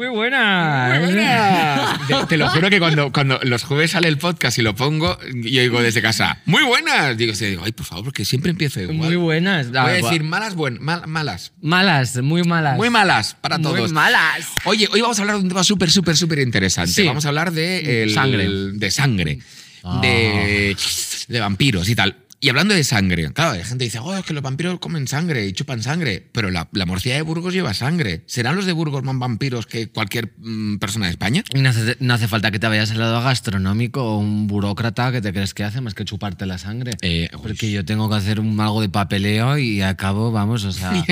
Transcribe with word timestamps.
Muy 0.00 0.08
buena. 0.08 1.98
Te, 2.08 2.14
te 2.26 2.36
lo 2.38 2.48
juro 2.48 2.70
que 2.70 2.78
cuando, 2.78 3.12
cuando 3.12 3.38
los 3.42 3.64
jueves 3.64 3.90
sale 3.90 4.08
el 4.08 4.16
podcast 4.16 4.56
y 4.58 4.62
lo 4.62 4.74
pongo, 4.74 5.18
yo 5.34 5.60
digo 5.60 5.82
desde 5.82 6.00
casa, 6.00 6.38
muy 6.46 6.62
buenas. 6.62 7.18
Digo, 7.18 7.34
sí, 7.34 7.44
digo 7.44 7.62
ay, 7.66 7.72
por 7.72 7.84
favor, 7.84 8.04
porque 8.04 8.24
siempre 8.24 8.50
empiezo 8.50 8.80
igual. 8.80 8.96
Muy 8.96 9.16
buenas. 9.16 9.66
Ah, 9.74 9.82
Voy 9.82 9.92
a 9.92 9.98
bu- 10.00 10.04
decir 10.04 10.24
malas, 10.24 10.54
buen, 10.54 10.78
mal- 10.82 11.06
malas. 11.06 11.52
Malas, 11.60 12.16
muy 12.22 12.42
malas. 12.44 12.78
Muy 12.78 12.88
malas 12.88 13.36
para 13.42 13.58
Muy 13.58 13.74
todos. 13.74 13.92
malas. 13.92 14.46
Oye, 14.64 14.88
hoy 14.90 15.02
vamos 15.02 15.18
a 15.18 15.22
hablar 15.22 15.36
de 15.36 15.42
un 15.42 15.48
tema 15.50 15.64
súper, 15.64 15.90
súper, 15.90 16.16
súper 16.16 16.38
interesante. 16.38 16.92
Sí. 16.92 17.06
Vamos 17.06 17.26
a 17.26 17.28
hablar 17.28 17.52
de 17.52 18.04
el- 18.04 18.14
Sangre. 18.14 18.48
de 18.48 18.90
sangre, 18.90 19.38
Ah. 19.84 19.98
de, 20.00 20.76
de 21.28 21.40
vampiros 21.40 21.86
y 21.90 21.94
tal. 21.94 22.16
Y 22.42 22.48
hablando 22.48 22.72
de 22.74 22.82
sangre, 22.84 23.30
claro, 23.34 23.50
hay 23.52 23.58
gente 23.64 23.78
que 23.78 23.84
dice, 23.84 23.98
oh, 23.98 24.16
es 24.16 24.24
que 24.24 24.32
los 24.32 24.42
vampiros 24.42 24.78
comen 24.78 25.06
sangre 25.06 25.46
y 25.46 25.52
chupan 25.52 25.82
sangre, 25.82 26.26
pero 26.32 26.50
la, 26.50 26.68
la 26.72 26.86
morcilla 26.86 27.16
de 27.16 27.20
Burgos 27.22 27.52
lleva 27.52 27.74
sangre. 27.74 28.22
¿Serán 28.26 28.56
los 28.56 28.64
de 28.64 28.72
Burgos 28.72 29.02
más 29.04 29.18
vampiros 29.18 29.66
que 29.66 29.88
cualquier 29.88 30.32
mm, 30.38 30.78
persona 30.78 31.04
de 31.06 31.12
España? 31.12 31.44
No 31.54 31.68
hace, 31.68 31.98
no 32.00 32.14
hace 32.14 32.28
falta 32.28 32.50
que 32.50 32.58
te 32.58 32.66
vayas 32.66 32.90
al 32.92 32.98
lado 33.00 33.22
gastronómico 33.22 34.02
o 34.02 34.18
un 34.18 34.46
burócrata 34.46 35.12
que 35.12 35.20
te 35.20 35.32
crees 35.34 35.52
que 35.52 35.64
hace 35.64 35.82
más 35.82 35.92
que 35.92 36.06
chuparte 36.06 36.46
la 36.46 36.56
sangre. 36.56 36.92
Eh, 37.02 37.28
Porque 37.42 37.70
yo 37.70 37.84
tengo 37.84 38.08
que 38.08 38.16
hacer 38.16 38.40
un, 38.40 38.58
algo 38.58 38.80
de 38.80 38.88
papeleo 38.88 39.58
y 39.58 39.82
acabo, 39.82 40.32
vamos, 40.32 40.64
o 40.64 40.72
sea. 40.72 40.92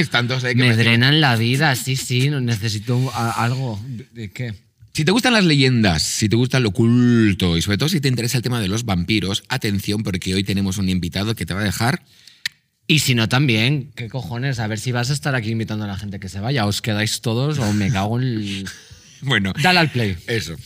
Me 0.55 0.71
parecen- 0.71 0.77
drenan 0.79 1.21
la 1.21 1.37
vida, 1.37 1.75
sí, 1.77 1.97
sí, 1.97 2.31
necesito 2.31 3.13
algo. 3.15 3.79
¿De- 3.87 4.09
¿De 4.13 4.31
qué? 4.31 4.55
Si 4.99 5.05
te 5.05 5.13
gustan 5.13 5.33
las 5.33 5.45
leyendas, 5.45 6.03
si 6.03 6.29
te 6.29 6.35
gusta 6.35 6.59
lo 6.59 6.71
oculto 6.71 7.57
y 7.57 7.63
sobre 7.63 7.79
todo 7.79 7.89
si 7.89 8.01
te 8.01 8.09
interesa 8.09 8.37
el 8.37 8.43
tema 8.43 8.61
de 8.61 8.67
los 8.67 8.85
vampiros, 8.85 9.45
atención 9.49 10.03
porque 10.03 10.35
hoy 10.35 10.43
tenemos 10.43 10.77
un 10.77 10.89
invitado 10.89 11.37
que 11.37 11.47
te 11.47 11.55
va 11.55 11.61
a 11.61 11.63
dejar 11.63 12.03
Y 12.89 12.99
si 12.99 13.15
no, 13.15 13.29
también, 13.29 13.93
¿qué 13.95 14.09
cojones? 14.09 14.59
A 14.59 14.67
ver 14.67 14.81
si 14.81 14.91
vas 14.91 15.11
a 15.11 15.13
estar 15.13 15.37
aquí 15.37 15.51
invitando 15.51 15.85
a 15.85 15.87
la 15.87 15.97
gente 15.97 16.19
que 16.19 16.29
se 16.29 16.41
vaya. 16.41 16.67
¿Os 16.67 16.83
quedáis 16.83 17.21
todos 17.21 17.61
o 17.61 17.73
me 17.75 17.93
cago 17.93 18.19
en. 18.21 18.27
el- 18.27 18.69
Bueno, 19.23 19.53
Dale 19.63 19.79
al 19.79 19.89
play. 19.93 20.17
eso. 20.27 20.57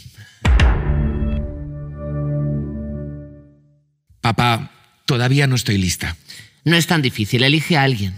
Papá, 4.22 4.70
todavía 5.04 5.46
no 5.46 5.56
estoy 5.56 5.76
lista. 5.76 6.16
No 6.64 6.76
es 6.76 6.86
tan 6.86 7.02
difícil, 7.02 7.42
elige 7.42 7.76
a 7.76 7.82
alguien. 7.82 8.14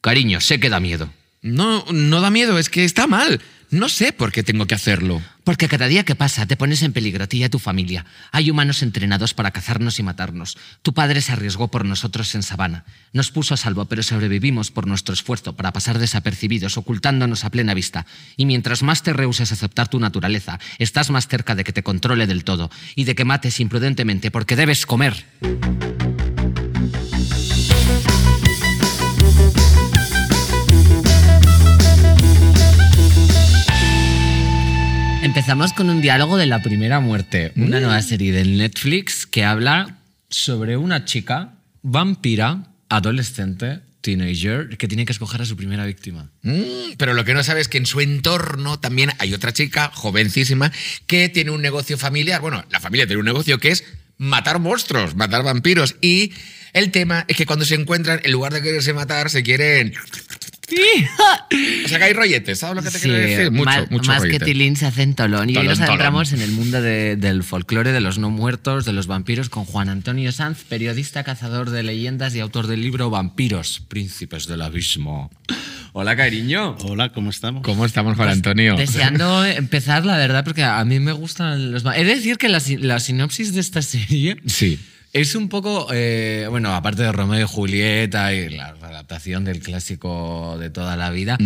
Cariño, 0.00 0.40
sé 0.40 0.58
que 0.58 0.70
da 0.70 0.80
miedo. 0.80 1.08
No, 1.40 1.84
no 1.92 2.20
da 2.20 2.30
miedo, 2.30 2.58
es 2.58 2.68
que 2.68 2.84
está 2.84 3.06
mal. 3.06 3.40
No 3.70 3.88
sé 3.88 4.12
por 4.12 4.32
qué 4.32 4.42
tengo 4.42 4.66
que 4.66 4.74
hacerlo. 4.74 5.22
Porque 5.44 5.68
cada 5.68 5.86
día 5.86 6.04
que 6.04 6.16
pasa 6.16 6.44
te 6.44 6.56
pones 6.56 6.82
en 6.82 6.92
peligro 6.92 7.22
a 7.22 7.26
ti 7.28 7.38
y 7.38 7.44
a 7.44 7.50
tu 7.50 7.60
familia. 7.60 8.04
Hay 8.32 8.50
humanos 8.50 8.82
entrenados 8.82 9.32
para 9.32 9.52
cazarnos 9.52 10.00
y 10.00 10.02
matarnos. 10.02 10.58
Tu 10.82 10.92
padre 10.92 11.20
se 11.20 11.32
arriesgó 11.32 11.68
por 11.68 11.84
nosotros 11.84 12.34
en 12.34 12.42
sabana. 12.42 12.84
Nos 13.12 13.30
puso 13.30 13.54
a 13.54 13.56
salvo, 13.56 13.84
pero 13.84 14.02
sobrevivimos 14.02 14.72
por 14.72 14.88
nuestro 14.88 15.14
esfuerzo 15.14 15.54
para 15.54 15.72
pasar 15.72 16.00
desapercibidos, 16.00 16.76
ocultándonos 16.78 17.44
a 17.44 17.50
plena 17.50 17.74
vista. 17.74 18.06
Y 18.36 18.44
mientras 18.44 18.82
más 18.82 19.04
te 19.04 19.12
rehuses 19.12 19.52
a 19.52 19.54
aceptar 19.54 19.86
tu 19.86 20.00
naturaleza, 20.00 20.58
estás 20.78 21.10
más 21.10 21.28
cerca 21.28 21.54
de 21.54 21.62
que 21.62 21.72
te 21.72 21.84
controle 21.84 22.26
del 22.26 22.42
todo 22.42 22.72
y 22.96 23.04
de 23.04 23.14
que 23.14 23.24
mates 23.24 23.60
imprudentemente 23.60 24.32
porque 24.32 24.56
debes 24.56 24.84
comer. 24.84 25.24
Empezamos 35.30 35.72
con 35.72 35.88
un 35.88 36.00
diálogo 36.00 36.36
de 36.36 36.46
la 36.46 36.60
primera 36.60 36.98
muerte, 36.98 37.52
una 37.54 37.78
nueva 37.78 38.02
serie 38.02 38.32
de 38.32 38.44
Netflix 38.44 39.26
que 39.26 39.44
habla 39.44 39.98
sobre 40.28 40.76
una 40.76 41.04
chica 41.04 41.52
vampira, 41.82 42.64
adolescente, 42.88 43.78
teenager, 44.00 44.76
que 44.76 44.88
tiene 44.88 45.04
que 45.04 45.12
escoger 45.12 45.40
a 45.40 45.46
su 45.46 45.56
primera 45.56 45.86
víctima. 45.86 46.32
Mm, 46.42 46.94
pero 46.98 47.14
lo 47.14 47.24
que 47.24 47.34
no 47.34 47.44
sabes 47.44 47.60
es 47.60 47.68
que 47.68 47.78
en 47.78 47.86
su 47.86 48.00
entorno 48.00 48.80
también 48.80 49.12
hay 49.20 49.32
otra 49.32 49.52
chica, 49.52 49.92
jovencísima, 49.94 50.72
que 51.06 51.28
tiene 51.28 51.52
un 51.52 51.62
negocio 51.62 51.96
familiar. 51.96 52.40
Bueno, 52.40 52.64
la 52.68 52.80
familia 52.80 53.06
tiene 53.06 53.20
un 53.20 53.26
negocio 53.26 53.60
que 53.60 53.70
es 53.70 53.84
matar 54.18 54.58
monstruos, 54.58 55.14
matar 55.14 55.44
vampiros. 55.44 55.94
Y 56.00 56.32
el 56.72 56.90
tema 56.90 57.24
es 57.28 57.36
que 57.36 57.46
cuando 57.46 57.64
se 57.64 57.76
encuentran, 57.76 58.20
en 58.24 58.32
lugar 58.32 58.52
de 58.52 58.62
quererse 58.62 58.94
matar, 58.94 59.30
se 59.30 59.44
quieren... 59.44 59.94
O 61.84 61.88
sea, 61.88 61.98
que 61.98 62.04
hay 62.04 62.12
rolletes, 62.12 62.58
¿sabes 62.58 62.76
lo 62.76 62.82
que 62.82 62.90
te 62.90 62.98
Sí, 62.98 63.08
quiero 63.08 63.18
decir? 63.26 63.50
Mucho, 63.50 63.64
más, 63.64 63.90
mucho 63.90 64.10
más 64.12 64.22
que. 64.22 64.38
Tilín 64.38 64.76
se 64.76 64.86
hacen 64.86 65.14
Tolón. 65.14 65.50
Y 65.50 65.56
hoy 65.56 65.66
nos 65.66 65.78
Tolón. 65.78 65.88
adentramos 65.90 66.32
en 66.32 66.40
el 66.42 66.50
mundo 66.52 66.80
de- 66.80 67.16
del 67.16 67.42
folclore 67.42 67.92
de 67.92 68.00
los 68.00 68.18
no 68.18 68.30
muertos, 68.30 68.84
de 68.84 68.92
los 68.92 69.06
vampiros, 69.06 69.48
con 69.48 69.64
Juan 69.64 69.88
Antonio 69.88 70.32
Sanz, 70.32 70.64
periodista, 70.64 71.24
cazador 71.24 71.70
de 71.70 71.82
leyendas 71.82 72.34
y 72.34 72.40
autor 72.40 72.66
del 72.66 72.82
libro 72.82 73.10
Vampiros, 73.10 73.82
Príncipes 73.88 74.46
del 74.46 74.62
Abismo. 74.62 75.30
Hola, 75.92 76.16
cariño. 76.16 76.76
Hola, 76.84 77.12
¿cómo 77.12 77.30
estamos? 77.30 77.62
¿Cómo 77.64 77.84
estamos, 77.84 78.16
Juan 78.16 78.28
Antonio? 78.28 78.76
Deseando 78.76 79.44
empezar, 79.44 80.04
la 80.06 80.16
verdad, 80.16 80.44
porque 80.44 80.62
a 80.62 80.84
mí 80.84 81.00
me 81.00 81.12
gustan 81.12 81.72
los... 81.72 81.82
de 81.82 82.04
decir 82.04 82.38
que 82.38 82.48
la, 82.48 82.62
la 82.78 83.00
sinopsis 83.00 83.52
de 83.54 83.60
esta 83.60 83.82
serie 83.82 84.36
Sí. 84.46 84.78
Es 85.12 85.34
un 85.34 85.48
poco, 85.48 85.88
eh, 85.92 86.46
bueno, 86.50 86.72
aparte 86.74 87.02
de 87.02 87.10
Romeo 87.12 87.40
y 87.44 87.48
Julieta 87.48 88.32
y 88.34 88.48
la 88.50 88.68
adaptación 88.68 89.44
del 89.44 89.60
clásico 89.60 90.56
de 90.60 90.70
toda 90.70 90.96
la 90.96 91.10
vida, 91.10 91.36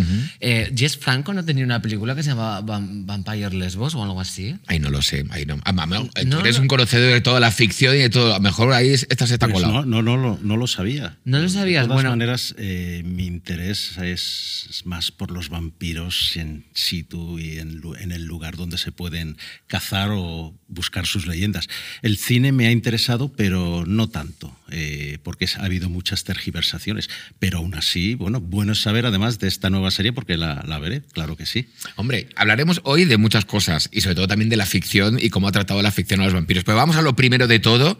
eh, 0.41 0.71
Jess 0.77 0.99
Franco 0.99 1.33
no 1.33 1.45
tenía 1.45 1.65
una 1.65 1.81
película 1.81 2.15
que 2.15 2.23
se 2.23 2.31
llamaba 2.31 2.61
Vam- 2.63 3.07
Vampire 3.07 3.51
Lesbos 3.55 3.95
o 3.95 4.03
algo 4.03 4.21
así. 4.21 4.57
Ay, 4.67 4.79
no 4.81 4.91
lo 4.91 5.01
sé. 5.03 5.25
Ay, 5.31 5.47
no. 5.47 5.61
Ah, 5.65 5.73
mamá, 5.73 5.99
tú 6.15 6.27
No, 6.27 6.41
eres 6.41 6.57
no. 6.57 6.63
un 6.63 6.69
conocedor 6.69 7.13
de 7.13 7.21
toda 7.21 7.41
la 7.41 7.51
ficción 7.51 7.95
y 7.95 7.99
de 7.99 8.11
todo. 8.11 8.33
A 8.33 8.37
lo 8.39 8.43
mejor 8.43 8.73
ahí 8.73 8.91
esta 8.91 9.27
se 9.27 9.35
está 9.35 9.47
Pues 9.49 9.63
colado. 9.63 9.85
no, 9.87 10.03
no, 10.03 10.03
no, 10.03 10.17
lo- 10.23 10.39
no 10.43 10.57
lo 10.57 10.67
sabía. 10.67 11.17
No 11.25 11.39
lo 11.39 11.49
sabías, 11.49 11.85
De 11.85 11.89
todas 11.89 11.97
bueno. 12.03 12.11
maneras, 12.11 12.55
eh, 12.59 13.03
mi 13.05 13.27
interés 13.27 13.97
es, 13.99 14.83
más 14.85 15.11
por 15.11 15.31
los 15.31 15.49
vampiros 15.49 16.37
en 16.37 16.67
situ 16.75 17.39
y 17.39 17.59
en, 17.59 17.81
en 18.01 18.13
el 18.13 18.25
lugar 18.25 18.57
donde 18.57 18.77
se 18.79 18.93
pueden 18.93 19.37
cazar 19.67 20.11
o 20.13 20.55
buscar 20.69 21.07
sus 21.07 21.27
leyendas. 21.27 21.69
El 22.03 22.17
cine 22.19 22.53
me 22.53 22.67
ha 22.67 22.71
interesado, 22.71 23.33
pero 23.33 23.54
no 23.87 24.09
tanto, 24.09 24.57
eh, 24.71 25.19
porque 25.23 25.47
ha 25.57 25.65
habido 25.65 25.89
muchas 25.89 26.25
tergiversaciones. 26.25 27.09
Pero 27.39 27.59
aún 27.59 27.75
así, 27.75 28.15
bueno, 28.15 28.41
bueno 28.41 28.73
es 28.73 28.81
saber 28.81 29.07
además 29.07 29.39
de 29.39 29.49
esta 29.49 29.71
nueva 29.71 29.91
serie, 29.91 30.13
porque 30.13 30.37
la, 30.37 30.65
la 30.67 30.79
veré, 30.79 31.03
claro 31.13 31.37
que 31.37 31.47
sí. 31.47 31.69
Hombre, 31.97 32.29
hablaremos 32.37 32.81
hoy 32.85 33.05
de 33.05 33.17
muchas 33.17 33.45
cosas 33.45 33.89
y 33.93 34.01
sobre 34.01 34.17
todo 34.17 34.29
también 34.29 34.49
de 34.49 34.57
la 34.57 34.67
ficción 34.67 35.19
y 35.21 35.31
cómo 35.31 35.49
ha 35.49 35.53
tratado 35.53 35.83
la 35.83 35.93
ficción 35.93 36.21
a 36.21 36.25
los 36.25 36.35
vampiros. 36.35 36.65
Pero 36.65 36.77
vamos 36.77 36.97
a 36.97 37.03
lo 37.03 37.17
primero 37.17 37.47
de 37.47 37.59
todo. 37.59 37.99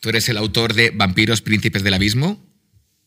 Tú 0.00 0.10
eres 0.10 0.28
el 0.28 0.36
autor 0.36 0.74
de 0.74 0.90
Vampiros 0.90 1.40
Príncipes 1.40 1.82
del 1.82 1.94
Abismo. 1.94 2.53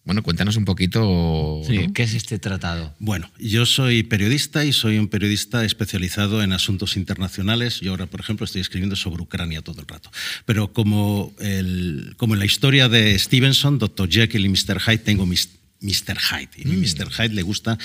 Bueno, 0.07 0.23
cuéntanos 0.23 0.55
un 0.55 0.63
poquito. 0.63 1.61
¿no? 1.69 1.93
¿Qué 1.93 2.03
es 2.03 2.13
este 2.13 2.39
tratado? 2.39 2.95
Bueno, 2.97 3.29
yo 3.39 3.65
soy 3.65 4.03
periodista 4.03 4.63
y 4.63 4.71
soy 4.71 4.97
un 4.99 5.09
periodista 5.09 5.65
especializado 5.65 6.41
en 6.41 6.53
asuntos 6.53 6.95
internacionales. 6.95 7.81
Yo 7.81 7.91
ahora, 7.91 8.05
por 8.05 8.21
ejemplo, 8.21 8.45
estoy 8.45 8.61
escribiendo 8.61 8.95
sobre 8.95 9.21
Ucrania 9.23 9.61
todo 9.61 9.81
el 9.81 9.87
rato. 9.87 10.09
Pero 10.45 10.71
como, 10.71 11.33
el- 11.39 12.13
como 12.15 12.35
en 12.35 12.39
la 12.39 12.45
historia 12.45 12.87
de 12.87 13.19
Stevenson, 13.19 13.79
Dr. 13.79 14.09
Jekyll 14.09 14.45
y 14.45 14.49
Mr. 14.49 14.79
Hyde, 14.79 14.99
tengo 14.99 15.25
mis 15.25 15.49
Mr. 15.81 16.17
Hyde. 16.19 16.49
Y 16.57 16.71
a 16.71 16.73
Mr. 16.73 17.11
Hyde 17.11 17.35
le 17.35 17.43
gusta 17.43 17.77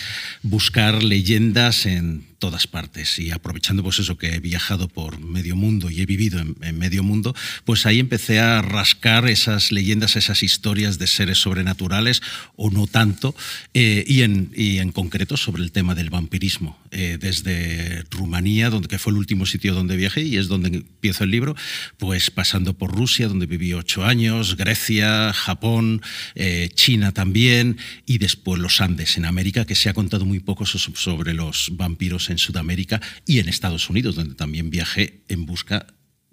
buscar 0.42 1.03
leyendas 1.03 1.86
en 1.86 2.26
todas 2.38 2.66
partes. 2.66 3.19
Y 3.19 3.30
aprovechando 3.30 3.82
pues 3.82 3.98
eso 4.00 4.19
que 4.19 4.34
he 4.34 4.41
viajado 4.41 4.88
por 4.88 5.20
medio 5.20 5.54
mundo 5.54 5.91
y 5.91 6.00
he 6.00 6.06
vivido 6.06 6.41
en, 6.41 6.56
en 6.62 6.78
medio 6.78 7.04
mundo, 7.04 7.36
pues 7.64 7.86
ahí 7.86 8.00
empecé 8.00 8.41
a 8.41 8.62
rascar 8.62 9.28
esas 9.28 9.70
leyendas, 9.70 10.16
esas 10.16 10.42
historias 10.42 10.98
de 10.98 11.06
seres 11.06 11.38
sobrenaturales 11.38 12.20
o 12.56 12.70
no 12.70 12.86
tanto, 12.86 13.34
eh, 13.75 14.04
y, 14.06 14.22
en, 14.22 14.50
y 14.56 14.78
en 14.78 14.91
concreto 14.91 15.36
sobre 15.36 15.62
el 15.62 15.70
tema 15.70 15.94
del 15.94 16.10
vampirismo. 16.10 16.78
Eh, 16.94 17.16
desde 17.19 18.04
Rumanía, 18.10 18.69
donde, 18.69 18.86
que 18.86 18.98
fue 18.98 19.12
el 19.12 19.16
último 19.16 19.47
sitio 19.47 19.72
donde 19.72 19.97
viajé 19.97 20.25
y 20.25 20.36
es 20.36 20.48
donde 20.48 20.69
empiezo 20.69 21.25
el 21.25 21.31
libro, 21.31 21.56
pues 21.97 22.31
pasando 22.31 22.75
por 22.75 22.92
Rusia, 22.92 23.28
donde 23.28 23.47
viví 23.47 23.72
ocho 23.72 24.04
años, 24.04 24.58
Grecia, 24.58 25.32
Japón, 25.32 26.02
eh, 26.34 26.69
China 26.75 27.12
también, 27.12 27.78
y 28.06 28.19
después 28.19 28.60
los 28.60 28.81
Andes 28.81 29.16
en 29.16 29.25
América, 29.25 29.65
que 29.65 29.75
se 29.75 29.88
ha 29.88 29.94
contado 29.94 30.25
muy 30.25 30.41
poco 30.41 30.66
so- 30.66 30.78
sobre 30.78 31.34
los 31.34 31.70
vampiros 31.72 32.31
en 32.31 32.38
Sudamérica 32.38 33.00
y 33.26 33.38
en 33.38 33.49
Estados 33.49 33.88
Unidos, 33.90 34.14
donde 34.14 34.34
también 34.34 34.70
viajé 34.70 35.23
en 35.29 35.46
busca 35.46 35.87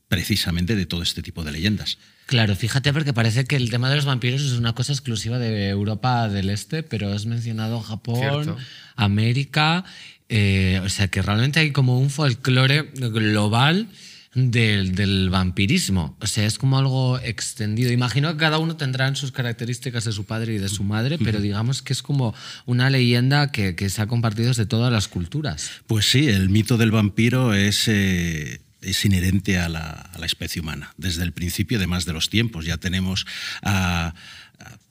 precisamente 0.07 0.75
de 0.75 0.85
todo 0.85 1.03
este 1.03 1.21
tipo 1.21 1.43
de 1.43 1.51
leyendas. 1.51 1.97
Claro, 2.25 2.55
fíjate 2.55 2.93
porque 2.93 3.13
parece 3.13 3.45
que 3.45 3.55
el 3.55 3.69
tema 3.69 3.89
de 3.89 3.95
los 3.95 4.05
vampiros 4.05 4.41
es 4.41 4.51
una 4.53 4.73
cosa 4.73 4.93
exclusiva 4.93 5.39
de 5.39 5.69
Europa 5.69 6.29
del 6.29 6.49
Este, 6.49 6.83
pero 6.83 7.11
has 7.11 7.25
mencionado 7.25 7.79
Japón, 7.81 8.19
Cierto. 8.19 8.57
América, 8.95 9.83
eh, 10.29 10.79
o 10.83 10.89
sea 10.89 11.07
que 11.07 11.21
realmente 11.21 11.59
hay 11.59 11.71
como 11.71 11.99
un 11.99 12.09
folclore 12.09 12.83
global 12.93 13.87
del, 14.33 14.93
del 14.93 15.29
vampirismo. 15.29 16.15
O 16.19 16.27
sea, 16.27 16.45
es 16.45 16.57
como 16.57 16.77
algo 16.77 17.19
extendido. 17.19 17.91
Imagino 17.91 18.31
que 18.31 18.37
cada 18.37 18.59
uno 18.59 18.77
tendrá 18.77 19.07
en 19.07 19.15
sus 19.15 19.31
características 19.31 20.03
de 20.05 20.11
su 20.11 20.25
padre 20.25 20.53
y 20.53 20.57
de 20.57 20.69
su 20.69 20.83
madre, 20.83 21.17
pero 21.17 21.39
digamos 21.39 21.81
que 21.81 21.93
es 21.93 22.01
como 22.01 22.35
una 22.65 22.89
leyenda 22.89 23.51
que, 23.51 23.75
que 23.75 23.89
se 23.89 24.01
ha 24.01 24.07
compartido 24.07 24.49
desde 24.49 24.65
todas 24.65 24.91
las 24.91 25.07
culturas. 25.07 25.71
Pues 25.87 26.09
sí, 26.09 26.27
el 26.29 26.49
mito 26.49 26.77
del 26.77 26.91
vampiro 26.91 27.53
es, 27.53 27.87
eh, 27.87 28.61
es 28.81 29.05
inherente 29.05 29.57
a 29.57 29.69
la, 29.69 29.89
a 29.89 30.19
la 30.19 30.25
especie 30.25 30.61
humana. 30.61 30.93
Desde 30.97 31.23
el 31.23 31.31
principio, 31.31 31.77
además 31.77 32.05
de 32.05 32.13
los 32.13 32.29
tiempos, 32.29 32.65
ya 32.65 32.77
tenemos 32.77 33.25
a, 33.63 34.13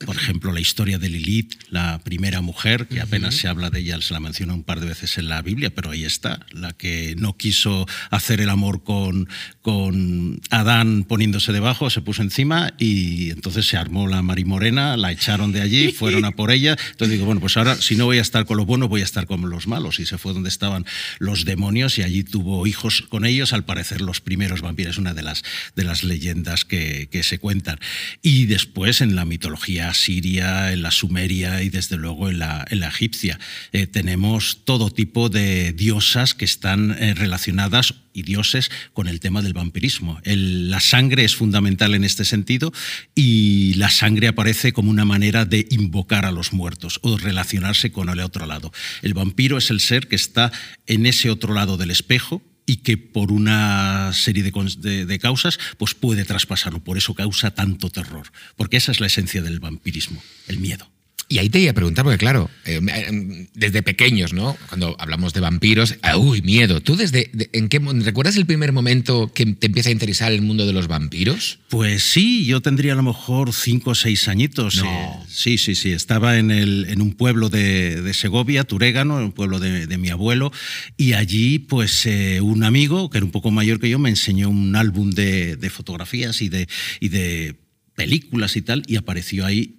por 0.05 0.15
ejemplo, 0.15 0.53
la 0.53 0.61
historia 0.61 0.97
de 0.97 1.09
Lilith, 1.09 1.55
la 1.69 1.99
primera 1.99 2.39
mujer, 2.41 2.87
que 2.87 3.01
apenas 3.01 3.35
se 3.35 3.49
habla 3.49 3.69
de 3.69 3.79
ella, 3.79 4.01
se 4.01 4.13
la 4.13 4.21
menciona 4.21 4.53
un 4.53 4.63
par 4.63 4.79
de 4.79 4.87
veces 4.87 5.17
en 5.17 5.27
la 5.27 5.41
Biblia, 5.41 5.71
pero 5.71 5.91
ahí 5.91 6.05
está, 6.05 6.45
la 6.51 6.71
que 6.71 7.15
no 7.17 7.35
quiso 7.35 7.85
hacer 8.09 8.39
el 8.39 8.49
amor 8.49 8.83
con, 8.83 9.27
con 9.61 10.39
Adán 10.51 11.03
poniéndose 11.03 11.51
debajo, 11.51 11.89
se 11.89 12.01
puso 12.01 12.21
encima 12.21 12.73
y 12.77 13.29
entonces 13.31 13.67
se 13.67 13.75
armó 13.75 14.07
la 14.07 14.21
marimorena, 14.21 14.95
la 14.95 15.11
echaron 15.11 15.51
de 15.51 15.61
allí, 15.61 15.91
fueron 15.91 16.23
a 16.23 16.31
por 16.31 16.51
ella. 16.51 16.77
Entonces 16.91 17.11
digo, 17.11 17.25
bueno, 17.25 17.41
pues 17.41 17.57
ahora 17.57 17.75
si 17.75 17.97
no 17.97 18.05
voy 18.05 18.19
a 18.19 18.21
estar 18.21 18.45
con 18.45 18.55
los 18.55 18.65
buenos, 18.65 18.87
voy 18.87 19.01
a 19.01 19.05
estar 19.05 19.25
con 19.25 19.49
los 19.49 19.67
malos. 19.67 19.99
Y 19.99 20.05
se 20.05 20.17
fue 20.17 20.33
donde 20.33 20.49
estaban 20.49 20.85
los 21.19 21.43
demonios 21.43 21.97
y 21.97 22.03
allí 22.03 22.23
tuvo 22.23 22.65
hijos 22.67 23.03
con 23.09 23.25
ellos, 23.25 23.51
al 23.51 23.65
parecer 23.65 23.99
los 23.99 24.21
primeros 24.21 24.61
vampiros, 24.61 24.97
una 24.97 25.13
de 25.13 25.23
las, 25.23 25.43
de 25.75 25.83
las 25.83 26.05
leyendas 26.05 26.63
que, 26.63 27.09
que 27.11 27.23
se 27.23 27.37
cuentan. 27.37 27.79
Y 28.21 28.45
después 28.45 29.01
en 29.01 29.15
la 29.15 29.25
mitología 29.25 29.58
siria, 29.93 30.71
en 30.71 30.81
la 30.81 30.91
sumeria 30.91 31.61
y 31.63 31.69
desde 31.69 31.97
luego 31.97 32.29
en 32.29 32.39
la, 32.39 32.65
en 32.69 32.79
la 32.79 32.87
egipcia. 32.87 33.39
Eh, 33.71 33.87
tenemos 33.87 34.65
todo 34.65 34.89
tipo 34.89 35.29
de 35.29 35.73
diosas 35.73 36.33
que 36.33 36.45
están 36.45 36.91
eh, 36.91 37.13
relacionadas 37.13 37.95
y 38.13 38.23
dioses 38.23 38.71
con 38.93 39.07
el 39.07 39.19
tema 39.19 39.41
del 39.41 39.53
vampirismo. 39.53 40.19
la 40.25 40.79
sangre 40.79 41.23
es 41.23 41.35
fundamental 41.35 41.93
en 41.93 42.03
este 42.03 42.25
sentido 42.25 42.73
y 43.15 43.73
la 43.75 43.89
sangre 43.89 44.27
aparece 44.27 44.73
como 44.73 44.89
una 44.89 45.05
manera 45.05 45.45
de 45.45 45.67
invocar 45.69 46.25
a 46.25 46.31
los 46.31 46.51
muertos 46.51 46.99
o 47.03 47.17
relacionarse 47.17 47.91
con 47.91 48.09
el 48.09 48.19
otro 48.19 48.45
lado. 48.45 48.71
El 49.01 49.13
vampiro 49.13 49.57
es 49.57 49.69
el 49.69 49.79
ser 49.79 50.07
que 50.07 50.15
está 50.15 50.51
en 50.87 51.05
ese 51.05 51.29
otro 51.29 51.53
lado 51.53 51.77
del 51.77 51.91
espejo, 51.91 52.41
y 52.69 52.77
que 52.77 52.97
por 52.97 53.31
una 53.31 54.13
serie 54.13 54.43
de, 54.43 55.19
causas 55.19 55.57
pues 55.79 55.95
puede 55.95 56.23
traspasarlo. 56.23 56.83
Por 56.83 56.99
eso 56.99 57.15
causa 57.15 57.49
tanto 57.49 57.89
terror, 57.89 58.31
porque 58.57 58.77
esa 58.77 58.91
es 58.91 58.99
la 58.99 59.07
esencia 59.07 59.41
del 59.41 59.59
vampirismo, 59.59 60.21
el 60.47 60.59
miedo. 60.59 60.87
Y 61.31 61.37
ahí 61.37 61.47
te 61.49 61.59
iba 61.59 61.69
a 61.69 61.75
preguntar, 61.75 62.03
porque 62.03 62.17
claro, 62.17 62.49
eh, 62.65 62.81
eh, 62.83 63.47
desde 63.53 63.83
pequeños, 63.83 64.33
¿no? 64.33 64.57
Cuando 64.67 64.95
hablamos 64.97 65.31
de 65.31 65.39
vampiros, 65.41 65.95
ah, 66.01 66.17
uy, 66.17 66.41
miedo. 66.41 66.81
¿Tú 66.81 66.95
desde, 66.95 67.29
en 67.53 67.69
qué, 67.69 67.77
recuerdas 67.77 68.35
el 68.35 68.47
primer 68.47 68.71
momento 68.71 69.31
que 69.31 69.45
te 69.45 69.67
empieza 69.67 69.89
a 69.89 69.91
interesar 69.91 70.31
el 70.31 70.41
mundo 70.41 70.65
de 70.65 70.73
los 70.73 70.87
vampiros? 70.87 71.59
Pues 71.69 72.01
sí, 72.01 72.45
yo 72.45 72.61
tendría 72.61 72.93
a 72.93 72.95
lo 72.95 73.03
mejor 73.03 73.53
cinco 73.53 73.91
o 73.91 73.95
seis 73.95 74.27
añitos. 74.27 74.79
Eh, 74.79 75.09
sí, 75.27 75.59
sí, 75.59 75.75
sí. 75.75 75.91
Estaba 75.91 76.39
en, 76.39 76.49
el, 76.49 76.87
en 76.89 76.99
un 76.99 77.13
pueblo 77.13 77.49
de, 77.49 78.11
Segovia, 78.15 78.63
Turégano, 78.63 79.17
un 79.17 79.31
pueblo 79.31 79.59
de, 79.59 79.97
mi 79.99 80.09
abuelo, 80.09 80.51
y 80.97 81.13
allí, 81.13 81.59
pues, 81.59 82.07
un 82.41 82.63
amigo, 82.63 83.11
que 83.11 83.19
era 83.19 83.25
un 83.25 83.31
poco 83.31 83.51
mayor 83.51 83.79
que 83.79 83.87
yo, 83.87 83.99
me 83.99 84.09
enseñó 84.09 84.49
un 84.49 84.75
álbum 84.75 85.11
de, 85.11 85.57
de 85.57 85.69
fotografías 85.69 86.41
y 86.41 86.49
de, 86.49 86.67
y 86.99 87.09
de 87.09 87.55
películas 87.93 88.55
y 88.55 88.63
tal, 88.63 88.81
y 88.87 88.95
apareció 88.95 89.45
ahí 89.45 89.78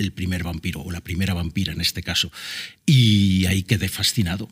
el 0.00 0.12
primer 0.12 0.42
vampiro, 0.42 0.80
o 0.80 0.90
la 0.90 1.00
primera 1.00 1.34
vampira 1.34 1.72
en 1.72 1.80
este 1.80 2.02
caso. 2.02 2.32
Y 2.86 3.46
ahí 3.46 3.62
quedé 3.62 3.88
fascinado. 3.88 4.48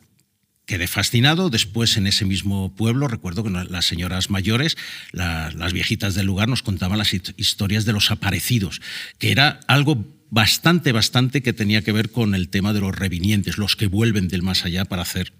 Quedé 0.65 0.87
fascinado. 0.87 1.49
Después, 1.49 1.97
en 1.97 2.05
ese 2.05 2.25
mismo 2.25 2.75
pueblo, 2.75 3.07
recuerdo 3.07 3.43
que 3.43 3.49
las 3.49 3.85
señoras 3.85 4.29
mayores, 4.29 4.77
las 5.11 5.73
viejitas 5.73 6.13
del 6.13 6.27
lugar, 6.27 6.47
nos 6.47 6.61
contaban 6.61 6.99
las 6.99 7.13
historias 7.13 7.85
de 7.85 7.93
los 7.93 8.11
aparecidos, 8.11 8.79
que 9.17 9.31
era 9.31 9.59
algo 9.67 10.05
bastante, 10.29 10.91
bastante 10.91 11.41
que 11.41 11.53
tenía 11.53 11.81
que 11.81 11.91
ver 11.91 12.11
con 12.11 12.35
el 12.35 12.49
tema 12.49 12.71
de 12.71 12.81
los 12.81 12.95
revinientes, 12.95 13.57
los 13.57 13.75
que 13.75 13.87
vuelven 13.87 14.27
del 14.27 14.43
más 14.43 14.63
allá 14.63 14.85
para 14.85 15.01
hacer 15.01 15.33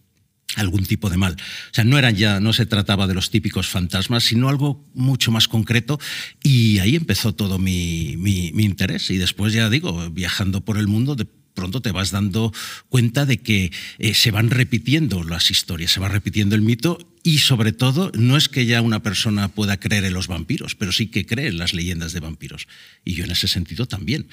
algún 0.55 0.85
tipo 0.85 1.09
de 1.09 1.17
mal. 1.17 1.33
O 1.33 1.73
sea, 1.73 1.83
no 1.83 1.97
eran 1.97 2.15
ya, 2.15 2.39
no 2.39 2.53
se 2.53 2.65
trataba 2.65 3.07
de 3.07 3.13
los 3.13 3.29
típicos 3.29 3.67
fantasmas, 3.67 4.23
sino 4.23 4.49
algo 4.49 4.89
mucho 4.93 5.31
más 5.31 5.47
concreto. 5.47 5.99
Y 6.43 6.79
ahí 6.79 6.95
empezó 6.95 7.33
todo 7.33 7.59
mi, 7.59 8.15
mi, 8.17 8.51
mi 8.53 8.63
interés. 8.63 9.09
Y 9.11 9.17
después, 9.17 9.53
ya 9.53 9.69
digo, 9.69 10.09
viajando 10.09 10.65
por 10.65 10.77
el 10.77 10.87
mundo, 10.87 11.15
de 11.15 11.27
pronto 11.59 11.81
te 11.81 11.91
vas 11.91 12.11
dando 12.11 12.53
cuenta 12.87 13.25
de 13.25 13.39
que 13.39 13.71
eh, 13.97 14.13
se 14.13 14.31
van 14.31 14.49
repitiendo 14.49 15.23
las 15.23 15.51
historias, 15.51 15.91
se 15.91 15.99
va 15.99 16.07
repitiendo 16.07 16.55
el 16.55 16.61
mito 16.61 16.97
y 17.21 17.39
sobre 17.39 17.73
todo 17.73 18.11
no 18.15 18.37
es 18.37 18.47
que 18.47 18.65
ya 18.65 18.81
una 18.81 19.03
persona 19.03 19.49
pueda 19.49 19.77
creer 19.77 20.05
en 20.05 20.13
los 20.13 20.27
vampiros, 20.27 20.75
pero 20.75 20.93
sí 20.93 21.07
que 21.07 21.25
cree 21.25 21.47
en 21.47 21.57
las 21.57 21.73
leyendas 21.73 22.13
de 22.13 22.21
vampiros. 22.21 22.67
Y 23.03 23.13
yo 23.13 23.25
en 23.25 23.31
ese 23.31 23.49
sentido 23.49 23.87
también. 23.87 24.29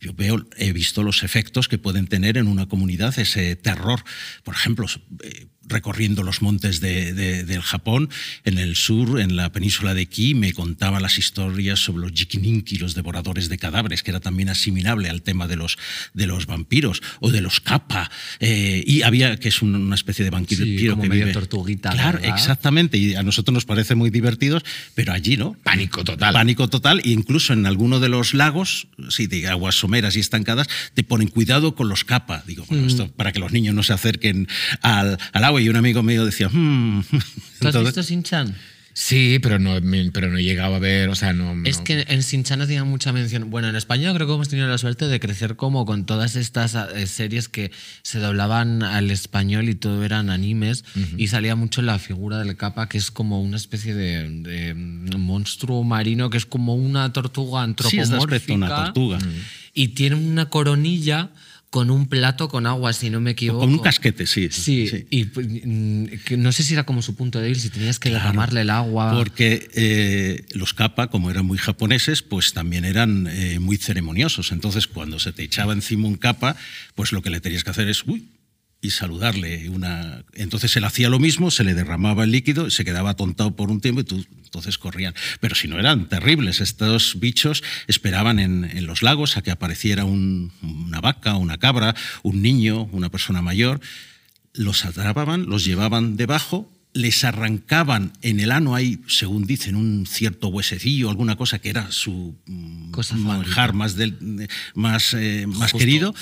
Yo 0.00 0.12
veo, 0.12 0.46
he 0.58 0.72
visto 0.72 1.02
los 1.02 1.22
efectos 1.22 1.66
que 1.66 1.78
pueden 1.78 2.06
tener 2.06 2.36
en 2.36 2.46
una 2.46 2.66
comunidad 2.66 3.18
ese 3.18 3.56
terror. 3.56 4.04
Por 4.44 4.54
ejemplo, 4.54 4.86
eh, 5.24 5.46
recorriendo 5.68 6.22
los 6.22 6.42
montes 6.42 6.80
de, 6.80 7.12
del 7.12 7.62
Japón, 7.62 8.10
en 8.44 8.58
el 8.58 8.76
sur, 8.76 9.20
en 9.20 9.36
la 9.36 9.52
península 9.52 9.94
de 9.94 10.06
Ki, 10.06 10.34
me 10.34 10.52
contaba 10.52 11.00
las 11.00 11.18
historias 11.18 11.80
sobre 11.80 12.02
los 12.02 12.12
Jikininki, 12.12 12.78
los 12.78 12.94
devoradores 12.94 13.48
de 13.48 13.58
cadáveres, 13.58 14.02
que 14.02 14.10
era 14.10 14.20
también 14.20 14.48
asimilable 14.48 15.08
al 15.08 15.22
tema 15.22 15.48
de 15.48 15.56
los, 15.56 15.78
de 16.14 16.26
los 16.26 16.46
vampiros, 16.46 17.02
o 17.20 17.30
de 17.30 17.40
los 17.40 17.60
kappa. 17.60 18.10
Eh, 18.40 18.82
y 18.86 19.02
había, 19.02 19.36
que 19.38 19.48
es 19.48 19.62
una 19.62 19.94
especie 19.94 20.24
de 20.24 20.30
vampiro 20.30 20.64
sí, 20.64 20.76
que 20.76 21.08
medio 21.08 21.32
tortuguita. 21.32 21.90
Claro, 21.90 22.18
exactamente. 22.22 22.98
Y 22.98 23.14
a 23.14 23.22
nosotros 23.22 23.52
nos 23.52 23.64
parece 23.64 23.94
muy 23.94 24.10
divertidos, 24.10 24.64
pero 24.94 25.12
allí 25.12 25.36
no. 25.36 25.56
Pánico 25.62 26.04
total. 26.04 26.32
Pánico 26.32 26.68
total. 26.68 27.00
E 27.04 27.10
incluso 27.10 27.52
en 27.52 27.66
alguno 27.66 28.00
de 28.00 28.08
los 28.08 28.34
lagos, 28.34 28.88
sí, 29.08 29.26
de 29.26 29.48
aguas 29.48 29.74
someras 29.74 30.16
y 30.16 30.20
estancadas, 30.20 30.68
te 30.94 31.02
ponen 31.02 31.28
cuidado 31.28 31.74
con 31.74 31.88
los 31.88 32.04
kappa. 32.04 32.42
Digo, 32.46 32.64
bueno, 32.68 32.84
mm. 32.84 32.88
esto 32.88 33.08
para 33.12 33.32
que 33.32 33.38
los 33.38 33.52
niños 33.52 33.74
no 33.74 33.82
se 33.82 33.92
acerquen 33.92 34.48
al, 34.82 35.18
al 35.32 35.44
agua 35.44 35.55
y 35.58 35.68
un 35.68 35.76
amigo 35.76 36.02
mío 36.02 36.24
decía, 36.24 36.48
hmm". 36.48 37.02
¿Tú 37.60 37.68
has 37.68 37.80
visto 37.80 38.02
Sin-Chan? 38.02 38.54
Sí, 38.98 39.40
pero 39.42 39.58
no, 39.58 39.74
pero 40.10 40.30
no 40.30 40.38
he 40.38 40.42
llegado 40.42 40.74
a 40.74 40.78
ver, 40.78 41.10
o 41.10 41.14
sea, 41.14 41.34
no... 41.34 41.54
Es 41.66 41.82
que 41.82 42.06
en 42.08 42.22
Sin-Chan 42.22 42.62
hacía 42.62 42.82
mucha 42.82 43.12
mención. 43.12 43.50
Bueno, 43.50 43.68
en 43.68 43.76
España 43.76 44.10
creo 44.14 44.26
que 44.26 44.32
hemos 44.32 44.48
tenido 44.48 44.68
la 44.68 44.78
suerte 44.78 45.06
de 45.06 45.20
crecer 45.20 45.54
como 45.54 45.84
con 45.84 46.06
todas 46.06 46.34
estas 46.34 46.74
eh, 46.74 47.06
series 47.06 47.50
que 47.50 47.70
se 48.00 48.20
doblaban 48.20 48.82
al 48.82 49.10
español 49.10 49.68
y 49.68 49.74
todo 49.74 50.02
eran 50.02 50.30
animes 50.30 50.82
y 51.18 51.28
salía 51.28 51.54
mucho 51.56 51.82
la 51.82 51.98
figura 51.98 52.38
del 52.38 52.56
capa, 52.56 52.88
que 52.88 52.96
es 52.96 53.10
como 53.10 53.42
una 53.42 53.58
especie 53.58 53.94
de, 53.94 54.72
monstruo 55.18 55.84
marino, 55.84 56.30
que 56.30 56.38
es 56.38 56.46
como 56.46 56.74
una 56.74 57.12
tortuga 57.12 57.64
antropomórfica. 57.64 58.40
Sí, 58.46 58.52
una 58.52 58.84
tortuga. 58.84 59.18
Y 59.74 59.88
tiene 59.88 60.16
una 60.16 60.48
coronilla 60.48 61.32
con 61.76 61.90
un 61.90 62.06
plato 62.06 62.48
con 62.48 62.64
agua, 62.64 62.94
si 62.94 63.10
no 63.10 63.20
me 63.20 63.32
equivoco. 63.32 63.60
Con 63.60 63.74
un 63.74 63.80
casquete, 63.80 64.26
sí. 64.26 64.48
Sí, 64.50 65.06
y 65.10 65.26
pues, 65.26 65.46
mm, 65.46 66.06
no 66.38 66.50
sé 66.50 66.62
si 66.62 66.72
era 66.72 66.84
como 66.86 67.02
su 67.02 67.14
punto 67.14 67.38
débil, 67.38 67.60
si 67.60 67.68
tenías 67.68 67.98
que 67.98 68.08
derramarle 68.08 68.62
el 68.62 68.70
agua. 68.70 69.12
Porque 69.12 69.68
eh, 69.74 70.46
los 70.54 70.72
kappa, 70.72 71.08
como 71.08 71.30
eran 71.30 71.44
muy 71.44 71.58
japoneses, 71.58 72.22
pues 72.22 72.54
también 72.54 72.86
eran 72.86 73.26
eh, 73.26 73.58
muy 73.58 73.76
ceremoniosos. 73.76 74.52
Entonces, 74.52 74.86
cuando 74.86 75.18
se 75.18 75.34
te 75.34 75.42
echaba 75.42 75.74
encima 75.74 76.08
un 76.08 76.16
capa, 76.16 76.56
pues 76.94 77.12
lo 77.12 77.20
que 77.20 77.28
le 77.28 77.42
tenías 77.42 77.62
que 77.62 77.68
hacer 77.68 77.90
es, 77.90 78.04
uy, 78.06 78.24
y 78.80 78.90
saludarle. 78.90 79.68
Una... 79.70 80.24
Entonces 80.34 80.76
él 80.76 80.84
hacía 80.84 81.08
lo 81.08 81.18
mismo, 81.18 81.50
se 81.50 81.64
le 81.64 81.74
derramaba 81.74 82.24
el 82.24 82.30
líquido, 82.30 82.70
se 82.70 82.84
quedaba 82.84 83.10
atontado 83.10 83.56
por 83.56 83.70
un 83.70 83.80
tiempo 83.80 84.00
y 84.00 84.04
tú, 84.04 84.24
entonces 84.44 84.78
corrían. 84.78 85.14
Pero 85.40 85.54
si 85.54 85.68
no 85.68 85.78
eran 85.78 86.08
terribles, 86.08 86.60
estos 86.60 87.18
bichos 87.18 87.62
esperaban 87.86 88.38
en, 88.38 88.86
los 88.86 89.02
lagos 89.02 89.36
a 89.36 89.42
que 89.42 89.50
apareciera 89.50 90.04
una 90.04 91.00
vaca, 91.00 91.36
una 91.36 91.58
cabra, 91.58 91.94
un 92.22 92.42
niño, 92.42 92.84
una 92.92 93.10
persona 93.10 93.42
mayor, 93.42 93.80
los 94.52 94.84
atrapaban, 94.84 95.46
los 95.46 95.64
llevaban 95.64 96.16
debajo 96.16 96.70
les 96.96 97.24
arrancaban 97.24 98.12
en 98.22 98.40
el 98.40 98.50
ano, 98.50 98.74
hay, 98.74 99.00
según 99.06 99.44
dicen, 99.44 99.76
un 99.76 100.06
cierto 100.06 100.48
huesecillo, 100.48 101.10
alguna 101.10 101.36
cosa 101.36 101.58
que 101.58 101.68
era 101.68 101.92
su 101.92 102.34
cosa 102.90 103.16
manjar 103.16 103.74
más, 103.74 103.96
del, 103.96 104.48
más, 104.74 105.12
eh, 105.14 105.46
más 105.46 105.72
querido, 105.72 106.14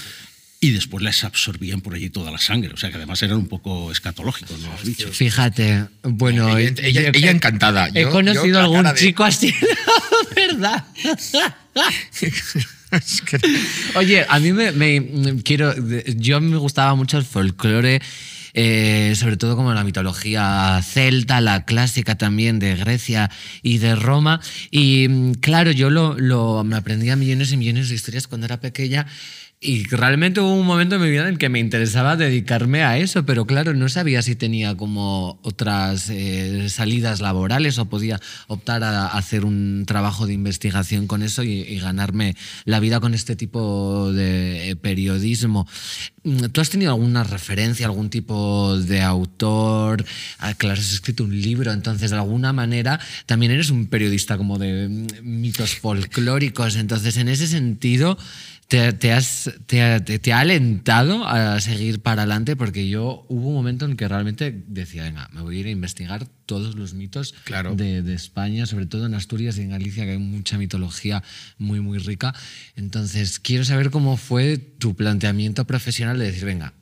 y 0.65 0.71
después 0.71 1.05
les 1.05 1.23
absorbían 1.25 1.83
por 1.83 1.95
allí 1.95 2.09
toda 2.09 2.31
la 2.31 2.39
sangre. 2.39 2.73
O 2.73 2.79
sea 2.79 2.89
que 2.89 2.97
además 2.97 3.23
eran 3.23 3.37
un 3.37 3.49
poco 3.49 3.93
escatológicos 3.93 4.59
los 4.61 4.83
bichos. 4.83 5.15
Fíjate, 5.15 5.85
bueno. 6.03 6.57
Ella, 6.57 7.31
encantada. 7.31 7.91
He 7.93 8.07
conocido 8.07 8.61
algún 8.61 8.87
chico 8.95 9.25
así, 9.25 9.53
¿verdad? 10.35 10.83
Oye, 13.97 14.25
a 14.27 14.39
mí 14.39 14.55
me, 14.55 15.43
quiero. 15.43 15.75
Yo 16.17 16.41
me 16.41 16.57
gustaba 16.57 16.95
mucho 16.95 17.19
el 17.19 17.25
folclore. 17.25 18.01
Eh, 18.57 19.15
sobre 19.17 19.37
todo 19.37 19.57
como 19.57 19.75
la 19.75 19.83
mitología 19.83 20.81
celta, 20.83 21.41
la 21.41 21.65
clásica 21.65 22.17
también 22.17 22.61
de 22.61 22.77
Grecia 22.77 23.29
y 23.63 23.79
de 23.79 23.97
Roma. 23.97 24.41
Y 24.71 25.33
claro, 25.41 25.73
yo 25.73 25.91
lo, 25.91 26.17
lo, 26.17 26.63
me 26.65 26.77
aprendía 26.77 27.17
millones 27.17 27.53
y 27.53 27.57
millones 27.59 27.89
de 27.89 27.97
historias 27.97 28.29
cuando 28.29 28.47
era 28.47 28.61
pequeña 28.61 29.09
y 29.65 29.85
realmente 29.85 30.41
hubo 30.41 30.55
un 30.55 30.67
momento 30.67 30.97
en 30.97 31.01
mi 31.01 31.11
vida 31.11 31.27
en 31.27 31.39
que 31.39 31.49
me 31.49 31.59
interesaba 31.59 32.17
dedicarme 32.17 32.83
a 32.83 32.99
eso, 32.99 33.25
pero 33.25 33.47
claro, 33.47 33.73
no 33.73 33.89
sabía 33.89 34.21
si 34.21 34.37
tenía 34.37 34.77
como 34.77 35.39
otras 35.43 36.11
eh, 36.11 36.69
salidas 36.69 37.23
laborales 37.23 37.79
o 37.79 37.87
podía 37.87 38.21
optar 38.47 38.85
a 38.85 39.07
hacer 39.07 39.47
un 39.47 39.85
trabajo 39.87 40.27
de 40.27 40.35
investigación 40.35 41.07
con 41.07 41.23
eso 41.23 41.43
y, 41.43 41.65
ganarme 41.79 42.37
la 42.67 42.79
vida 42.79 43.01
con 43.01 43.15
este 43.15 43.37
tipo 43.37 44.13
de 44.13 44.71
eh, 44.71 44.77
periodismo. 44.77 45.67
Mm, 46.25 46.45
¿Tú 46.53 46.61
has 46.61 46.69
tenido 46.69 46.93
alguna 46.93 47.25
referencia, 47.25 47.87
algún 47.87 48.11
tipo 48.11 48.79
de 48.79 49.01
autor? 49.01 50.05
Ah, 50.39 50.53
claro, 50.53 50.79
has 50.79 50.93
escrito 50.93 51.25
un 51.25 51.41
libro, 51.41 51.73
entonces 51.73 52.11
de 52.11 52.17
alguna 52.17 52.53
manera 52.53 53.01
también 53.25 53.51
eres 53.53 53.71
un 53.71 53.87
periodista 53.87 54.37
como 54.37 54.59
de 54.59 54.89
mm, 54.89 55.07
mitos 55.23 55.75
folclóricos, 55.77 56.77
entonces 56.77 57.17
en 57.17 57.29
ese 57.29 57.47
sentido 57.47 58.19
te, 58.69 59.13
has, 59.13 59.51
te, 59.67 60.33
ha 60.33 60.39
alentado 60.39 61.27
a 61.27 61.61
seguir 61.61 62.01
para 62.01 62.23
adelante 62.23 62.57
porque 62.57 62.89
yo 62.89 63.25
hubo 63.29 63.49
un 63.49 63.55
momento 63.55 63.85
en 63.85 63.97
que 63.97 64.09
realmente 64.09 64.65
decía, 64.67 65.05
venga, 65.05 65.29
me 65.33 65.43
voy 65.43 65.57
a 65.57 65.61
ir 65.61 65.67
a 65.67 65.71
investigar 65.71 66.27
todos 66.47 66.75
los 66.75 66.95
mitos 66.95 67.35
de, 67.77 68.03
de, 68.03 68.15
España, 68.15 68.67
sobre 68.67 68.87
todo 68.87 69.07
en 69.07 69.15
Asturias 69.15 69.59
y 69.59 69.63
en 69.63 69.71
Galicia, 69.71 70.05
que 70.05 70.13
hay 70.13 70.19
mucha 70.19 70.59
mitología 70.59 71.23
muy, 71.59 71.81
muy 71.81 71.99
rica. 71.99 72.35
Entonces, 72.77 73.39
quiero 73.39 73.65
saber 73.65 73.91
cómo 73.91 74.17
fue 74.17 74.59
tu 74.59 74.95
planteamiento 74.95 75.65
profesional 75.67 76.19
de 76.19 76.27
decir, 76.27 76.45
venga, 76.45 76.75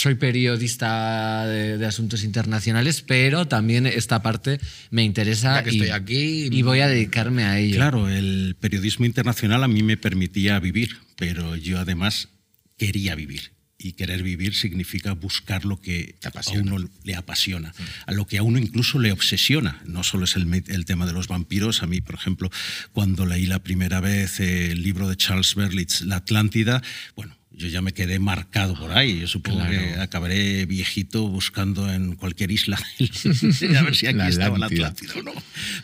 soy 0.00 0.14
periodista 0.14 1.46
de, 1.46 1.84
asuntos 1.84 2.24
internacionales, 2.24 3.02
pero 3.06 3.46
también 3.46 3.86
esta 3.86 4.22
parte 4.22 4.58
me 4.90 5.04
interesa 5.04 5.62
que 5.62 5.72
y, 5.72 5.76
estoy 5.76 5.90
aquí. 5.90 6.48
y 6.50 6.62
voy 6.62 6.80
a 6.80 6.88
dedicarme 6.88 7.44
a 7.44 7.58
ello. 7.58 7.76
Claro, 7.76 8.08
el 8.08 8.56
periodismo 8.58 9.04
internacional 9.04 9.62
a 9.62 9.68
mí 9.68 9.82
me 9.82 9.98
permitía 9.98 10.58
vivir, 10.58 10.96
pero 11.16 11.54
yo 11.54 11.78
además 11.78 12.30
quería 12.78 13.14
vivir. 13.14 13.52
Y 13.82 13.92
querer 13.92 14.22
vivir 14.22 14.54
significa 14.54 15.12
buscar 15.12 15.64
lo 15.64 15.80
que 15.80 16.14
a 16.22 16.58
uno 16.58 16.90
le 17.02 17.14
apasiona, 17.14 17.74
a 18.06 18.12
lo 18.12 18.26
que 18.26 18.36
a 18.36 18.42
uno 18.42 18.58
incluso 18.58 18.98
le 18.98 19.10
obsesiona. 19.10 19.80
No 19.86 20.02
solo 20.02 20.24
es 20.24 20.36
el, 20.36 20.64
el, 20.66 20.84
tema 20.84 21.06
de 21.06 21.14
los 21.14 21.28
vampiros. 21.28 21.82
A 21.82 21.86
mí, 21.86 22.02
por 22.02 22.14
ejemplo, 22.14 22.50
cuando 22.92 23.24
leí 23.24 23.46
la 23.46 23.62
primera 23.62 24.00
vez 24.00 24.38
el 24.40 24.82
libro 24.82 25.08
de 25.08 25.16
Charles 25.16 25.54
Berlitz, 25.54 26.02
La 26.02 26.16
Atlántida, 26.16 26.82
bueno, 27.16 27.39
yo 27.60 27.68
ya 27.68 27.82
me 27.82 27.92
quedé 27.92 28.18
marcado 28.18 28.74
por 28.74 28.90
ahí. 28.92 29.20
Yo 29.20 29.28
supongo 29.28 29.68
que 29.68 29.94
acabaré 30.00 30.64
viejito 30.64 31.28
buscando 31.28 31.92
en 31.92 32.16
cualquier 32.16 32.50
isla 32.50 32.78
a 33.78 33.82
ver 33.82 33.94
si 33.94 34.06
aquí 34.06 34.20
estaba 34.28 34.56
la 34.58 34.66
Atlántida 34.66 35.12
o 35.18 35.22
no. 35.22 35.32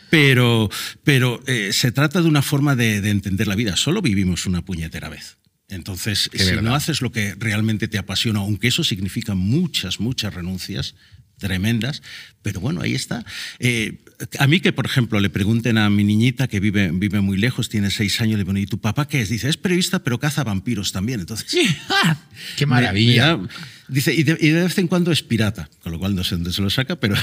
Pero, 0.09 0.71
pero 1.03 1.43
eh, 1.45 1.71
se 1.73 1.91
trata 1.91 2.21
de 2.21 2.27
una 2.27 2.41
forma 2.41 2.75
de, 2.75 3.01
de 3.01 3.11
entender 3.11 3.47
la 3.47 3.55
vida. 3.55 3.75
Solo 3.75 4.01
vivimos 4.01 4.47
una 4.47 4.65
puñetera 4.65 5.07
vez. 5.09 5.37
Entonces, 5.69 6.31
si 6.33 6.55
no 6.61 6.73
haces 6.73 7.01
lo 7.01 7.11
que 7.11 7.35
realmente 7.37 7.87
te 7.87 7.97
apasiona, 7.97 8.39
aunque 8.39 8.69
eso 8.69 8.83
significa 8.83 9.35
muchas, 9.35 9.99
muchas 9.99 10.33
renuncias, 10.33 10.95
tremendas, 11.37 12.01
pero 12.41 12.59
bueno, 12.59 12.81
ahí 12.81 12.93
está. 12.93 13.25
Eh, 13.59 13.99
a 14.39 14.47
mí 14.47 14.59
que, 14.59 14.73
por 14.73 14.85
ejemplo, 14.85 15.19
le 15.19 15.29
pregunten 15.29 15.77
a 15.77 15.89
mi 15.89 16.03
niñita 16.03 16.47
que 16.47 16.59
vive, 16.59 16.91
vive 16.91 17.21
muy 17.21 17.37
lejos, 17.37 17.69
tiene 17.69 17.91
seis 17.91 18.19
años, 18.21 18.39
le 18.39 18.45
ponen, 18.45 18.63
¿y 18.63 18.65
tu 18.65 18.79
papá 18.79 19.07
qué 19.07 19.21
es? 19.21 19.29
Dice, 19.29 19.49
es 19.49 19.57
periodista, 19.57 19.99
pero 19.99 20.19
caza 20.19 20.43
vampiros 20.43 20.91
también. 20.91 21.19
Entonces, 21.19 21.47
¡Qué 22.57 22.65
maravilla! 22.65 23.39
dice, 23.87 24.13
y 24.13 24.23
de, 24.23 24.35
vez 24.35 24.77
en 24.77 24.87
cuando 24.87 25.11
es 25.11 25.23
pirata, 25.23 25.69
con 25.81 25.91
lo 25.91 25.99
cual 25.99 26.15
no 26.15 26.23
sé 26.23 26.35
dónde 26.35 26.51
se 26.51 26.61
lo 26.61 26.69
saca, 26.69 26.95
pero 26.95 27.15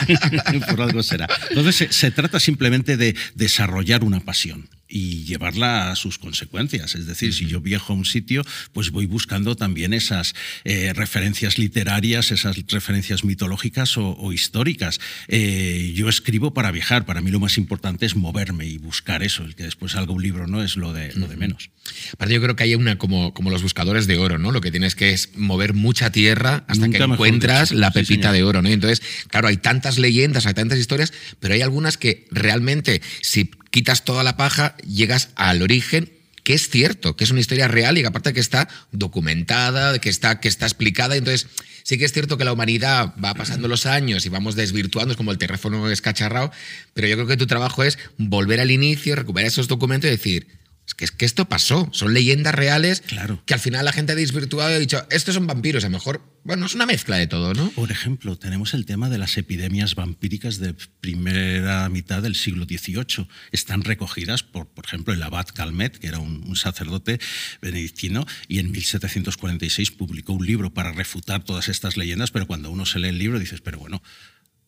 por 0.68 0.80
algo 0.80 1.02
será. 1.02 1.28
Entonces, 1.50 1.94
se 1.94 2.10
trata 2.10 2.40
simplemente 2.40 2.96
de 2.96 3.14
desarrollar 3.34 4.02
una 4.04 4.20
pasión 4.20 4.68
y 4.92 5.24
llevarla 5.24 5.90
a 5.90 5.96
sus 5.96 6.18
consecuencias. 6.18 6.94
Es 6.94 7.06
decir, 7.06 7.32
si 7.32 7.46
yo 7.46 7.62
viajo 7.62 7.94
a 7.94 7.96
un 7.96 8.04
sitio, 8.04 8.44
pues 8.72 8.90
voy 8.90 9.06
buscando 9.06 9.56
también 9.56 9.94
esas 9.94 10.34
eh, 10.64 10.92
referencias 10.94 11.56
literarias, 11.56 12.30
esas 12.30 12.56
referencias 12.68 13.24
mitológicas 13.24 13.96
o, 13.96 14.32
históricas. 14.32 15.00
Eh, 15.28 15.92
yo 15.94 16.10
escribo 16.10 16.52
para 16.52 16.70
viajar, 16.70 17.06
para 17.06 17.22
mí 17.22 17.30
lo 17.30 17.40
más 17.40 17.56
importante 17.56 18.04
es 18.04 18.16
moverme 18.16 18.66
y 18.66 18.76
buscar 18.76 19.22
eso, 19.22 19.44
el 19.44 19.54
que 19.54 19.64
después 19.64 19.92
salga 19.92 20.12
un 20.12 20.22
libro 20.22 20.46
no 20.46 20.62
es 20.62 20.76
lo 20.76 20.92
de, 20.92 21.12
lo 21.14 21.26
de 21.26 21.36
menos. 21.36 21.70
Aparte 22.12 22.34
yo 22.34 22.42
creo 22.42 22.54
que 22.54 22.64
hay 22.64 22.74
una 22.74 22.98
como, 22.98 23.32
como 23.32 23.50
los 23.50 23.62
buscadores 23.62 24.06
de 24.06 24.18
oro, 24.18 24.38
¿no? 24.38 24.52
Lo 24.52 24.60
que 24.60 24.70
tienes 24.70 24.94
que 24.94 25.12
es 25.12 25.30
mover 25.36 25.72
mucha 25.72 26.12
tierra 26.12 26.64
hasta 26.68 26.88
que 26.90 26.98
encuentras 26.98 27.72
la 27.72 27.92
pepita 27.92 28.30
de 28.32 28.42
oro, 28.42 28.60
¿no? 28.60 28.68
entonces, 28.68 29.02
claro, 29.28 29.48
hay 29.48 29.56
tantas 29.56 29.98
leyendas, 29.98 30.46
hay 30.46 30.54
tantas 30.54 30.78
historias, 30.78 31.12
pero 31.40 31.54
hay 31.54 31.62
algunas 31.62 31.96
que 31.96 32.26
realmente 32.30 33.00
si 33.20 33.50
quitas 33.72 34.04
toda 34.04 34.22
la 34.22 34.36
paja, 34.36 34.76
llegas 34.86 35.30
al 35.34 35.62
origen 35.62 36.12
que 36.44 36.54
es 36.54 36.68
cierto, 36.68 37.16
que 37.16 37.24
es 37.24 37.30
una 37.30 37.40
historia 37.40 37.68
real 37.68 37.96
y 37.96 38.00
que 38.00 38.08
aparte 38.08 38.32
que 38.32 38.40
está 38.40 38.68
documentada, 38.90 39.98
que 40.00 40.08
está, 40.08 40.40
que 40.40 40.48
está 40.48 40.66
explicada. 40.66 41.16
Entonces, 41.16 41.46
sí 41.84 41.98
que 41.98 42.04
es 42.04 42.12
cierto 42.12 42.36
que 42.36 42.44
la 42.44 42.52
humanidad 42.52 43.14
va 43.22 43.34
pasando 43.34 43.68
los 43.68 43.86
años 43.86 44.26
y 44.26 44.28
vamos 44.28 44.56
desvirtuando, 44.56 45.12
es 45.12 45.16
como 45.16 45.30
el 45.30 45.38
teléfono 45.38 45.88
escacharrado, 45.90 46.50
pero 46.94 47.06
yo 47.06 47.14
creo 47.16 47.28
que 47.28 47.36
tu 47.36 47.46
trabajo 47.46 47.84
es 47.84 47.98
volver 48.18 48.60
al 48.60 48.70
inicio, 48.70 49.14
recuperar 49.14 49.48
esos 49.48 49.68
documentos 49.68 50.08
y 50.08 50.12
decir, 50.12 50.48
es 50.86 50.94
que, 50.94 51.04
es 51.04 51.12
que 51.12 51.24
esto 51.24 51.48
pasó, 51.48 51.88
son 51.92 52.12
leyendas 52.12 52.54
reales 52.54 53.02
claro. 53.02 53.40
que 53.46 53.54
al 53.54 53.60
final 53.60 53.84
la 53.84 53.92
gente 53.92 54.12
ha 54.12 54.14
desvirtuado 54.16 54.70
y 54.70 54.74
ha 54.74 54.78
dicho, 54.78 55.06
estos 55.10 55.34
son 55.34 55.46
vampiros, 55.46 55.84
a 55.84 55.86
lo 55.86 55.92
mejor, 55.92 56.22
bueno, 56.44 56.66
es 56.66 56.74
una 56.74 56.86
mezcla 56.86 57.16
de 57.16 57.28
todo, 57.28 57.54
¿no? 57.54 57.70
Por 57.70 57.92
ejemplo, 57.92 58.36
tenemos 58.36 58.74
el 58.74 58.84
tema 58.84 59.08
de 59.08 59.16
las 59.16 59.38
epidemias 59.38 59.94
vampíricas 59.94 60.58
de 60.58 60.74
primera 61.00 61.88
mitad 61.88 62.20
del 62.20 62.34
siglo 62.34 62.64
XVIII. 62.64 63.28
Están 63.52 63.84
recogidas 63.84 64.42
por, 64.42 64.66
por 64.66 64.84
ejemplo, 64.84 65.14
el 65.14 65.22
abad 65.22 65.46
Calmet, 65.54 65.98
que 65.98 66.08
era 66.08 66.18
un, 66.18 66.42
un 66.44 66.56
sacerdote 66.56 67.20
benedictino, 67.60 68.26
y 68.48 68.58
en 68.58 68.72
1746 68.72 69.92
publicó 69.92 70.32
un 70.32 70.44
libro 70.44 70.74
para 70.74 70.92
refutar 70.92 71.44
todas 71.44 71.68
estas 71.68 71.96
leyendas, 71.96 72.32
pero 72.32 72.48
cuando 72.48 72.70
uno 72.72 72.86
se 72.86 72.98
lee 72.98 73.08
el 73.08 73.18
libro 73.18 73.38
dices, 73.38 73.60
pero 73.60 73.78
bueno, 73.78 74.02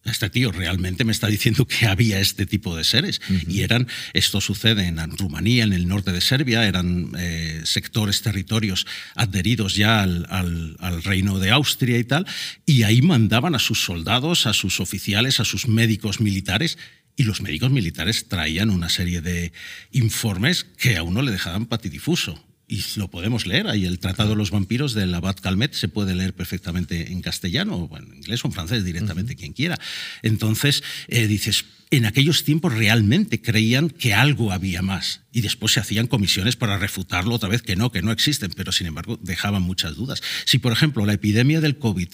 este 0.04 0.28
tío 0.28 0.52
realmente 0.52 1.04
me 1.04 1.12
está 1.12 1.28
diciendo 1.28 1.66
que 1.66 1.86
había 1.86 2.20
este 2.20 2.46
tipo 2.46 2.76
de 2.76 2.84
seres. 2.84 3.20
Y 3.48 3.62
eran, 3.62 3.88
esto 4.12 4.40
sucede 4.40 4.86
en 4.86 4.98
Rumanía, 5.16 5.64
en 5.64 5.72
el 5.72 5.88
norte 5.88 6.12
de 6.12 6.20
Serbia, 6.20 6.66
eran 6.66 7.12
eh, 7.18 7.62
sectores, 7.64 8.22
territorios 8.22 8.86
adheridos 9.14 9.74
ya 9.74 10.02
al, 10.02 10.26
al, 10.30 11.02
reino 11.02 11.38
de 11.38 11.50
Austria 11.50 11.98
y 11.98 12.04
tal, 12.04 12.26
y 12.66 12.82
ahí 12.82 13.02
mandaban 13.02 13.54
a 13.54 13.58
sus 13.58 13.82
soldados, 13.82 14.46
a 14.46 14.52
sus 14.52 14.80
oficiales, 14.80 15.40
a 15.40 15.44
sus 15.44 15.68
médicos 15.68 16.20
militares. 16.20 16.78
Y 17.16 17.22
los 17.22 17.40
médicos 17.40 17.70
militares 17.70 18.28
traían 18.28 18.70
una 18.70 18.88
serie 18.88 19.20
de 19.20 19.52
informes 19.92 20.64
que 20.64 20.96
a 20.96 21.04
uno 21.04 21.22
le 21.22 21.30
dejaban 21.30 21.66
patidifuso 21.66 22.44
y 22.66 22.82
lo 22.96 23.08
podemos 23.08 23.46
leer. 23.46 23.66
Ahí 23.66 23.84
el 23.84 23.98
Tratado 23.98 24.30
de 24.30 24.36
los 24.36 24.50
Vampiros 24.50 24.94
del 24.94 25.14
Abad 25.14 25.36
Calmet 25.36 25.74
se 25.74 25.88
puede 25.88 26.14
leer 26.14 26.34
perfectamente 26.34 27.12
en 27.12 27.20
castellano, 27.20 27.76
o 27.76 27.96
en 27.96 28.14
inglés 28.14 28.44
o 28.44 28.48
en 28.48 28.52
francés, 28.52 28.84
directamente 28.84 29.36
quien 29.36 29.52
quiera. 29.52 29.78
Entonces, 30.22 30.82
eh, 31.08 31.26
dices, 31.26 31.64
en 31.90 32.06
aquellos 32.06 32.44
tiempos 32.44 32.74
realmente 32.74 33.40
creían 33.40 33.90
que 33.90 34.14
algo 34.14 34.52
había 34.52 34.82
más 34.82 35.22
y 35.32 35.42
después 35.42 35.72
se 35.72 35.80
hacían 35.80 36.06
comisiones 36.06 36.56
para 36.56 36.78
refutarlo 36.78 37.34
otra 37.34 37.48
vez, 37.48 37.62
que 37.62 37.76
no, 37.76 37.92
que 37.92 38.02
no 38.02 38.12
existen, 38.12 38.50
pero 38.56 38.72
sin 38.72 38.86
embargo 38.86 39.18
dejaban 39.22 39.62
muchas 39.62 39.94
dudas. 39.94 40.22
Si, 40.44 40.58
por 40.58 40.72
ejemplo, 40.72 41.06
la 41.06 41.12
epidemia 41.12 41.60
del 41.60 41.78
COVID 41.78 42.08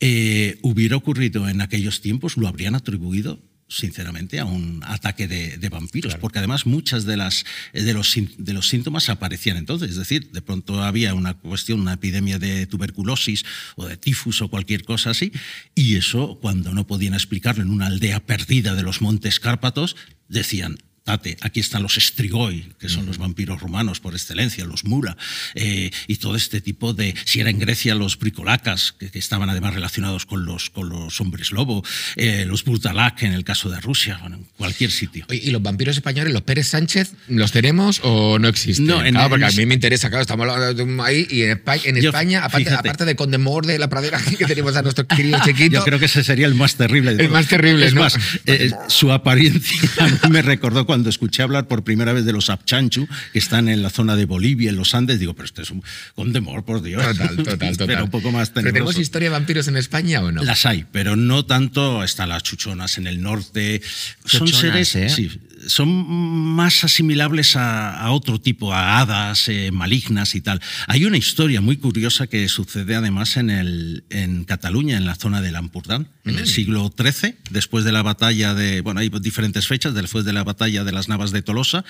eh, 0.00 0.58
hubiera 0.62 0.96
ocurrido 0.96 1.48
en 1.48 1.60
aquellos 1.60 2.00
tiempos, 2.00 2.36
lo 2.36 2.48
habrían 2.48 2.74
atribuido 2.74 3.40
sinceramente, 3.68 4.38
a 4.38 4.44
un 4.44 4.82
ataque 4.84 5.26
de, 5.26 5.68
vampiros, 5.68 6.14
porque 6.16 6.38
además 6.38 6.66
muchas 6.66 7.04
de, 7.04 7.16
las, 7.16 7.44
de, 7.72 7.92
los, 7.92 8.14
de 8.38 8.52
los 8.52 8.68
síntomas 8.68 9.08
aparecían 9.08 9.56
entonces, 9.56 9.90
es 9.90 9.96
decir, 9.96 10.30
de 10.30 10.42
pronto 10.42 10.82
había 10.82 11.14
una 11.14 11.34
cuestión, 11.34 11.80
una 11.80 11.94
epidemia 11.94 12.38
de 12.38 12.66
tuberculosis 12.66 13.44
o 13.74 13.86
de 13.86 13.96
tifus 13.96 14.42
o 14.42 14.48
cualquier 14.48 14.84
cosa 14.84 15.10
así, 15.10 15.32
y 15.74 15.96
eso, 15.96 16.38
cuando 16.40 16.72
no 16.72 16.86
podían 16.86 17.14
explicarlo 17.14 17.62
en 17.62 17.70
una 17.70 17.86
aldea 17.86 18.20
perdida 18.20 18.74
de 18.74 18.82
los 18.82 19.00
montes 19.00 19.40
Cárpatos, 19.40 19.96
decían, 20.28 20.78
aquí 21.06 21.60
están 21.60 21.82
los 21.82 21.94
Strigoi, 21.94 22.72
que 22.78 22.88
son 22.88 23.06
los 23.06 23.18
vampiros 23.18 23.60
romanos 23.60 24.00
por 24.00 24.14
excelencia, 24.14 24.64
los 24.64 24.84
Mura, 24.84 25.16
eh, 25.54 25.90
y 26.06 26.16
todo 26.16 26.36
este 26.36 26.60
tipo 26.60 26.92
de, 26.92 27.14
si 27.24 27.40
era 27.40 27.50
en 27.50 27.58
Grecia, 27.58 27.94
los 27.94 28.18
Bricolacas, 28.18 28.94
que, 28.98 29.10
estaban 29.18 29.48
además 29.48 29.74
relacionados 29.74 30.26
con 30.26 30.44
los, 30.44 30.70
con 30.70 30.88
los 30.88 31.20
hombres 31.20 31.52
lobo, 31.52 31.84
eh, 32.16 32.44
los 32.46 32.64
Burtalak 32.64 33.22
en 33.22 33.32
el 33.32 33.44
caso 33.44 33.70
de 33.70 33.80
Rusia, 33.80 34.18
bueno, 34.20 34.36
en 34.36 34.46
cualquier 34.56 34.90
sitio. 34.90 35.26
¿Y 35.30 35.50
los 35.50 35.62
vampiros 35.62 35.96
españoles, 35.96 36.32
los 36.32 36.42
Pérez 36.42 36.68
Sánchez, 36.68 37.12
los 37.28 37.52
tenemos 37.52 38.00
o 38.02 38.38
no 38.38 38.48
existen? 38.48 38.86
No, 38.86 39.00
claro, 39.00 39.30
porque 39.30 39.44
a 39.44 39.50
mí 39.50 39.66
me 39.66 39.74
interesa, 39.74 40.08
claro, 40.08 40.22
estamos 40.22 40.48
hablando 40.48 41.02
ahí, 41.04 41.26
y 41.30 41.42
en 41.42 41.50
España, 41.50 41.82
en 41.86 41.96
España 41.98 42.44
aparte, 42.44 42.70
aparte, 42.70 43.04
de 43.04 43.16
Condemor 43.16 43.66
de 43.66 43.78
la 43.78 43.88
pradera 43.88 44.20
que 44.38 44.44
tenemos 44.44 44.76
a 44.76 44.82
nuestro 44.82 45.06
querido 45.06 45.38
chiquito. 45.44 45.76
Yo 45.76 45.84
creo 45.84 45.98
que 45.98 46.06
ese 46.06 46.24
sería 46.24 46.46
el 46.46 46.54
más 46.54 46.76
terrible 46.76 47.14
de 47.14 47.24
El 47.24 47.30
más 47.30 47.46
terrible, 47.46 47.86
Es 47.86 47.94
¿no? 47.94 48.02
más, 48.02 48.18
eh, 48.46 48.70
su 48.88 49.12
apariencia 49.12 49.80
me 50.30 50.42
recordó 50.42 50.86
cuando 50.86 50.95
cuando 50.96 51.10
escuché 51.10 51.42
hablar 51.42 51.68
por 51.68 51.84
primera 51.84 52.14
vez 52.14 52.24
de 52.24 52.32
los 52.32 52.48
Apchanchu, 52.48 53.06
que 53.34 53.38
están 53.38 53.68
en 53.68 53.82
la 53.82 53.90
zona 53.90 54.16
de 54.16 54.24
Bolivia, 54.24 54.70
en 54.70 54.76
los 54.76 54.94
Andes, 54.94 55.20
digo, 55.20 55.34
pero 55.34 55.44
esto 55.44 55.60
es 55.60 55.70
un 55.70 55.84
condemor, 56.14 56.64
por 56.64 56.80
Dios. 56.80 57.04
Total, 57.04 57.36
total, 57.36 57.76
total. 57.76 58.02
un 58.04 58.10
poco 58.10 58.32
más 58.32 58.54
tenebroso. 58.54 58.72
¿Tenemos 58.72 58.98
historia 58.98 59.28
de 59.28 59.32
vampiros 59.34 59.68
en 59.68 59.76
España 59.76 60.22
o 60.22 60.32
no? 60.32 60.42
Las 60.42 60.64
hay, 60.64 60.86
pero 60.90 61.14
no 61.14 61.44
tanto. 61.44 62.02
Están 62.02 62.30
las 62.30 62.44
chuchonas 62.44 62.96
en 62.96 63.08
el 63.08 63.20
norte. 63.20 63.82
Son 64.24 64.48
seres, 64.48 64.96
¿eh? 64.96 65.10
sí, 65.10 65.38
son 65.66 65.88
más 65.88 66.84
asimilables 66.84 67.56
a, 67.56 68.10
otro 68.10 68.40
tipo, 68.40 68.72
a 68.72 69.00
hadas 69.00 69.48
eh, 69.48 69.70
malignas 69.72 70.34
y 70.34 70.40
tal. 70.40 70.60
Hay 70.86 71.04
una 71.04 71.16
historia 71.16 71.60
muy 71.60 71.76
curiosa 71.76 72.26
que 72.26 72.48
sucede 72.48 72.94
además 72.94 73.36
en, 73.36 73.50
el, 73.50 74.04
en 74.10 74.44
Cataluña, 74.44 74.96
en 74.96 75.06
la 75.06 75.14
zona 75.14 75.40
del 75.40 75.56
Ampurdán, 75.56 76.08
en 76.24 76.36
el 76.36 76.44
mm. 76.44 76.46
siglo 76.46 76.92
XIII, 76.96 77.36
después 77.50 77.84
de 77.84 77.92
la 77.92 78.02
batalla 78.02 78.54
de, 78.54 78.80
bueno, 78.80 79.00
hay 79.00 79.08
diferentes 79.08 79.66
fechas, 79.66 79.94
después 79.94 80.24
de 80.24 80.32
la 80.32 80.44
batalla 80.44 80.84
de 80.84 80.92
las 80.92 81.08
Navas 81.08 81.30
de 81.30 81.42
Tolosa, 81.42 81.84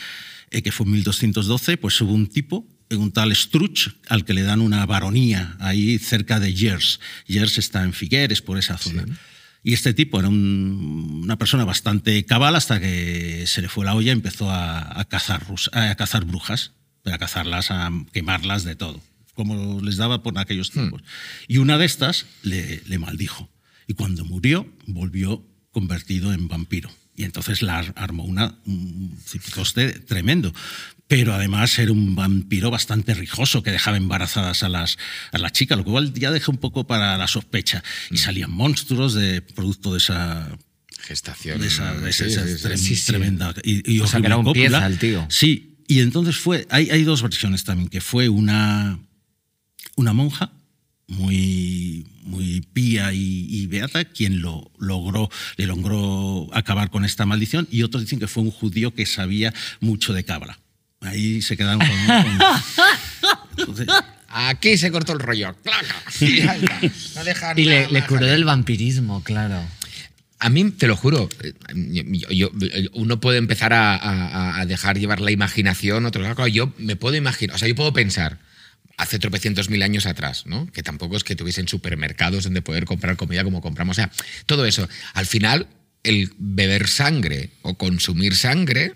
eh, 0.51 0.63
que 0.63 0.73
fue 0.73 0.87
en 0.87 0.93
1212, 0.93 1.77
pues 1.77 2.01
hubo 2.01 2.13
un 2.13 2.27
tipo 2.27 2.67
un 2.91 3.11
tal 3.11 3.35
Struch, 3.35 3.97
al 4.09 4.25
que 4.25 4.35
le 4.35 4.43
dan 4.43 4.61
una 4.61 4.87
baronía 4.87 5.57
ahí 5.59 5.99
cerca 5.99 6.39
de 6.39 6.53
Gers. 6.53 7.01
Gers 7.27 7.59
está 7.59 7.83
en 7.83 7.93
Figueres, 7.93 8.43
por 8.43 8.59
esa 8.59 8.79
zona. 8.79 9.05
Y 9.63 9.73
este 9.73 9.95
tipo 9.95 10.21
era 10.21 10.29
una 10.29 11.37
persona 11.39 11.65
bastante 11.65 12.25
cabal 12.25 12.55
hasta 12.57 12.81
que 12.81 13.45
se 13.47 13.63
le 13.63 13.69
fue 13.69 13.85
la 13.85 13.95
olla 13.95 14.11
y 14.11 14.13
empezó 14.13 14.51
a, 14.51 15.05
cazar, 15.09 15.45
a 15.73 15.95
cazar 15.97 16.25
brujas, 16.25 16.73
a 17.05 17.19
cazarlas, 17.19 17.71
a 17.71 17.91
quemarlas 18.13 18.65
de 18.65 18.77
todo, 18.77 19.01
como 19.35 19.81
les 19.81 19.97
daba 19.97 20.23
por 20.23 20.39
aquellos 20.39 20.71
hmm. 20.71 20.73
tiempos. 20.73 21.03
Y 21.49 21.59
una 21.59 21.79
de 21.79 21.87
estas 21.87 22.27
le, 22.43 22.83
le 22.87 22.99
maldijo. 22.99 23.51
Y 23.89 23.95
cuando 23.95 24.25
murió, 24.25 24.73
volvió 24.87 25.45
convertido 25.73 26.33
en 26.33 26.49
vampiro. 26.49 26.91
Y 27.17 27.25
entonces 27.25 27.63
la 27.63 27.79
armó 27.97 28.25
una, 28.25 28.59
un 28.67 29.19
coste 29.55 29.93
tremendo. 30.01 30.53
Pero 31.09 31.35
además 31.35 31.79
era 31.79 31.93
un 31.93 32.17
vampiro 32.17 32.71
bastante 32.71 33.15
rijoso 33.15 33.63
que 33.63 33.71
dejaba 33.71 33.97
embarazadas 33.97 34.63
a 34.63 34.69
las, 34.69 34.99
a 35.33 35.39
las 35.39 35.53
chicas, 35.53 35.79
lo 35.79 35.85
cual 35.85 36.13
ya 36.15 36.33
deja 36.33 36.51
un 36.51 36.59
poco 36.59 36.87
para 36.87 37.17
la 37.17 37.29
sospecha. 37.29 37.85
Y 38.11 38.15
mm. 38.15 38.19
salían 38.19 38.51
monstruos 38.51 39.15
de 39.15 39.41
producto 39.41 39.93
de 39.93 39.99
esa 39.99 40.59
gestación. 40.99 41.61
De 41.61 41.69
esa, 41.69 41.95
tremenda. 43.07 43.55
Y, 43.63 44.01
o 44.01 44.07
sea, 44.07 44.21
que 44.21 44.27
era 44.27 44.37
un 44.37 44.53
pieza 44.53 44.87
el 44.87 44.99
tío. 44.99 45.27
Sí, 45.31 45.77
y 45.87 46.01
entonces 46.01 46.37
fue. 46.37 46.67
Hay, 46.71 46.91
hay 46.91 47.05
dos 47.05 47.23
versiones 47.23 47.63
también, 47.63 47.89
que 47.89 48.01
fue 48.01 48.29
una, 48.29 48.99
una 49.95 50.13
monja 50.13 50.53
muy, 51.09 52.07
muy 52.23 52.61
pía 52.73 53.13
y, 53.13 53.67
beata 53.67 54.05
quien 54.05 54.41
lo 54.41 54.71
logró, 54.79 55.31
le 55.57 55.67
logró 55.67 56.49
acabar 56.53 56.91
con 56.91 57.05
esta 57.05 57.27
maldición, 57.27 57.69
y 57.71 57.83
otros 57.83 58.03
dicen 58.03 58.19
que 58.19 58.27
fue 58.27 58.43
un 58.43 58.51
judío 58.51 58.95
que 58.95 59.07
sabía 59.07 59.55
mucho 59.81 60.13
de 60.13 60.25
cabra. 60.25 60.59
Ahí 61.01 61.43
se 61.43 61.57
quedaron 61.57 61.81
con... 61.81 61.89
Aquí 64.29 64.77
se 64.77 64.91
cortó 64.91 65.13
el 65.15 65.21
rollo. 65.21 65.57
y 67.57 67.65
le, 67.65 68.07
curó 68.07 68.27
del 68.27 68.45
vampirismo, 68.45 69.23
claro. 69.23 69.63
A 70.39 70.51
mí, 70.51 70.71
te 70.73 70.87
lo 70.87 70.97
juro, 70.97 71.31
yo, 72.31 72.51
uno 72.93 73.19
puede 73.19 73.39
empezar 73.39 73.73
a, 73.73 74.63
dejar 74.67 74.99
llevar 74.99 75.21
la 75.21 75.31
imaginación, 75.31 76.05
otro 76.05 76.23
lado. 76.23 76.47
Yo 76.49 76.75
me 76.77 76.97
puedo 76.97 77.17
imaginar, 77.17 77.57
o 77.57 77.59
sea, 77.59 77.69
yo 77.69 77.75
puedo 77.75 77.95
pensar, 77.95 78.39
hace 78.99 79.19
tropecientos 79.19 79.71
mil 79.71 79.83
años 79.83 80.05
atrás, 80.05 80.45
¿no? 80.47 80.67
Que 80.73 80.83
tampoco 80.83 81.17
es 81.17 81.25
que 81.25 81.37
tuviesen 81.37 81.69
supermercados 81.69 82.45
donde 82.45 82.61
poder 82.61 82.85
comprar 82.85 83.17
comida 83.17 83.45
como 83.45 83.63
compramos. 83.63 83.97
O 83.97 84.01
sea, 84.01 84.11
todo 84.45 84.67
eso. 84.67 84.87
Al 85.15 85.25
final, 85.25 85.69
el 86.03 86.33
beber 86.37 86.89
sangre 86.89 87.51
o 87.63 87.79
consumir 87.79 88.37
sangre 88.37 88.95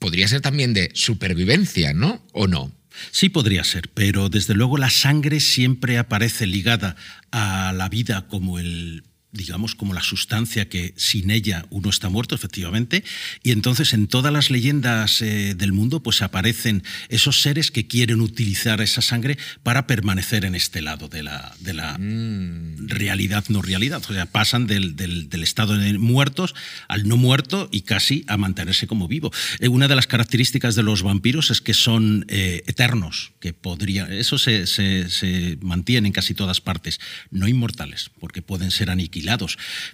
podría 0.00 0.26
ser 0.26 0.40
también 0.40 0.74
de 0.74 0.90
supervivencia, 0.94 1.92
¿no? 1.92 2.26
¿O 2.32 2.48
no? 2.48 2.72
Sí 3.12 3.28
podría 3.28 3.62
ser, 3.62 3.88
pero 3.94 4.28
desde 4.28 4.54
luego 4.54 4.76
la 4.76 4.90
sangre 4.90 5.38
siempre 5.38 5.98
aparece 5.98 6.46
ligada 6.46 6.96
a 7.30 7.72
la 7.72 7.88
vida 7.88 8.26
como 8.26 8.58
el 8.58 9.04
digamos, 9.32 9.74
como 9.76 9.94
la 9.94 10.02
sustancia 10.02 10.68
que 10.68 10.92
sin 10.96 11.30
ella 11.30 11.64
uno 11.70 11.88
está 11.90 12.08
muerto, 12.08 12.34
efectivamente, 12.34 13.04
y 13.42 13.52
entonces 13.52 13.92
en 13.92 14.08
todas 14.08 14.32
las 14.32 14.50
leyendas 14.50 15.22
eh, 15.22 15.54
del 15.54 15.72
mundo 15.72 16.02
pues 16.02 16.22
aparecen 16.22 16.82
esos 17.08 17.40
seres 17.40 17.70
que 17.70 17.86
quieren 17.86 18.20
utilizar 18.20 18.80
esa 18.80 19.02
sangre 19.02 19.38
para 19.62 19.86
permanecer 19.86 20.44
en 20.44 20.54
este 20.54 20.82
lado 20.82 21.08
de 21.08 21.22
la, 21.22 21.54
de 21.60 21.74
la 21.74 21.96
mm. 21.98 22.88
realidad, 22.88 23.44
no 23.48 23.62
realidad, 23.62 24.02
o 24.08 24.12
sea, 24.12 24.26
pasan 24.26 24.66
del, 24.66 24.96
estado 25.42 25.78
de 25.78 25.96
muertos 25.98 26.54
al 26.88 27.06
no 27.06 27.16
muerto 27.16 27.68
y 27.70 27.82
casi 27.82 28.24
a 28.26 28.36
mantenerse 28.36 28.86
como 28.86 29.06
vivo. 29.06 29.30
Eh, 29.60 29.68
una 29.68 29.86
de 29.86 29.94
las 29.94 30.06
características 30.06 30.74
de 30.74 30.82
los 30.82 31.02
vampiros 31.02 31.50
es 31.50 31.60
que 31.60 31.74
son 31.74 32.24
eh, 32.28 32.62
eternos, 32.66 33.32
que 33.40 33.52
podría, 33.52 34.06
eso 34.08 34.38
se, 34.38 34.66
se, 34.66 35.08
se 35.08 35.56
mantiene 35.62 36.08
en 36.08 36.12
casi 36.12 36.34
todas 36.34 36.60
partes, 36.60 37.00
no 37.30 37.46
inmortales, 37.46 38.10
porque 38.18 38.42
pueden 38.42 38.70
ser 38.70 38.90
aniquilados 38.90 39.19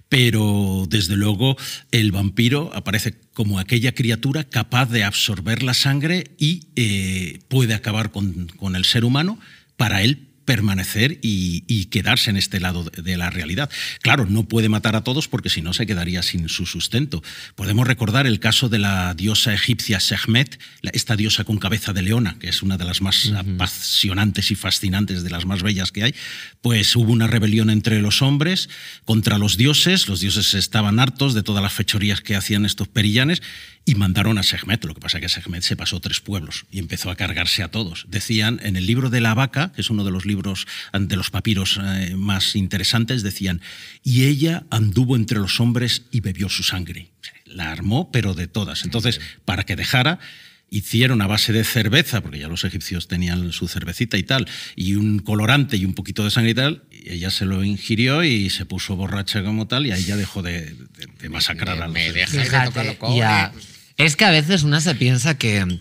pero 0.09 0.85
desde 0.89 1.15
luego 1.15 1.57
el 1.91 2.11
vampiro 2.11 2.71
aparece 2.73 3.15
como 3.33 3.59
aquella 3.59 3.93
criatura 3.93 4.43
capaz 4.43 4.87
de 4.87 5.03
absorber 5.03 5.63
la 5.63 5.73
sangre 5.73 6.31
y 6.37 6.67
eh, 6.75 7.39
puede 7.47 7.73
acabar 7.73 8.11
con, 8.11 8.47
con 8.57 8.75
el 8.75 8.85
ser 8.85 9.05
humano. 9.05 9.39
Para 9.75 10.01
él 10.01 10.26
permanecer 10.47 11.19
y, 11.21 11.85
quedarse 11.91 12.29
en 12.29 12.37
este 12.37 12.59
lado 12.59 12.83
de 12.83 13.17
la 13.17 13.29
realidad. 13.29 13.69
Claro, 14.01 14.25
no 14.25 14.47
puede 14.47 14.69
matar 14.69 14.95
a 14.95 15.03
todos 15.03 15.27
porque 15.27 15.49
si 15.49 15.61
no 15.61 15.73
se 15.73 15.85
quedaría 15.85 16.23
sin 16.23 16.47
su 16.47 16.65
sustento. 16.65 17.21
Podemos 17.55 17.85
recordar 17.85 18.25
el 18.27 18.39
caso 18.39 18.69
de 18.69 18.79
la 18.79 19.13
diosa 19.13 19.53
egipcia 19.53 19.99
Sekhmet, 19.99 20.59
esta 20.93 21.15
diosa 21.15 21.43
con 21.43 21.57
cabeza 21.57 21.91
de 21.91 22.01
leona, 22.01 22.37
que 22.39 22.47
es 22.47 22.61
una 22.61 22.77
de 22.77 22.85
las 22.85 23.01
más 23.01 23.31
apasionantes 23.35 24.51
y 24.51 24.55
fascinantes, 24.55 25.23
de 25.23 25.29
las 25.29 25.45
más 25.45 25.63
bellas 25.63 25.91
que 25.91 26.03
hay. 26.03 26.15
Pues 26.61 26.95
hubo 26.95 27.11
una 27.11 27.27
rebelión 27.27 27.69
entre 27.69 28.01
los 28.01 28.21
hombres 28.21 28.69
contra 29.03 29.37
los 29.37 29.57
dioses, 29.57 30.07
los 30.07 30.21
dioses 30.21 30.53
estaban 30.53 30.99
hartos 30.99 31.33
de 31.33 31.43
todas 31.43 31.61
las 31.61 31.73
fechorías 31.73 32.21
que 32.21 32.35
hacían 32.37 32.65
estos 32.65 32.87
perillanes 32.87 33.41
y 33.87 33.95
mandaron 33.95 34.37
a 34.37 34.43
Sehmet. 34.43 34.83
Lo 34.83 34.93
que 34.93 34.99
pasa 34.99 35.17
es 35.17 35.21
que 35.21 35.29
Sehmet 35.29 35.63
se 35.63 35.77
pasó 35.77 36.01
tres 36.01 36.19
pueblos 36.19 36.65
y 36.69 36.79
empezó 36.79 37.09
a 37.09 37.15
cargarse 37.15 37.63
a 37.63 37.71
todos. 37.71 38.05
Decían, 38.09 38.59
en 38.61 38.75
el 38.75 38.85
libro 38.85 39.09
de 39.09 39.21
la 39.21 39.33
vaca, 39.33 39.71
que 39.73 39.81
es 39.81 39.89
uno 39.89 40.03
de 40.03 40.11
los 40.11 40.25
libros 40.25 40.36
de 40.41 41.15
los 41.15 41.29
papiros 41.29 41.79
eh, 41.81 42.15
más 42.15 42.55
interesantes, 42.55 43.23
decían, 43.23 43.61
y 44.03 44.25
ella 44.25 44.65
anduvo 44.69 45.15
entre 45.15 45.39
los 45.39 45.59
hombres 45.59 46.03
y 46.11 46.21
bebió 46.21 46.49
su 46.49 46.63
sangre. 46.63 47.11
La 47.45 47.71
armó, 47.71 48.11
pero 48.11 48.33
de 48.33 48.47
todas. 48.47 48.83
Entonces, 48.83 49.21
para 49.45 49.63
que 49.63 49.75
dejara, 49.75 50.19
hicieron 50.69 51.21
a 51.21 51.27
base 51.27 51.53
de 51.53 51.63
cerveza, 51.63 52.21
porque 52.21 52.39
ya 52.39 52.47
los 52.47 52.63
egipcios 52.63 53.07
tenían 53.07 53.51
su 53.51 53.67
cervecita 53.67 54.17
y 54.17 54.23
tal, 54.23 54.47
y 54.75 54.95
un 54.95 55.19
colorante 55.19 55.77
y 55.77 55.85
un 55.85 55.93
poquito 55.93 56.23
de 56.23 56.31
sangre 56.31 56.51
y 56.51 56.55
tal, 56.55 56.83
y 56.91 57.13
ella 57.13 57.29
se 57.29 57.45
lo 57.45 57.63
ingirió 57.63 58.23
y 58.23 58.49
se 58.49 58.65
puso 58.65 58.95
borracha 58.95 59.43
como 59.43 59.67
tal, 59.67 59.85
y 59.85 59.91
ahí 59.91 60.03
ya 60.03 60.17
dejó 60.17 60.41
de, 60.41 60.75
masacrar 61.29 61.81
a 61.81 61.85
los 61.85 61.93
me 61.93 62.11
deja 62.11 62.69
de 62.69 63.51
es 63.97 64.15
que 64.15 64.25
a 64.25 64.31
veces 64.31 64.61
una 64.61 64.79
se 64.79 64.93
piensa 64.93 65.37
que, 65.39 65.79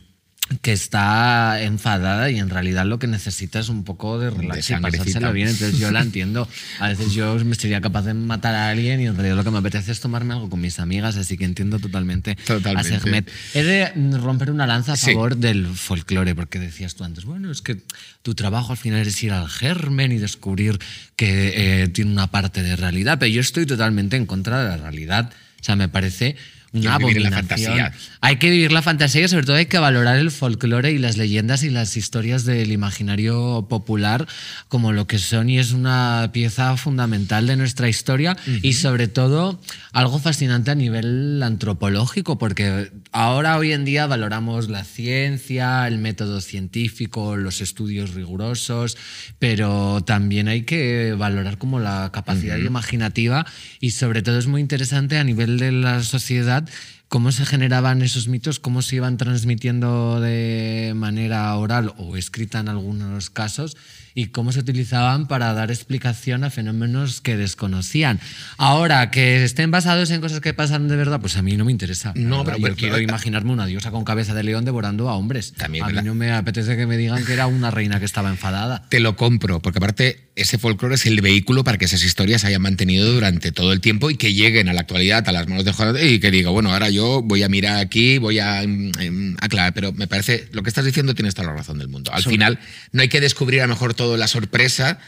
que 0.63 0.73
está 0.73 1.61
enfadada 1.63 2.31
y 2.31 2.39
en 2.39 2.51
realidad 2.51 2.87
lo 2.87 2.99
que 2.99 3.07
necesita 3.07 3.59
es 3.59 3.69
un 3.69 3.85
poco 3.85 4.19
de 4.19 4.31
relax 4.31 4.71
y 4.71 4.75
pasárselo 4.77 5.33
bien. 5.33 5.49
Entonces 5.49 5.79
yo 5.79 5.91
la 5.91 6.01
entiendo. 6.01 6.49
A 6.79 6.89
veces 6.89 7.13
yo 7.13 7.37
me 7.45 7.55
sería 7.57 7.81
capaz 7.81 8.03
de 8.03 8.15
matar 8.15 8.55
a 8.55 8.69
alguien 8.69 9.01
y 9.01 9.07
en 9.07 9.17
realidad 9.17 9.37
lo 9.37 9.45
que 9.45 9.51
me 9.51 9.59
apetece 9.59 9.93
es 9.93 10.01
tomarme 10.01 10.35
algo 10.35 10.49
con 10.49 10.61
mis 10.61 10.79
amigas, 10.79 11.17
así 11.17 11.37
que 11.37 11.45
entiendo 11.45 11.79
totalmente, 11.79 12.37
totalmente. 12.47 12.95
a 12.95 13.01
Segmet. 13.01 13.31
He 13.55 13.63
de 13.63 13.93
romper 14.19 14.51
una 14.51 14.67
lanza 14.67 14.93
a 14.93 14.97
favor 14.97 15.37
del 15.37 15.67
folclore, 15.67 16.35
porque 16.35 16.59
decías 16.59 16.95
tú 16.95 17.05
antes, 17.05 17.25
bueno, 17.25 17.51
es 17.51 17.63
que 17.63 17.83
tu 18.23 18.35
trabajo 18.35 18.73
al 18.73 18.79
final 18.79 19.07
es 19.07 19.23
ir 19.23 19.33
al 19.33 19.49
germen 19.49 20.13
y 20.13 20.19
descubrir 20.19 20.79
que 21.17 21.83
eh, 21.83 21.89
tiene 21.89 22.13
una 22.13 22.31
parte 22.31 22.63
de 22.63 22.77
realidad, 22.77 23.19
pero 23.19 23.33
yo 23.33 23.41
estoy 23.41 23.67
totalmente 23.67 24.17
en 24.17 24.27
contra 24.27 24.63
de 24.63 24.69
la 24.69 24.77
realidad. 24.77 25.33
O 25.61 25.65
sea, 25.67 25.75
me 25.75 25.89
parece 25.89 26.37
una 26.73 26.99
La 26.99 27.31
fantasía. 27.31 27.93
Hay 28.21 28.37
que 28.37 28.51
vivir 28.51 28.73
la 28.73 28.83
fantasía 28.83 29.23
y 29.23 29.29
sobre 29.29 29.47
todo 29.47 29.57
hay 29.57 29.67
que 29.67 29.79
valorar 29.79 30.19
el 30.19 30.31
folclore 30.31 30.93
y 30.93 30.99
las 30.99 31.17
leyendas 31.17 31.63
y 31.63 31.71
las 31.71 31.97
historias 31.97 32.45
del 32.45 32.73
imaginario 32.73 33.67
popular 33.69 34.27
como 34.69 34.93
lo 34.93 35.07
que 35.07 35.19
son 35.19 35.49
y 35.49 35.59
es 35.59 35.73
una 35.73 36.31
pieza 36.33 36.77
fundamental 36.77 37.47
de 37.47 37.57
nuestra 37.57 37.89
historia 37.89 38.37
y 38.63 38.75
sobre 38.75 39.09
todo 39.09 39.61
algo 39.93 40.19
fascinante 40.19 40.71
a 40.71 40.75
nivel 40.75 41.43
antropológico 41.43 42.39
porque 42.39 42.91
ahora 43.17 43.57
hoy 43.57 43.73
en 43.73 43.87
día 43.87 44.07
valoramos 44.07 44.69
la 44.69 44.85
ciencia, 44.85 45.89
el 45.89 45.97
método 45.97 46.43
científico, 46.43 47.37
los 47.37 47.63
estudios 47.63 48.13
rigurosos, 48.13 48.99
pero 49.39 50.03
también 50.05 50.49
hay 50.49 50.65
que 50.65 51.15
valorar 51.17 51.57
como 51.57 51.81
la 51.81 52.11
capacidad 52.13 52.59
imaginativa 52.59 53.47
y 53.81 53.93
sobre 53.93 54.21
todo 54.21 54.39
es 54.39 54.49
muy 54.49 54.61
interesante 54.61 55.17
a 55.17 55.25
nivel 55.25 55.59
de 55.59 55.73
la 55.73 56.03
sociedad 56.03 56.69
cómo 57.09 57.33
se 57.33 57.47
generaban 57.47 58.03
esos 58.03 58.29
mitos, 58.29 58.61
cómo 58.61 58.83
se 58.83 58.97
iban 58.97 59.17
transmitiendo 59.17 60.21
de 60.21 60.93
manera 60.95 61.57
oral 61.57 61.95
o 61.97 62.19
escrita 62.19 62.61
en 62.61 62.69
algunos 62.69 63.31
casos 63.31 63.79
y 64.17 64.29
cómo 64.29 64.51
se 64.51 64.61
utilizaban 64.61 65.29
para 65.29 65.53
dar 65.53 65.71
explicación 65.71 66.43
a 66.43 66.49
fenómenos 66.49 67.21
que 67.21 67.37
desconocían. 67.37 68.19
Ahora, 68.57 69.11
que 69.11 69.45
estén 69.45 69.71
basados 69.71 70.11
en 70.11 70.23
cosas 70.23 70.41
que 70.41 70.55
pasan 70.55 70.89
de 70.89 70.97
verdad, 70.97 71.21
pues 71.21 71.37
a 71.37 71.43
mí 71.43 71.55
no 71.59 71.67
me 71.67 71.71
interesa. 71.71 72.15
No, 72.17 72.43
pero, 72.43 72.57
yo 72.57 72.75
quiero 72.77 72.99
imaginarme 72.99 73.53
una 73.53 73.67
diosa 73.67 73.91
con 73.91 74.05
cabeza 74.05 74.33
de 74.33 74.43
león 74.43 74.65
devorando 74.65 75.11
a 75.11 75.17
hombres. 75.17 75.53
También, 75.53 75.85
a 75.85 75.89
mí 75.89 76.01
no 76.03 76.15
me 76.15 76.33
apetece 76.33 76.79
que 76.79 76.87
me 76.87 76.97
digan 76.97 77.27
que 77.27 77.35
era 77.35 77.47
una 77.47 77.71
reina 77.71 77.99
que 77.99 78.07
estaba 78.07 78.31
enfadada. 78.31 78.89
Te 78.89 79.01
lo 79.01 79.17
compro, 79.17 79.61
porque 79.61 79.81
aparte 79.81 80.31
ese 80.35 80.57
folclore 80.57 80.95
es 80.95 81.05
el 81.05 81.21
vehículo 81.21 81.63
para 81.63 81.77
que 81.77 81.85
esas 81.85 82.03
historias 82.03 82.41
se 82.41 82.47
hayan 82.47 82.63
mantenido 82.63 83.13
durante 83.13 83.53
todo 83.53 83.73
el 83.73 83.83
tiempo 83.83 84.09
y 84.09 84.17
que 84.17 84.33
lleguen 84.33 84.71
a 84.71 84.73
la 84.73 84.81
actualidad 84.83 85.29
a 85.29 85.33
las 85.33 85.47
manos 85.47 85.67
de 85.67 85.73
Juan 85.73 85.95
y 86.01 86.21
que 86.21 86.31
diga, 86.31 86.49
bueno, 86.51 86.73
ahora 86.73 86.89
yo 86.89 87.21
voy 87.23 87.43
a 87.43 87.51
mirar 87.51 87.77
aquí, 87.77 88.17
voy 88.17 88.39
a 88.39 88.63
mm, 88.67 89.37
aclarar, 89.41 89.75
pero 89.75 89.93
me 89.93 90.07
parece, 90.07 90.49
lo 90.53 90.63
que 90.63 90.71
estás 90.71 90.87
diciendo 90.87 91.15
tienes 91.15 91.35
toda 91.35 91.49
la 91.49 91.55
razón 91.55 91.79
del 91.79 91.89
mundo. 91.89 92.13
Al 92.15 92.23
final 92.23 92.59
no 92.93 93.03
hay 93.03 93.09
que 93.09 93.21
descubrir 93.21 93.61
a 93.61 93.67
lo 93.67 93.75
mejor 93.75 93.93
todo 93.93 94.06
la 94.17 94.29
sorpresa, 94.29 94.99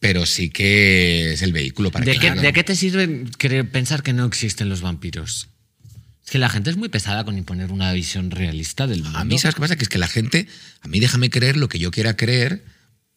pero 0.00 0.26
sí 0.26 0.50
que 0.50 1.32
es 1.34 1.42
el 1.42 1.52
vehículo 1.52 1.90
para 1.90 2.04
¿De, 2.04 2.12
que 2.14 2.18
qué, 2.18 2.30
¿De 2.32 2.52
qué 2.52 2.64
te 2.64 2.74
sirve 2.76 3.24
creer- 3.38 3.70
pensar 3.70 4.02
que 4.02 4.12
no 4.12 4.24
existen 4.26 4.68
los 4.68 4.80
vampiros? 4.80 5.48
Es 6.24 6.30
que 6.30 6.38
la 6.38 6.48
gente 6.48 6.70
es 6.70 6.76
muy 6.76 6.88
pesada 6.88 7.24
con 7.24 7.36
imponer 7.38 7.70
una 7.70 7.92
visión 7.92 8.30
realista 8.30 8.86
del 8.86 9.02
mundo. 9.02 9.18
A 9.18 9.24
mí, 9.24 9.38
¿sabes 9.38 9.54
qué 9.54 9.60
pasa? 9.60 9.76
Que 9.76 9.82
es 9.84 9.88
que 9.90 9.98
la 9.98 10.08
gente, 10.08 10.46
a 10.80 10.88
mí 10.88 10.98
déjame 10.98 11.28
creer 11.30 11.56
lo 11.58 11.68
que 11.68 11.78
yo 11.78 11.90
quiera 11.90 12.16
creer, 12.16 12.64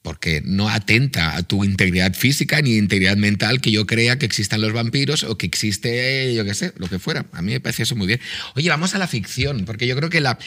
porque 0.02 0.42
no 0.46 0.70
atenta 0.70 1.36
a 1.36 1.44
tu 1.44 1.64
integridad 1.64 2.14
física 2.14 2.62
ni 2.62 2.76
integridad 2.78 3.18
mental 3.18 3.60
que 3.62 3.72
yo 3.72 3.86
crea 3.88 4.18
que 4.20 4.26
existan 4.26 4.62
los 4.62 4.72
vampiros 4.74 5.24
o 5.24 5.38
que 5.38 5.46
existe, 5.46 6.34
yo 6.36 6.46
qué 6.46 6.54
sé, 6.54 6.74
lo 6.78 6.88
que 6.88 7.00
fuera. 7.00 7.26
A 7.32 7.42
mí 7.42 7.52
me 7.54 7.60
parece 7.60 7.84
eso 7.84 7.96
muy 7.96 8.08
bien. 8.08 8.20
Oye, 8.56 8.70
vamos 8.70 8.94
a 8.94 8.98
la 8.98 9.08
ficción, 9.08 9.66
porque 9.66 9.88
yo 9.88 9.96
creo 9.96 10.10
que 10.10 10.22
la. 10.22 10.38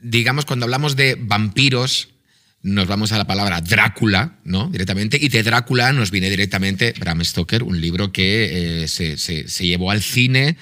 Digamos, 0.00 0.44
cuando 0.44 0.64
hablamos 0.64 0.94
de 0.96 1.16
vampiros, 1.18 2.08
nos 2.62 2.86
vamos 2.88 3.12
a 3.12 3.18
la 3.18 3.26
palabra 3.26 3.60
Drácula, 3.60 4.38
¿no? 4.44 4.68
Directamente. 4.70 5.18
Y 5.20 5.28
de 5.28 5.42
Drácula 5.42 5.92
nos 5.92 6.10
viene 6.10 6.30
directamente 6.30 6.94
Bram 6.98 7.24
Stoker, 7.24 7.62
un 7.62 7.80
libro 7.80 8.10
que 8.12 8.82
eh, 8.84 8.88
se, 8.88 9.16
se- 9.18 9.48
se 9.48 9.66
llevó 9.66 9.90
al 9.90 10.02
cine. 10.02 10.56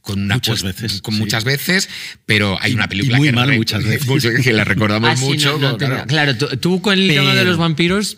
Con 0.00 0.22
una 0.22 0.36
Muchas 0.36 0.62
veces, 0.62 1.02
Con 1.02 1.14
sí. 1.14 1.20
muchas 1.20 1.44
veces, 1.44 1.88
pero 2.24 2.56
hay 2.62 2.72
una 2.72 2.84
Y 2.84 2.88
película 2.88 3.18
muy 3.18 3.28
que, 3.28 3.32
mal 3.34 3.52
muchas 3.56 3.84
veces. 3.84 4.40
que 4.42 4.52
la 4.54 4.64
recordamos 4.64 5.10
Ah, 5.10 5.16
sí, 5.16 5.24
mucho. 5.24 5.58
no, 5.58 5.72
no 5.72 5.76
claro. 5.76 6.04
claro, 6.06 6.36
tú, 6.38 6.46
tú 6.56 6.80
con 6.80 6.98
el 6.98 7.08
tema 7.08 7.34
de 7.34 7.44
los 7.44 7.58
vampiros. 7.58 8.16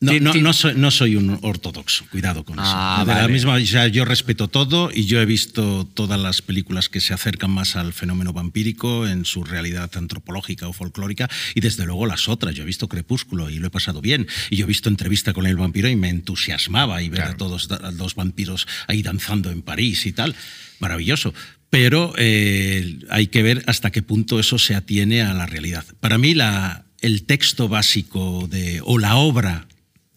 No, 0.00 0.12
no, 0.20 0.32
no 0.32 0.52
soy, 0.52 0.74
no 0.76 0.92
soy 0.92 1.16
un 1.16 1.40
ortodoxo, 1.42 2.04
cuidado 2.12 2.44
con 2.44 2.56
Ah, 2.60 2.98
eso. 3.02 3.10
De 3.12 3.20
la 3.20 3.26
misma, 3.26 3.58
sea, 3.66 3.88
yo 3.88 4.04
respeto 4.04 4.46
todo 4.46 4.90
y 4.94 5.06
yo 5.06 5.20
he 5.20 5.26
visto 5.26 5.88
todas 5.92 6.20
las 6.20 6.40
películas 6.40 6.88
que 6.88 7.00
se 7.00 7.14
acercan 7.14 7.50
más 7.50 7.74
al 7.74 7.92
fenómeno 7.92 8.32
vampírico 8.32 9.08
en 9.08 9.24
su 9.24 9.42
realidad 9.42 9.90
antropológica 9.96 10.68
o 10.68 10.72
folclórica 10.72 11.28
y 11.56 11.60
desde 11.62 11.84
luego 11.84 12.06
las 12.06 12.28
otras. 12.28 12.54
Yo 12.54 12.62
he 12.62 12.66
visto 12.66 12.88
Crepúsculo 12.88 13.50
y 13.50 13.58
lo 13.58 13.66
he 13.66 13.70
pasado 13.70 14.00
bien. 14.00 14.28
Y 14.50 14.56
yo 14.56 14.66
he 14.66 14.68
visto 14.68 14.88
entrevista 14.88 15.32
con 15.32 15.46
el 15.46 15.56
vampiro 15.56 15.88
y 15.88 15.96
me 15.96 16.10
entusiasmaba 16.10 17.02
y 17.02 17.08
ver 17.08 17.18
Claro. 17.18 17.32
a 17.32 17.36
todos 17.36 17.68
a 17.72 17.90
los 17.90 18.14
vampiros 18.14 18.68
ahí 18.86 19.02
danzando 19.02 19.50
en 19.50 19.62
París 19.62 20.06
y 20.06 20.12
tal. 20.12 20.36
Maravilloso. 20.78 21.34
Pero 21.70 22.14
eh, 22.18 23.00
hay 23.10 23.26
que 23.26 23.42
ver 23.42 23.64
hasta 23.66 23.90
qué 23.90 24.02
punto 24.02 24.38
eso 24.38 24.58
se 24.58 24.76
atiene 24.76 25.22
a 25.22 25.34
la 25.34 25.46
realidad. 25.46 25.84
Para 25.98 26.18
mí 26.18 26.34
la, 26.34 26.84
el 27.00 27.24
texto 27.24 27.66
básico 27.68 28.46
de, 28.48 28.80
o 28.84 28.96
la 28.98 29.16
obra 29.16 29.66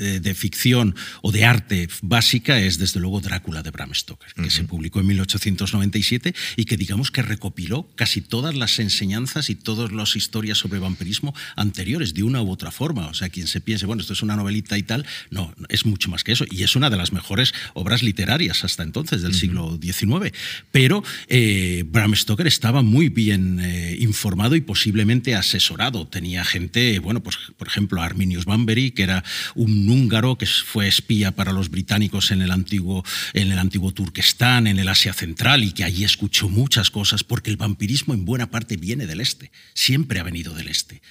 de 0.01 0.33
ficción 0.35 0.95
o 1.21 1.31
de 1.31 1.45
arte 1.45 1.87
básica 2.01 2.59
es 2.59 2.77
desde 2.77 2.99
luego 2.99 3.21
Drácula 3.21 3.63
de 3.63 3.71
Bram 3.71 3.93
Stoker, 3.93 4.33
que 4.33 4.49
se 4.49 4.63
publicó 4.63 4.99
en 4.99 5.07
1897 5.07 6.33
y 6.55 6.65
que 6.65 6.77
digamos 6.77 7.11
que 7.11 7.21
recopiló 7.21 7.87
casi 7.95 8.21
todas 8.21 8.55
las 8.55 8.79
enseñanzas 8.79 9.49
y 9.49 9.55
todas 9.55 9.91
las 9.91 10.15
historias 10.15 10.57
sobre 10.57 10.79
vampirismo 10.79 11.33
anteriores 11.55 12.13
de 12.13 12.23
una 12.23 12.41
u 12.41 12.49
otra 12.49 12.71
forma. 12.71 13.07
O 13.07 13.13
sea, 13.13 13.29
quien 13.29 13.47
se 13.47 13.61
piense, 13.61 13.85
bueno, 13.85 14.01
esto 14.01 14.13
es 14.13 14.21
una 14.21 14.35
novelita 14.35 14.77
y 14.77 14.83
tal, 14.83 15.05
no, 15.29 15.53
es 15.69 15.85
mucho 15.85 16.09
más 16.09 16.23
que 16.23 16.31
eso. 16.31 16.45
Y 16.49 16.63
es 16.63 16.75
una 16.75 16.89
de 16.89 16.97
las 16.97 17.11
mejores 17.11 17.53
obras 17.73 18.03
literarias 18.03 18.63
hasta 18.63 18.83
entonces 18.83 19.21
del 19.21 19.33
siglo 19.33 19.79
XIX. 19.81 20.35
Pero 20.71 21.03
eh, 21.27 21.83
Bram 21.87 22.15
Stoker 22.15 22.47
estaba 22.47 22.81
muy 22.81 23.09
bien 23.09 23.59
eh, 23.59 23.97
informado 23.99 24.55
y 24.55 24.61
posiblemente 24.61 25.35
asesorado. 25.35 26.07
Tenía 26.07 26.43
gente, 26.43 26.99
bueno, 26.99 27.21
pues 27.21 27.37
por 27.57 27.67
ejemplo, 27.67 28.01
Arminius 28.01 28.45
Banbury, 28.45 28.91
que 28.91 29.03
era 29.03 29.23
un 29.55 29.85
húngaro 29.91 30.37
que 30.37 30.45
fue 30.45 30.87
espía 30.87 31.31
para 31.31 31.51
los 31.51 31.69
británicos 31.69 32.31
en 32.31 32.41
el 32.41 32.51
antiguo, 32.51 33.03
en 33.33 33.51
el 33.51 33.59
antiguo 33.59 33.91
Turquestán, 33.91 34.67
en 34.67 34.79
el 34.79 34.87
Asia 34.87 35.13
Central, 35.13 35.63
y 35.63 35.73
que 35.73 35.83
allí 35.83 36.03
escuchó 36.03 36.49
muchas 36.49 36.89
cosas, 36.89 37.23
porque 37.23 37.49
el 37.49 37.57
vampirismo 37.57 38.13
en 38.13 38.25
buena 38.25 38.49
parte 38.49 38.77
viene 38.77 39.05
del 39.05 39.21
este, 39.21 39.51
siempre 39.73 40.19
ha 40.19 40.23
venido 40.23 40.53
del 40.53 40.67
este 40.67 41.01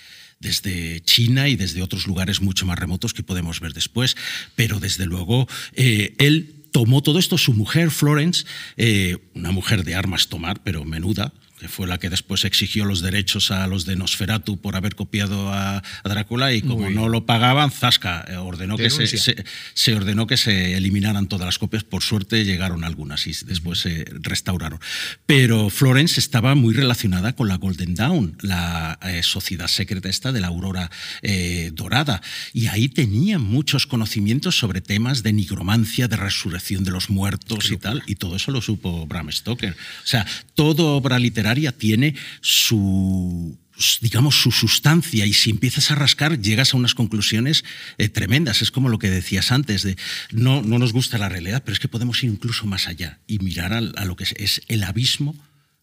desde 0.40 1.02
China 1.02 1.48
y 1.48 1.56
desde 1.56 1.82
otros 1.82 2.06
lugares 2.06 2.40
mucho 2.40 2.64
más 2.64 2.78
remotos 2.78 3.12
que 3.12 3.22
podemos 3.22 3.60
ver 3.60 3.74
después, 3.74 4.16
pero 4.56 4.80
desde 4.80 5.04
luego 5.04 5.46
eh, 5.74 6.14
él 6.18 6.54
tomó 6.72 7.02
todo 7.02 7.18
esto, 7.18 7.36
su 7.36 7.52
mujer 7.52 7.90
Florence, 7.90 8.46
eh, 8.76 9.18
una 9.34 9.52
mujer 9.52 9.84
de 9.84 9.94
armas 9.94 10.28
tomar, 10.28 10.62
pero 10.62 10.84
menuda, 10.84 11.32
que 11.60 11.68
fue 11.68 11.86
la 11.86 11.98
que 11.98 12.08
después 12.08 12.44
exigió 12.46 12.86
los 12.86 13.02
derechos 13.02 13.50
a 13.50 13.66
los 13.66 13.84
de 13.84 13.94
Nosferatu 13.94 14.58
por 14.60 14.76
haber 14.76 14.94
copiado 14.94 15.52
a, 15.52 15.76
a 15.78 16.08
Drácula 16.08 16.54
y 16.54 16.62
como 16.62 16.86
Uy. 16.86 16.94
no 16.94 17.08
lo 17.10 17.26
pagaban, 17.26 17.70
Zasca 17.70 18.24
eh, 18.28 18.36
ordenó 18.36 18.78
que 18.78 18.88
se, 18.88 19.06
se- 19.06 19.44
se 19.74 19.94
ordenó 19.94 20.26
que 20.26 20.38
se 20.38 20.76
eliminaran 20.76 21.28
todas 21.28 21.44
las 21.44 21.58
copias. 21.58 21.84
Por 21.84 22.02
suerte 22.02 22.44
llegaron 22.46 22.82
algunas 22.82 23.26
y 23.26 23.32
después 23.44 23.80
se 23.80 24.06
restauraron. 24.20 24.80
Pero 25.26 25.68
Florence 25.68 26.18
estaba 26.18 26.54
muy 26.54 26.72
relacionada 26.72 27.34
con 27.34 27.48
la 27.48 27.56
Golden 27.56 27.94
Dawn, 27.94 28.38
la 28.40 28.98
eh, 29.02 29.22
sociedad 29.22 29.68
secreta 29.68 30.08
esta 30.08 30.32
de 30.32 30.40
la 30.40 30.46
aurora 30.46 30.90
eh, 31.20 31.70
dorada. 31.74 32.22
Y 32.54 32.68
ahí 32.68 32.88
tenía 32.88 33.38
muchos 33.38 33.86
conocimientos 33.86 34.58
sobre 34.58 34.80
temas 34.80 35.22
de 35.22 35.34
nigromancia, 35.34 36.08
de 36.08 36.16
resurrección 36.16 36.84
de 36.84 36.90
los 36.90 37.10
muertos 37.10 37.70
y 37.70 37.76
tal. 37.76 38.02
Y 38.06 38.14
todo 38.14 38.36
eso 38.36 38.50
lo 38.50 38.62
supo 38.62 39.06
Bram 39.06 39.30
Stoker. 39.30 39.72
O 39.72 40.06
sea, 40.06 40.26
toda 40.54 40.84
obra 40.84 41.18
literaria 41.18 41.49
tiene 41.76 42.14
su 42.40 43.58
digamos, 44.00 44.40
su 44.40 44.52
sustancia 44.52 45.24
y 45.26 45.32
si 45.32 45.50
empiezas 45.50 45.90
a 45.90 45.94
rascar 45.94 46.40
llegas 46.40 46.74
a 46.74 46.76
unas 46.76 46.94
conclusiones 46.94 47.64
eh, 47.98 48.08
tremendas. 48.08 48.62
Es 48.62 48.70
como 48.70 48.88
lo 48.88 48.98
que 48.98 49.10
decías 49.10 49.52
antes, 49.52 49.82
de 49.82 49.96
no, 50.32 50.62
no 50.62 50.78
nos 50.78 50.92
gusta 50.92 51.18
la 51.18 51.28
realidad, 51.28 51.62
pero 51.64 51.72
es 51.72 51.80
que 51.80 51.88
podemos 51.88 52.22
ir 52.22 52.30
incluso 52.30 52.66
más 52.66 52.88
allá 52.88 53.20
y 53.26 53.38
mirar 53.38 53.72
a, 53.72 54.04
lo 54.04 54.16
que 54.16 54.24
es, 54.24 54.34
es 54.36 54.62
el 54.68 54.82
abismo 54.82 55.34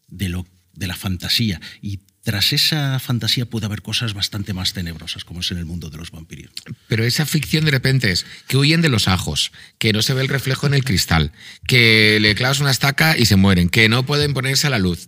de, 0.08 0.30
lo, 0.30 0.46
de 0.74 0.88
la 0.88 0.96
fantasía. 0.96 1.60
Y 1.82 2.00
tras 2.28 2.52
esa 2.52 3.00
fantasía 3.00 3.46
puede 3.46 3.68
haber 3.68 3.82
cosas 3.82 4.14
bastante 4.14 4.54
más 4.54 4.74
tenebrosas, 4.74 5.24
como 5.24 5.40
es 5.40 5.50
en 5.52 5.60
el 5.60 5.66
mundo 5.66 5.90
de 5.90 5.98
los 5.98 6.12
vampiros. 6.12 6.52
Pero 6.90 7.06
esa 7.06 7.26
ficción 7.26 7.64
de 7.64 7.72
repente 7.72 8.12
es 8.12 8.26
que 8.50 8.58
huyen 8.58 8.82
de 8.82 8.90
los 8.90 9.08
ajos, 9.08 9.54
que 9.78 9.94
no 9.94 10.02
se 10.02 10.14
ve 10.14 10.24
el 10.24 10.28
reflejo 10.28 10.68
en 10.68 10.74
el 10.74 10.84
cristal, 10.84 11.32
que 11.68 12.20
le 12.20 12.36
clavas 12.36 12.60
una 12.60 12.72
estaca 12.72 13.18
y 13.18 13.28
se 13.28 13.38
mueren, 13.38 13.70
que 13.70 13.88
no 13.88 14.06
pueden 14.06 14.34
ponerse 14.34 14.68
a 14.68 14.72
la 14.72 14.78
luz. 14.78 15.08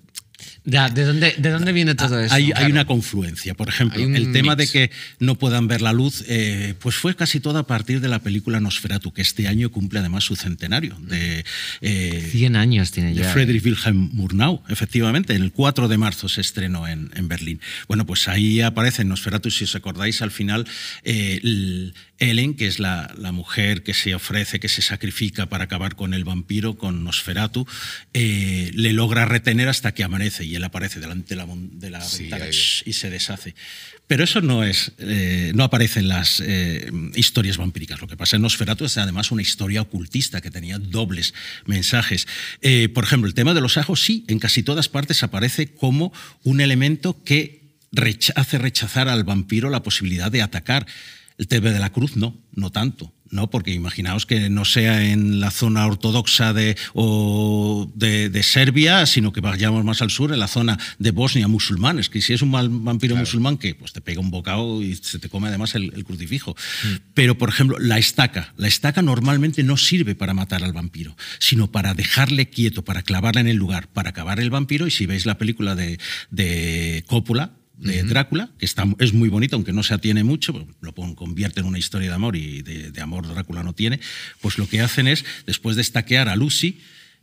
Ya, 0.65 0.89
¿de, 0.89 1.03
dónde, 1.03 1.35
¿De 1.37 1.49
dónde 1.49 1.71
viene 1.71 1.95
todo 1.95 2.19
eso? 2.19 2.33
Hay, 2.33 2.45
hay 2.45 2.51
claro. 2.51 2.69
una 2.71 2.85
confluencia. 2.85 3.53
Por 3.55 3.69
ejemplo, 3.69 4.03
Hay 4.03 4.13
el 4.15 4.31
tema 4.31 4.55
mix. 4.55 4.71
de 4.73 4.87
que 4.89 4.95
no 5.19 5.35
puedan 5.35 5.67
ver 5.67 5.81
la 5.81 5.93
luz, 5.93 6.23
eh, 6.27 6.75
pues 6.79 6.95
fue 6.95 7.15
casi 7.15 7.39
todo 7.39 7.57
a 7.59 7.65
partir 7.67 8.01
de 8.01 8.07
la 8.09 8.19
película 8.19 8.59
Nosferatu, 8.59 9.11
que 9.13 9.21
este 9.21 9.47
año 9.47 9.71
cumple 9.71 9.99
además 9.99 10.23
su 10.25 10.35
centenario. 10.35 10.95
De, 11.01 11.45
eh, 11.81 12.29
100 12.31 12.55
años 12.55 12.91
tiene 12.91 13.13
de 13.13 13.21
ya. 13.21 13.31
Friedrich 13.33 13.65
Wilhelm 13.65 14.09
Murnau, 14.13 14.61
efectivamente, 14.69 15.33
el 15.35 15.51
4 15.51 15.87
de 15.87 15.97
marzo 15.97 16.29
se 16.29 16.41
estrenó 16.41 16.87
en, 16.87 17.09
en 17.15 17.27
Berlín. 17.27 17.61
Bueno, 17.87 18.05
pues 18.05 18.27
ahí 18.27 18.61
aparece 18.61 19.03
Nosferatu, 19.05 19.49
si 19.51 19.63
os 19.63 19.75
acordáis, 19.75 20.21
al 20.21 20.31
final, 20.31 20.67
eh, 21.03 21.39
el- 21.41 21.93
Ellen, 22.21 22.53
que 22.55 22.67
es 22.67 22.79
la, 22.79 23.13
la 23.17 23.31
mujer 23.31 23.81
que 23.81 23.93
se 23.93 24.13
ofrece, 24.13 24.59
que 24.59 24.67
se 24.67 24.81
sacrifica 24.81 25.45
para 25.45 25.63
acabar 25.63 25.95
con 25.95 26.13
el 26.13 26.25
vampiro, 26.25 26.75
con 26.77 27.05
Nosferatu, 27.05 27.65
eh, 28.13 28.71
le 28.73 28.91
logra 28.91 29.23
retener 29.23 29.69
hasta 29.69 29.93
que 29.93 30.03
amanece 30.03 30.45
y 30.49 30.55
él 30.55 30.63
aparece 30.63 30.99
delante 30.99 31.35
de 31.35 31.35
la, 31.35 31.47
de 31.55 31.89
la 31.89 32.01
Sí, 32.01 32.23
ventana 32.23 32.45
y 32.85 32.93
se 32.93 33.09
deshace. 33.09 33.53
Pero 34.07 34.23
eso 34.23 34.41
no 34.41 34.63
es, 34.63 34.91
eh, 34.97 35.51
no 35.53 35.63
aparece 35.63 35.99
en 35.99 36.07
las 36.07 36.41
eh, 36.43 36.89
historias 37.15 37.57
vampíricas. 37.57 38.01
Lo 38.01 38.07
que 38.07 38.17
pasa 38.17 38.35
en 38.37 38.41
Nosferatu 38.41 38.85
es 38.85 38.97
además 38.97 39.31
una 39.31 39.41
historia 39.43 39.81
ocultista 39.83 40.41
que 40.41 40.49
tenía 40.49 40.79
dobles 40.79 41.33
mensajes. 41.65 42.27
Eh, 42.61 42.89
por 42.89 43.03
ejemplo, 43.03 43.27
el 43.27 43.35
tema 43.35 43.53
de 43.53 43.61
los 43.61 43.77
ajos, 43.77 44.01
sí, 44.01 44.25
en 44.27 44.39
casi 44.39 44.63
todas 44.63 44.89
partes 44.89 45.21
aparece 45.21 45.67
como 45.73 46.11
un 46.43 46.59
elemento 46.59 47.23
que 47.23 47.75
recha- 47.91 48.33
hace 48.35 48.57
rechazar 48.57 49.09
al 49.09 49.23
vampiro 49.23 49.69
la 49.69 49.83
posibilidad 49.83 50.31
de 50.31 50.41
atacar. 50.41 50.87
El 51.39 51.47
tema 51.47 51.71
de 51.71 51.79
la 51.79 51.89
cruz 51.91 52.15
no, 52.17 52.37
no 52.53 52.69
tanto. 52.69 53.11
No, 53.31 53.49
porque 53.51 53.71
imaginaos 53.71 54.25
que 54.25 54.49
no 54.49 54.65
sea 54.65 55.05
en 55.05 55.39
la 55.39 55.51
zona 55.51 55.85
ortodoxa 55.85 56.51
de, 56.51 56.75
o 56.95 57.89
de, 57.93 58.27
de 58.29 58.41
Serbia, 58.43 59.05
sino 59.05 59.31
que 59.31 59.39
vayamos 59.39 59.85
más 59.85 60.01
al 60.01 60.09
sur, 60.09 60.33
en 60.33 60.39
la 60.39 60.47
zona 60.47 60.79
de 60.97 61.11
Bosnia, 61.11 61.47
musulmanes, 61.47 62.09
que 62.09 62.23
si 62.23 62.33
es 62.33 62.41
un 62.41 62.49
mal 62.49 62.69
vampiro 62.69 63.13
Claro. 63.13 63.25
musulmán, 63.27 63.57
que 63.59 63.75
pues 63.75 63.93
te 63.93 64.01
pega 64.01 64.19
un 64.19 64.31
bocado 64.31 64.81
y 64.81 64.95
se 64.95 65.19
te 65.19 65.29
come 65.29 65.47
además 65.47 65.75
el, 65.75 65.93
el 65.95 66.03
crucifijo. 66.05 66.55
Pero, 67.13 67.37
por 67.37 67.49
ejemplo, 67.49 67.77
la 67.79 67.99
estaca. 67.99 68.51
La 68.57 68.67
estaca 68.67 69.03
normalmente 69.03 69.61
no 69.63 69.77
sirve 69.77 70.15
para 70.15 70.33
matar 70.33 70.63
al 70.63 70.73
vampiro, 70.73 71.15
sino 71.37 71.71
para 71.71 71.93
dejarle 71.93 72.49
quieto, 72.49 72.83
para 72.83 73.03
clavarla 73.03 73.41
en 73.41 73.47
el 73.47 73.57
lugar, 73.57 73.89
para 73.89 74.09
acabar 74.09 74.39
el 74.39 74.49
vampiro. 74.49 74.87
Y 74.87 74.91
si 74.91 75.05
veis 75.05 75.27
la 75.27 75.37
película 75.37 75.75
de, 75.75 75.99
de 76.31 77.03
Coppola, 77.07 77.51
de 77.79 78.03
Drácula, 78.03 78.49
que 78.59 78.65
está, 78.65 78.85
es 78.99 79.13
muy 79.13 79.29
bonito, 79.29 79.55
aunque 79.55 79.71
no 79.73 79.83
se 79.83 79.93
atiene 79.93 80.23
mucho, 80.23 80.67
lo 80.81 80.93
pon- 80.93 81.15
convierte 81.15 81.61
en 81.61 81.65
una 81.65 81.79
historia 81.79 82.09
de 82.09 82.15
amor 82.15 82.35
y 82.35 82.61
de, 82.61 82.91
de 82.91 83.01
amor 83.01 83.27
Drácula 83.27 83.63
no 83.63 83.73
tiene, 83.73 83.99
pues 84.41 84.57
lo 84.57 84.67
que 84.67 84.81
hacen 84.81 85.07
es, 85.07 85.23
después 85.45 85.75
de 85.75 85.81
estaquear 85.81 86.27
a 86.29 86.35
Lucy, 86.35 86.79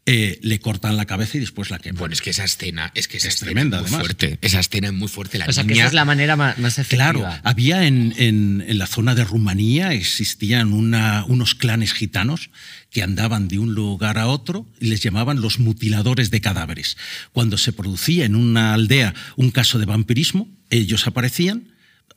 eh, 0.06 0.38
le 0.42 0.60
cortan 0.60 0.96
la 0.96 1.04
cabeza 1.04 1.36
y 1.36 1.40
después 1.40 1.68
la 1.70 1.78
queman. 1.80 1.98
Bueno, 1.98 2.12
es 2.12 2.22
que 2.22 2.30
esa 2.30 2.44
escena, 2.44 2.92
es 2.94 3.08
que 3.08 3.16
esa 3.16 3.26
Es 3.28 3.34
escena 3.34 3.50
tremenda, 3.50 3.76
es 3.78 3.82
muy 3.82 3.88
además. 3.88 4.00
fuerte. 4.06 4.38
Esa 4.40 4.60
escena 4.60 4.86
es 4.88 4.92
muy 4.94 5.08
fuerte. 5.08 5.38
La 5.38 5.46
O 5.46 5.52
sea, 5.52 5.64
que 5.64 5.70
niña- 5.70 5.82
esa 5.82 5.88
es 5.88 5.94
la 5.94 6.04
manera 6.04 6.36
ma- 6.36 6.54
más, 6.58 6.78
efectiva. 6.78 7.12
Claro, 7.12 7.40
había 7.42 7.86
en, 7.86 8.14
en- 8.16 8.64
en 8.66 8.78
la 8.78 8.86
zona 8.86 9.14
de 9.16 9.24
Rumanía, 9.24 9.92
existían 9.94 10.72
una- 10.72 11.24
unos 11.26 11.54
clanes 11.56 11.92
gitanos 11.92 12.50
que 12.90 13.02
andaban 13.02 13.48
de 13.48 13.58
un 13.58 13.74
lugar 13.74 14.16
a 14.18 14.28
otro 14.28 14.66
y 14.80 14.86
les 14.86 15.02
llamaban 15.02 15.40
los 15.40 15.58
mutiladores 15.58 16.30
de 16.30 16.40
cadáveres. 16.40 16.96
Cuando 17.32 17.58
se 17.58 17.72
producía 17.72 18.24
en 18.24 18.36
una 18.36 18.74
aldea 18.74 19.12
un 19.36 19.50
caso 19.50 19.78
de 19.78 19.86
vampirismo, 19.86 20.48
ellos 20.70 21.06
aparecían. 21.06 21.68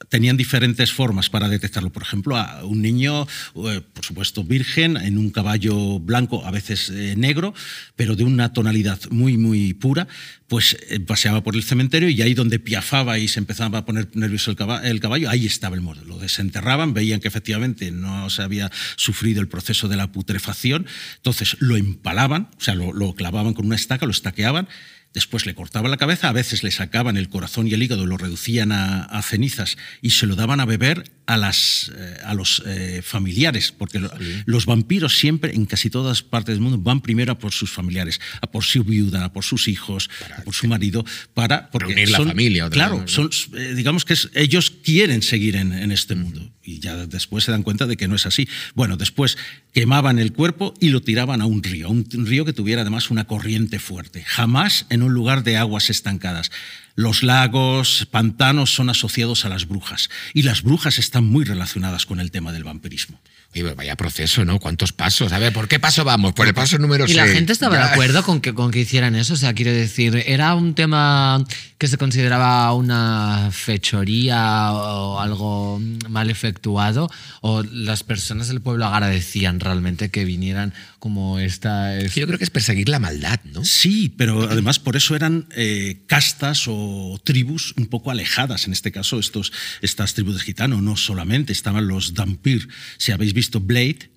Tenían 0.07 0.37
diferentes 0.37 0.93
formas 0.93 1.29
para 1.29 1.49
detectarlo. 1.49 1.89
Por 1.91 2.03
ejemplo, 2.03 2.37
a 2.37 2.63
un 2.63 2.81
niño, 2.81 3.27
eh, 3.67 3.81
por 3.93 4.05
supuesto, 4.05 4.45
virgen, 4.45 4.95
en 4.95 5.17
un 5.17 5.29
caballo 5.29 5.99
blanco, 5.99 6.45
a 6.45 6.51
veces 6.51 6.89
eh, 6.89 7.15
negro, 7.17 7.53
pero 7.97 8.15
de 8.15 8.23
una 8.23 8.53
tonalidad 8.53 8.97
muy, 9.11 9.35
muy 9.37 9.73
pura, 9.73 10.07
pues 10.47 10.77
eh, 10.89 11.01
paseaba 11.01 11.43
por 11.43 11.55
el 11.55 11.63
cementerio 11.63 12.07
y 12.09 12.21
ahí 12.21 12.33
donde 12.33 12.59
piafaba 12.59 13.19
y 13.19 13.27
se 13.27 13.39
empezaba 13.39 13.79
a 13.79 13.85
poner 13.85 14.07
nervioso 14.15 14.51
el 14.51 14.57
caba- 14.57 14.87
el 14.87 15.01
caballo, 15.01 15.29
ahí 15.29 15.45
estaba 15.45 15.75
el 15.75 15.81
muerto. 15.81 16.05
Lo 16.05 16.17
desenterraban, 16.17 16.93
veían 16.93 17.19
que 17.19 17.27
efectivamente 17.27 17.91
no 17.91 18.29
se 18.29 18.41
había 18.41 18.71
sufrido 18.95 19.41
el 19.41 19.49
proceso 19.49 19.89
de 19.89 19.97
la 19.97 20.13
putrefacción, 20.13 20.87
entonces 21.17 21.57
lo 21.59 21.75
empalaban, 21.75 22.49
o 22.57 22.61
sea, 22.61 22.73
lo, 22.73 22.93
lo 22.93 23.13
clavaban 23.15 23.53
con 23.53 23.65
una 23.65 23.75
estaca, 23.75 24.05
lo 24.05 24.11
estaqueaban, 24.13 24.69
Después 25.13 25.45
le 25.45 25.55
cortaban 25.55 25.89
la 25.89 25.97
cabeza, 25.97 26.29
a 26.29 26.33
veces 26.33 26.63
le 26.63 26.71
sacaban 26.71 27.17
el 27.17 27.29
corazón 27.29 27.67
y 27.67 27.73
el 27.73 27.81
hígado, 27.81 28.05
lo 28.05 28.17
reducían 28.17 28.71
a, 28.71 29.03
a 29.03 29.21
cenizas 29.21 29.77
y 30.01 30.11
se 30.11 30.27
lo 30.27 30.35
daban 30.35 30.59
a 30.59 30.65
beber 30.65 31.11
a, 31.29 31.37
las, 31.37 31.91
eh, 31.95 32.17
a 32.25 32.33
los 32.33 32.63
eh, 32.65 33.01
familiares, 33.03 33.71
porque 33.77 33.99
lo- 33.99 34.11
los 34.45 34.65
vampiros 34.65 35.17
siempre, 35.17 35.53
en 35.53 35.65
casi 35.65 35.89
todas 35.89 36.23
partes 36.23 36.55
del 36.55 36.61
mundo, 36.61 36.77
van 36.79 37.01
primero 37.01 37.31
a 37.33 37.37
por 37.37 37.51
sus 37.53 37.69
familiares, 37.69 38.19
a 38.41 38.47
por 38.47 38.63
su 38.63 38.83
viuda, 38.83 39.25
a 39.25 39.31
por 39.31 39.43
sus 39.43 39.67
hijos, 39.67 40.09
a 40.37 40.41
por 40.43 40.55
su 40.55 40.67
marido, 40.67 41.05
para... 41.35 41.69
Porque 41.69 41.93
Reunir 41.93 42.09
la 42.09 42.17
son- 42.17 42.27
familia 42.29 42.65
otra 42.65 42.75
Claro, 42.75 42.95
vez, 43.01 43.17
¿no? 43.17 43.29
son, 43.31 43.57
eh, 43.59 43.73
digamos 43.75 44.05
que 44.05 44.13
es- 44.13 44.29
ellos 44.33 44.71
quieren 44.71 45.21
seguir 45.21 45.55
en, 45.55 45.71
en 45.73 45.91
este 45.91 46.15
mundo 46.15 46.51
y 46.63 46.79
ya 46.79 47.05
después 47.05 47.43
se 47.43 47.51
dan 47.51 47.63
cuenta 47.63 47.85
de 47.87 47.95
que 47.97 48.07
no 48.07 48.15
es 48.15 48.25
así. 48.25 48.47
Bueno, 48.75 48.97
después 48.97 49.37
quemaban 49.73 50.19
el 50.19 50.33
cuerpo 50.33 50.73
y 50.79 50.89
lo 50.89 51.01
tiraban 51.01 51.41
a 51.41 51.45
un 51.45 51.61
río, 51.63 51.89
un 51.89 52.05
río 52.25 52.43
que 52.45 52.53
tuviera 52.53 52.81
además 52.81 53.09
una 53.11 53.25
corriente 53.25 53.77
fuerte, 53.79 54.23
jamás 54.23 54.85
en 54.89 55.03
un 55.03 55.13
lugar 55.13 55.43
de 55.43 55.57
aguas 55.57 55.89
estancadas. 55.89 56.51
Los 56.99 57.23
lagos, 57.23 58.09
pantanos 58.11 58.73
son 58.73 58.89
asociados 58.89 59.45
a 59.45 59.49
las 59.49 59.69
brujas 59.69 60.09
y 60.33 60.41
las 60.41 60.63
brujas 60.63 60.99
están 60.99 61.23
muy 61.23 61.45
relacionadas 61.45 62.05
con 62.05 62.19
el 62.19 62.29
tema 62.29 62.51
del 62.51 62.65
vampirismo. 62.65 63.21
Oye, 63.51 63.63
vaya 63.73 63.95
proceso, 63.95 64.45
¿no? 64.45 64.59
¿Cuántos 64.59 64.93
pasos? 64.93 65.31
A 65.31 65.39
ver, 65.39 65.51
¿por 65.51 65.67
qué 65.67 65.79
paso 65.79 66.03
vamos? 66.03 66.33
Por 66.33 66.47
el 66.47 66.53
paso 66.53 66.77
número 66.77 67.05
Y 67.05 67.07
6. 67.07 67.17
la 67.17 67.27
gente 67.27 67.51
estaba 67.51 67.77
de 67.77 67.83
acuerdo 67.83 68.21
con 68.23 68.41
que, 68.41 68.53
con 68.53 68.69
que 68.69 68.79
hicieran 68.81 69.15
eso. 69.15 69.33
O 69.33 69.37
sea, 69.37 69.53
quiero 69.53 69.71
decir, 69.71 70.23
¿era 70.27 70.53
un 70.53 70.75
tema 70.75 71.43
que 71.79 71.87
se 71.87 71.97
consideraba 71.97 72.71
una 72.73 73.49
fechoría 73.51 74.71
o 74.73 75.19
algo 75.19 75.81
mal 76.09 76.29
efectuado? 76.29 77.09
¿O 77.41 77.63
las 77.63 78.03
personas 78.03 78.49
del 78.49 78.61
pueblo 78.61 78.85
agradecían 78.85 79.59
realmente 79.59 80.09
que 80.09 80.25
vinieran 80.25 80.75
como 80.99 81.39
esta... 81.39 81.97
es- 81.97 82.13
Yo 82.13 82.27
creo 82.27 82.37
que 82.37 82.43
es 82.43 82.49
perseguir 82.51 82.87
la 82.89 82.99
maldad, 82.99 83.39
¿no? 83.45 83.65
Sí, 83.65 84.13
pero 84.15 84.43
además 84.47 84.77
por 84.77 84.95
eso 84.95 85.15
eran 85.15 85.47
eh, 85.55 86.03
castas 86.05 86.65
o 86.67 87.19
tribus 87.23 87.73
un 87.77 87.87
poco 87.87 88.11
alejadas. 88.11 88.67
En 88.67 88.73
este 88.73 88.91
caso, 88.91 89.17
estos, 89.17 89.51
estas 89.81 90.13
tribus 90.13 90.35
de 90.35 90.41
gitanos, 90.41 90.83
no 90.83 90.97
solamente 90.97 91.51
estaban 91.51 91.87
los 91.87 92.13
Dampir. 92.13 92.67
Si 92.97 93.11
habéis 93.11 93.33
visto 93.33 93.38
Blade, 93.61 94.09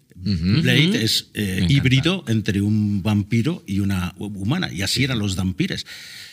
Blade 0.62 1.02
es 1.04 1.30
eh, 1.34 1.66
híbrido 1.68 2.24
entre 2.28 2.60
un 2.60 3.02
vampiro 3.02 3.62
y 3.66 3.80
una 3.80 4.14
humana, 4.18 4.72
y 4.72 4.82
así 4.82 5.02
eran 5.04 5.18
los 5.18 5.34
Dampires. 5.34 5.84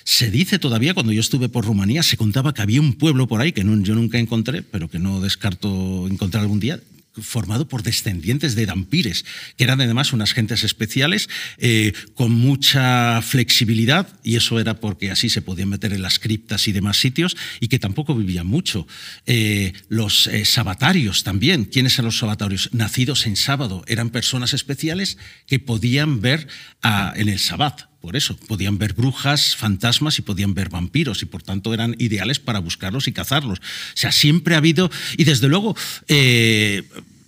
Se 0.04 0.30
dice 0.30 0.60
todavía, 0.60 0.94
cuando 0.94 1.12
yo 1.12 1.22
estuve 1.22 1.50
por 1.50 1.66
Rumanía, 1.66 2.04
se 2.04 2.16
contaba 2.18 2.54
que 2.54 2.62
había 2.62 2.82
un 2.82 2.94
pueblo 2.94 3.28
por 3.28 3.42
ahí 3.42 3.52
que 3.52 3.64
no- 3.64 3.82
yo 3.84 3.96
nunca 3.96 4.20
encontré, 4.20 4.62
pero 4.64 4.90
que 4.90 5.00
no 5.00 5.22
descarto 5.22 6.08
encontrar 6.08 6.42
algún 6.44 6.60
día, 6.60 6.80
formado 7.22 7.68
por 7.68 7.84
descendientes 7.84 8.56
de 8.56 8.66
dampires, 8.66 9.26
que 9.58 9.64
eran 9.64 9.82
además 9.82 10.14
unas 10.14 10.34
gentes 10.34 10.64
especiales 10.64 11.30
eh, 11.58 11.94
con 12.14 12.32
mucha 12.32 13.22
flexibilidad, 13.22 14.08
y 14.24 14.36
eso 14.36 14.60
era 14.60 14.80
porque 14.80 15.12
así 15.12 15.30
se 15.30 15.42
podían 15.42 15.70
meter 15.70 15.94
en 15.94 16.02
las 16.02 16.20
criptas 16.20 16.68
y 16.68 16.72
demás 16.72 16.98
sitios, 16.98 17.38
y 17.60 17.68
que 17.68 17.80
tampoco 17.80 18.16
vivían 18.16 18.48
mucho. 18.48 18.88
Eh, 19.26 19.74
los 19.88 20.28
eh, 20.28 20.46
sabatarios 20.46 21.24
también, 21.24 21.66
¿quiénes 21.66 21.94
eran 21.96 22.06
los 22.06 22.18
sabatarios? 22.18 22.70
Nacidos 22.74 23.26
en 23.26 23.36
sábado, 23.36 23.84
eran 23.88 24.10
personas 24.10 24.54
especiales 24.54 25.18
que 25.48 25.60
podían 25.60 26.22
ver 26.22 26.48
ah, 26.82 27.14
en 27.16 27.30
el 27.30 27.40
sabbat. 27.40 27.90
Por 28.02 28.16
eso, 28.16 28.38
podían 28.38 28.78
ver 28.78 28.94
brujas, 28.94 29.58
fantasmas 29.58 30.20
y 30.20 30.22
podían 30.22 30.54
ver 30.54 30.70
vampiros 30.70 31.22
y 31.22 31.26
por 31.26 31.44
tanto 31.44 31.74
eran 31.74 31.96
ideales 32.00 32.40
para 32.40 32.60
buscarlos 32.60 33.10
y 33.10 33.12
cazarlos. 33.12 33.60
O 33.60 33.62
sea, 33.96 34.14
siempre 34.14 34.56
ha 34.56 34.60
habido, 34.60 34.90
y 35.18 35.26
desde 35.26 35.50
luego, 35.50 35.76
eh, 36.08 36.84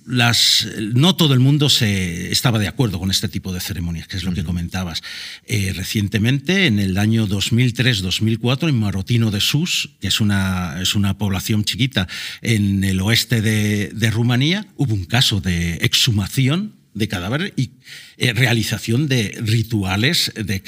las, 0.05 0.67
no 0.93 1.15
todo 1.15 1.33
el 1.33 1.39
mundo 1.39 1.69
se 1.69 2.31
estaba 2.31 2.59
de 2.59 2.67
acuerdo 2.67 2.99
con 2.99 3.11
este 3.11 3.29
tipo 3.29 3.53
de 3.53 3.59
ceremonias, 3.59 4.07
que 4.07 4.17
es 4.17 4.23
lo 4.23 4.33
que 4.33 4.43
comentabas. 4.43 5.01
Eh, 5.45 5.73
recientemente, 5.75 6.67
en 6.67 6.79
el 6.79 6.97
año 6.97 7.27
2003-2004, 7.27 8.69
en 8.69 8.79
Marotino 8.79 9.31
de 9.31 9.41
Sus, 9.41 9.91
que 9.99 10.07
es 10.07 10.19
una, 10.21 10.81
es 10.81 10.95
una 10.95 11.17
población 11.17 11.63
chiquita 11.63 12.07
en 12.41 12.83
el 12.83 13.01
oeste 13.01 13.41
de, 13.41 13.91
de 13.93 14.11
Rumanía, 14.11 14.67
hubo 14.75 14.93
un 14.93 15.05
caso 15.05 15.41
de 15.41 15.75
exhumación 15.75 16.80
de 16.93 17.07
cadáveres 17.07 17.53
y 17.55 17.71
eh, 18.17 18.33
realización 18.33 19.07
de 19.07 19.37
rituales 19.41 20.31
de, 20.35 20.61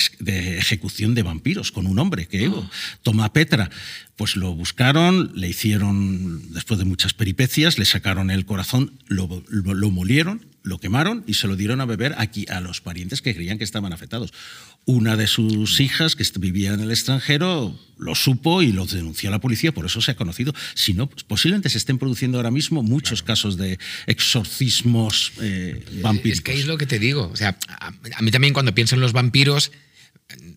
ejecución 0.58 1.16
de 1.16 1.24
vampiros 1.24 1.72
con 1.72 1.86
un 1.88 2.00
hombre 2.00 2.28
que 2.28 2.48
Oh. 2.48 2.70
toma 3.02 3.32
Petra. 3.34 3.70
Pues 4.16 4.36
lo 4.36 4.54
buscaron, 4.54 5.32
le 5.36 5.50
hicieron, 5.50 6.54
después 6.54 6.78
de 6.78 6.86
muchas 6.86 7.14
peripecias, 7.14 7.78
le 7.80 7.86
sacaron 7.86 8.30
el 8.32 8.46
corazón, 8.46 8.92
lo, 9.08 9.44
lo- 9.50 9.74
lo 9.74 9.90
molieron, 9.90 10.46
lo 10.64 10.80
quemaron 10.80 11.24
y 11.28 11.36
se 11.36 11.48
lo 11.48 11.56
dieron 11.56 11.82
a 11.82 11.86
beber 11.86 12.16
aquí 12.18 12.46
a 12.50 12.62
los 12.62 12.82
parientes 12.82 13.22
que 13.22 13.36
creían 13.36 13.58
que 13.58 13.64
estaban 13.66 13.94
afectados. 13.94 14.34
Una 14.86 15.16
de 15.16 15.28
sus 15.28 15.80
hijas, 15.80 16.16
que 16.16 16.26
vivía 16.40 16.74
en 16.74 16.80
el 16.80 16.90
extranjero, 16.90 17.78
lo 17.98 18.16
supo 18.16 18.62
y 18.62 18.72
lo 18.72 18.86
denunció 18.86 19.30
a 19.30 19.32
la 19.32 19.40
policía, 19.40 19.74
por 19.74 19.86
eso 19.86 20.02
se 20.02 20.12
ha 20.12 20.16
conocido. 20.16 20.54
Si 20.74 20.94
no, 20.94 21.08
pues 21.08 21.24
posiblemente 21.24 21.70
se 21.70 21.78
estén 21.78 21.98
produciendo 21.98 22.38
ahora 22.38 22.52
mismo 22.52 22.82
muchos 22.82 23.24
casos 23.24 23.58
de 23.58 23.78
exorcismos 24.08 25.34
eh, 25.42 25.84
vampíricos. 26.02 26.40
Es 26.40 26.42
que 26.42 26.54
es 26.54 26.66
lo 26.66 26.78
que 26.78 26.86
te 26.86 27.00
digo. 27.00 27.30
O 27.32 27.36
sea, 27.36 27.58
a, 27.68 27.94
a 28.16 28.22
mí 28.22 28.32
también 28.32 28.54
cuando 28.54 28.74
pienso 28.74 28.96
en 28.96 29.02
los 29.02 29.14
vampiros, 29.14 29.72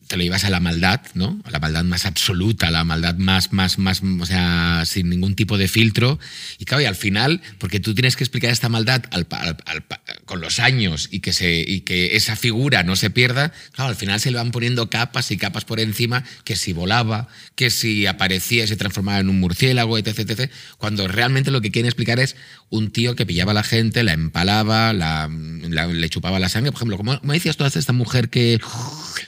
te 0.08 0.16
lo 0.16 0.22
llevas 0.22 0.44
a 0.44 0.50
la 0.50 0.60
maldad, 0.60 1.00
¿no? 1.14 1.40
A 1.44 1.50
la 1.50 1.58
maldad 1.58 1.84
más 1.84 2.06
absoluta, 2.06 2.68
a 2.68 2.70
la 2.70 2.84
maldad 2.84 3.16
más, 3.16 3.52
más, 3.52 3.78
más, 3.78 4.02
o 4.20 4.26
sea, 4.26 4.82
sin 4.86 5.08
ningún 5.10 5.34
tipo 5.34 5.58
de 5.58 5.68
filtro. 5.68 6.18
Y 6.58 6.64
claro, 6.64 6.82
y 6.82 6.86
al 6.86 6.94
final, 6.96 7.40
porque 7.58 7.80
tú 7.80 7.94
tienes 7.94 8.16
que 8.16 8.24
explicar 8.24 8.50
esta 8.50 8.68
maldad 8.68 9.02
al 9.10 9.26
al- 9.30 9.56
al 9.66 9.84
con 10.24 10.40
los 10.40 10.58
años 10.60 11.08
y 11.10 11.20
que, 11.20 11.32
se, 11.32 11.60
y 11.60 11.80
que 11.80 12.16
esa 12.16 12.36
figura 12.36 12.82
no 12.82 12.96
se 12.96 13.10
pierda, 13.10 13.52
claro, 13.72 13.90
al 13.90 13.96
final 13.96 14.20
se 14.20 14.30
le 14.30 14.36
van 14.38 14.50
poniendo 14.50 14.90
capas 14.90 15.30
y 15.30 15.36
capas 15.36 15.64
por 15.64 15.80
encima, 15.80 16.24
que 16.44 16.56
si 16.56 16.72
volaba, 16.72 17.28
que 17.54 17.70
si 17.70 18.06
aparecía 18.06 18.64
y 18.64 18.66
se 18.68 18.76
transformaba 18.76 19.18
en 19.20 19.28
un 19.28 19.40
murciélago, 19.40 19.98
etc, 19.98 20.18
etc. 20.20 20.50
Cuando 20.78 21.06
realmente 21.08 21.50
lo 21.50 21.60
que 21.60 21.70
quieren 21.70 21.86
explicar 21.88 22.18
es 22.20 22.36
un 22.70 22.90
tío 22.90 23.14
que 23.14 23.26
pillaba 23.26 23.52
a 23.52 23.54
la 23.54 23.62
gente, 23.62 24.02
la 24.02 24.12
empalaba, 24.12 24.92
la, 24.92 25.28
la- 25.68 25.86
le 25.86 26.08
chupaba 26.08 26.38
la 26.38 26.48
sangre. 26.48 26.72
Por 26.72 26.78
ejemplo, 26.78 26.96
como, 26.96 27.20
como 27.20 27.32
decías 27.32 27.56
tú 27.56 27.64
esta 27.64 27.92
mujer 27.92 28.28
que 28.30 28.60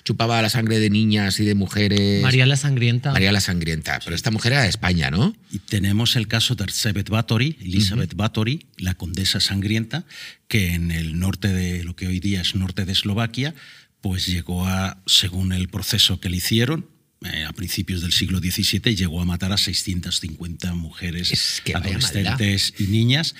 chupaba 0.04 0.37
la 0.42 0.50
sangre 0.50 0.78
de 0.78 0.90
niñas 0.90 1.40
y 1.40 1.44
de 1.44 1.54
mujeres. 1.54 2.22
María 2.22 2.46
la 2.46 2.56
Sangrienta. 2.56 3.12
María 3.12 3.32
la 3.32 3.40
Sangrienta. 3.40 4.00
Pero 4.04 4.16
esta 4.16 4.30
mujer 4.30 4.52
era 4.52 4.62
de 4.62 4.68
España, 4.68 5.10
¿no? 5.10 5.36
Y 5.50 5.58
tenemos 5.58 6.16
el 6.16 6.28
caso 6.28 6.54
de 6.54 6.64
Elizabeth 6.64 7.08
Bathory, 7.08 7.56
Elizabeth 7.60 8.14
Bathory, 8.14 8.66
la 8.76 8.94
condesa 8.94 9.40
sangrienta, 9.40 10.04
que 10.48 10.74
en 10.74 10.90
el 10.90 11.18
norte 11.18 11.48
de 11.48 11.84
lo 11.84 11.96
que 11.96 12.06
hoy 12.06 12.20
día 12.20 12.40
es 12.40 12.54
norte 12.54 12.84
de 12.84 12.92
Eslovaquia, 12.92 13.54
pues 14.00 14.26
llegó 14.26 14.66
a, 14.66 15.02
según 15.06 15.52
el 15.52 15.68
proceso 15.68 16.20
que 16.20 16.28
le 16.30 16.36
hicieron, 16.36 16.86
eh, 17.24 17.44
a 17.44 17.52
principios 17.52 18.00
del 18.00 18.12
siglo 18.12 18.38
XVII, 18.38 18.94
llegó 18.94 19.20
a 19.20 19.24
matar 19.24 19.52
a 19.52 19.56
650 19.56 20.74
mujeres, 20.74 21.32
Es 21.32 21.60
que 21.64 21.72
vaya 21.72 21.96
adolescentes 21.96 22.74
y 22.78 22.84
niñas. 22.84 23.34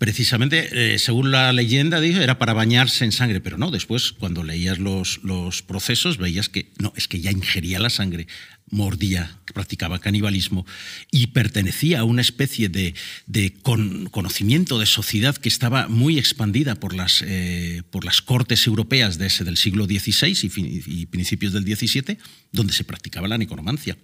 Precisamente, 0.00 0.94
eh, 0.94 0.98
según 0.98 1.30
la 1.30 1.52
leyenda, 1.52 2.00
dijo, 2.00 2.22
era 2.22 2.38
para 2.38 2.54
bañarse 2.54 3.04
en 3.04 3.12
sangre, 3.12 3.42
pero 3.42 3.58
no, 3.58 3.70
después 3.70 4.12
cuando 4.12 4.42
leías 4.42 4.78
los, 4.78 5.20
los 5.24 5.60
procesos 5.60 6.16
veías 6.16 6.48
que 6.48 6.72
no, 6.78 6.94
es 6.96 7.06
que 7.06 7.20
ya 7.20 7.30
ingería 7.30 7.78
la 7.78 7.90
sangre, 7.90 8.26
mordía, 8.70 9.36
practicaba 9.52 9.98
canibalismo 9.98 10.64
y 11.10 11.26
pertenecía 11.26 12.00
a 12.00 12.04
una 12.04 12.22
especie 12.22 12.70
de, 12.70 12.94
de 13.26 13.52
con- 13.60 14.06
conocimiento 14.08 14.78
de 14.78 14.86
sociedad 14.86 15.36
que 15.36 15.50
estaba 15.50 15.86
muy 15.88 16.18
expandida 16.18 16.76
por 16.76 16.94
las, 16.94 17.22
eh, 17.26 17.82
por 17.90 18.06
las 18.06 18.22
cortes 18.22 18.66
europeas 18.66 19.18
del 19.18 19.58
siglo 19.58 19.84
XVI 19.84 20.28
y, 20.30 20.48
fin- 20.48 20.82
y 20.86 21.04
principios 21.06 21.52
del 21.52 21.64
XVII, 21.64 22.16
donde 22.52 22.72
se 22.72 22.84
practicaba 22.84 23.28
la 23.28 23.36
necromancia. 23.36 23.98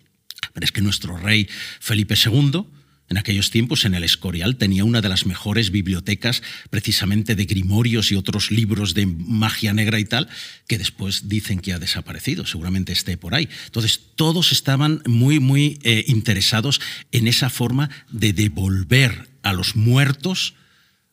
Pero 0.52 0.62
es 0.66 0.72
que 0.72 0.82
nuestro 0.82 1.16
rey 1.16 1.48
Felipe 1.80 2.16
II 2.22 2.64
En 3.08 3.18
aquellos 3.18 3.50
tiempos, 3.50 3.84
en 3.84 3.94
el 3.94 4.02
Escorial, 4.02 4.56
tenía 4.56 4.84
una 4.84 5.00
de 5.00 5.08
las 5.08 5.26
mejores 5.26 5.70
bibliotecas 5.70 6.42
precisamente 6.70 7.36
de 7.36 7.44
grimorios 7.44 8.10
y 8.10 8.16
otros 8.16 8.50
libros 8.50 8.94
de 8.94 9.06
magia 9.06 9.72
negra 9.72 10.00
y 10.00 10.04
tal, 10.04 10.28
que 10.66 10.78
después 10.78 11.28
dicen 11.28 11.60
que 11.60 11.72
ha 11.72 11.78
desaparecido, 11.78 12.46
seguramente 12.46 12.92
esté 12.92 13.16
por 13.16 13.34
ahí. 13.34 13.48
Entonces, 13.66 14.00
todos 14.16 14.50
estaban 14.50 15.02
muy, 15.06 15.38
muy 15.38 15.78
eh, 15.82 16.04
interesados 16.08 16.80
en 17.12 17.28
esa 17.28 17.48
forma 17.48 17.90
de 18.10 18.32
devolver 18.32 19.28
a 19.42 19.52
los 19.52 19.76
muertos 19.76 20.54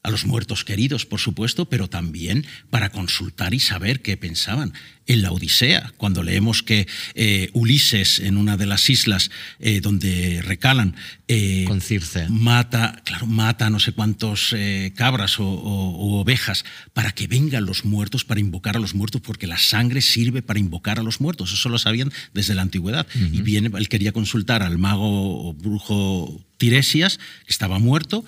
a 0.03 0.11
los 0.11 0.25
muertos 0.25 0.65
queridos, 0.65 1.05
por 1.05 1.21
supuesto, 1.21 1.65
pero 1.69 1.89
también 1.89 2.45
para 2.69 2.89
consultar 2.89 3.53
y 3.53 3.59
saber 3.59 4.01
qué 4.01 4.17
pensaban. 4.17 4.73
En 5.05 5.21
la 5.21 5.31
Odisea, 5.31 5.93
cuando 5.97 6.23
leemos 6.23 6.61
que 6.61 6.87
eh, 7.15 7.49
Ulises, 7.53 8.19
en 8.19 8.37
una 8.37 8.57
de 8.57 8.65
las 8.65 8.89
islas 8.89 9.31
eh, 9.59 9.79
donde 9.81 10.41
recalan, 10.41 10.95
eh, 11.29 11.63
Con 11.67 11.79
Circe. 11.79 12.27
mata, 12.29 13.01
claro, 13.05 13.25
mata 13.27 13.69
no 13.69 13.79
sé 13.79 13.93
cuántos 13.93 14.53
cabras 14.95 15.39
o, 15.39 15.45
ovejas 15.45 16.65
para 16.93 17.13
que 17.13 17.27
vengan 17.27 17.65
los 17.65 17.85
muertos, 17.85 18.25
para 18.25 18.41
invocar 18.41 18.75
a 18.75 18.79
los 18.79 18.95
muertos, 18.95 19.21
porque 19.21 19.47
la 19.47 19.57
sangre 19.57 20.01
sirve 20.01 20.41
para 20.41 20.59
invocar 20.59 20.99
a 20.99 21.03
los 21.03 21.21
muertos. 21.21 21.53
Eso 21.53 21.69
lo 21.69 21.79
sabían 21.79 22.11
desde 22.33 22.55
la 22.55 22.61
antigüedad. 22.61 23.07
Y 23.15 23.41
viene, 23.41 23.71
él 23.77 23.87
quería 23.87 24.11
consultar 24.11 24.63
al 24.63 24.77
mago 24.77 25.49
o 25.49 25.53
brujo 25.53 26.45
Tiresias, 26.57 27.17
que 27.17 27.51
estaba 27.51 27.79
muerto, 27.79 28.25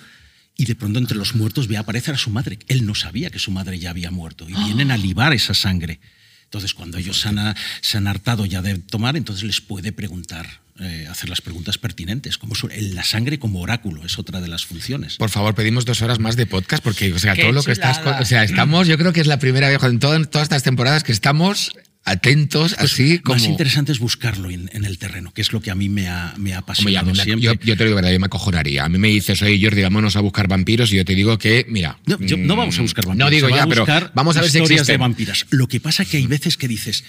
y 0.56 0.64
de 0.64 0.74
pronto 0.74 0.98
entre 0.98 1.16
los 1.16 1.34
muertos 1.34 1.68
ve 1.68 1.76
aparecer 1.76 2.14
a 2.14 2.18
su 2.18 2.30
madre. 2.30 2.58
Él 2.68 2.86
no 2.86 2.94
sabía 2.94 3.30
que 3.30 3.38
su 3.38 3.50
madre 3.50 3.78
ya 3.78 3.90
había 3.90 4.10
muerto 4.10 4.48
y 4.48 4.54
vienen 4.64 4.90
a 4.90 4.96
libar 4.96 5.32
esa 5.32 5.54
sangre. 5.54 6.00
Entonces, 6.44 6.74
cuando 6.74 6.98
ellos 6.98 7.20
se 7.20 7.28
han, 7.28 7.54
se 7.80 7.98
han 7.98 8.06
hartado 8.06 8.46
ya 8.46 8.62
de 8.62 8.78
tomar, 8.78 9.16
entonces 9.16 9.44
les 9.44 9.60
puede 9.60 9.92
preguntar, 9.92 10.60
eh, 10.78 11.06
hacer 11.10 11.28
las 11.28 11.40
preguntas 11.40 11.78
pertinentes. 11.78 12.38
Como 12.38 12.54
la 12.92 13.02
sangre 13.02 13.38
como 13.38 13.60
oráculo 13.60 14.04
es 14.04 14.18
otra 14.18 14.40
de 14.40 14.48
las 14.48 14.66
funciones. 14.66 15.16
Por 15.16 15.30
favor, 15.30 15.54
pedimos 15.54 15.86
dos 15.86 16.02
horas 16.02 16.18
más 16.18 16.36
de 16.36 16.46
podcast 16.46 16.84
porque, 16.84 17.12
o 17.12 17.18
sea, 17.18 17.34
todo 17.34 17.52
lo 17.52 17.62
que 17.62 17.72
estás. 17.72 17.98
O 18.20 18.24
sea, 18.24 18.44
estamos, 18.44 18.86
yo 18.86 18.98
creo 18.98 19.12
que 19.12 19.20
es 19.20 19.26
la 19.26 19.38
primera 19.38 19.68
vez 19.68 19.82
en 19.82 19.98
todas 19.98 20.42
estas 20.42 20.62
temporadas 20.62 21.02
que 21.02 21.12
estamos 21.12 21.72
atentos, 22.06 22.74
pues 22.74 22.92
así 22.92 23.18
como... 23.18 23.36
Más 23.36 23.46
interesante 23.46 23.92
es 23.92 23.98
buscarlo 23.98 24.48
en, 24.48 24.70
el 24.72 24.98
terreno, 24.98 25.32
que 25.34 25.42
es 25.42 25.52
lo 25.52 25.60
que 25.60 25.70
a 25.70 25.74
mí 25.74 25.88
me 25.88 26.08
ha, 26.08 26.32
me 26.38 26.54
ha 26.54 26.58
apasionado 26.58 27.14
siempre. 27.14 27.58
Yo, 27.62 27.76
te 27.76 27.84
digo 27.84 27.96
verdad, 27.96 28.12
yo 28.12 28.20
me 28.20 28.26
acojonaría. 28.26 28.84
A 28.84 28.88
mí 28.88 28.96
me 28.96 29.08
dices, 29.08 29.42
oye, 29.42 29.58
Jordi, 29.60 29.82
vámonos 29.82 30.16
a 30.16 30.20
buscar 30.20 30.48
vampiros 30.48 30.92
y 30.92 30.96
yo 30.96 31.04
te 31.04 31.14
digo 31.14 31.36
que, 31.36 31.66
mira... 31.68 31.98
No, 32.06 32.16
no 32.18 32.56
vamos 32.56 32.78
a 32.78 32.82
buscar 32.82 33.04
vampiros. 33.04 33.26
No 33.26 33.30
digo 33.30 33.48
ya, 33.50 33.66
pero 33.66 33.84
vamos 34.14 34.36
a 34.36 34.40
ver 34.40 34.50
si 34.50 34.60
de 34.60 34.96
vampiras. 34.96 35.46
Lo 35.50 35.66
que 35.66 35.80
pasa 35.80 36.04
es 36.04 36.08
que 36.08 36.16
hay 36.16 36.26
veces 36.26 36.56
que 36.56 36.68
dices, 36.68 37.04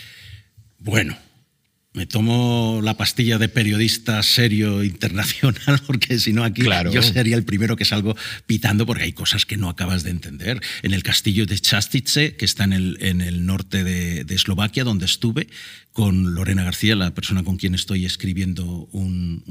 bueno, 0.80 1.16
me 1.98 2.06
tomo 2.06 2.80
la 2.84 2.96
pastilla 2.96 3.40
de 3.40 3.50
periodista 3.50 4.22
serio 4.22 4.84
internacional, 4.84 5.82
porque 5.88 6.20
si 6.20 6.32
no 6.32 6.44
aquí 6.44 6.62
yo 6.94 7.02
sería 7.02 7.36
el 7.36 7.44
primero 7.44 7.76
que 7.76 7.86
salgo 7.86 8.16
pitando, 8.46 8.86
porque 8.86 9.02
hay 9.02 9.14
cosas 9.14 9.48
que 9.48 9.58
no 9.58 9.68
acabas 9.68 10.04
de 10.04 10.12
entender. 10.12 10.62
En 10.84 10.94
el 10.94 11.02
castillo 11.02 11.48
de 11.48 11.58
Chastice, 11.58 12.36
que 12.36 12.46
está 12.46 12.66
en 12.66 12.74
el, 12.74 12.98
en 13.02 13.22
el 13.22 13.48
norte 13.48 13.84
de, 13.84 14.24
de 14.26 14.36
Eslovaquia, 14.36 14.84
donde 14.84 15.08
estuve, 15.08 15.48
con 15.98 16.36
Lorena 16.36 16.64
García, 16.64 16.96
la 16.96 17.16
persona 17.16 17.44
con 17.44 17.58
quien 17.58 17.74
estoy 17.74 18.06
escribiendo 18.06 18.88
un, 18.92 19.42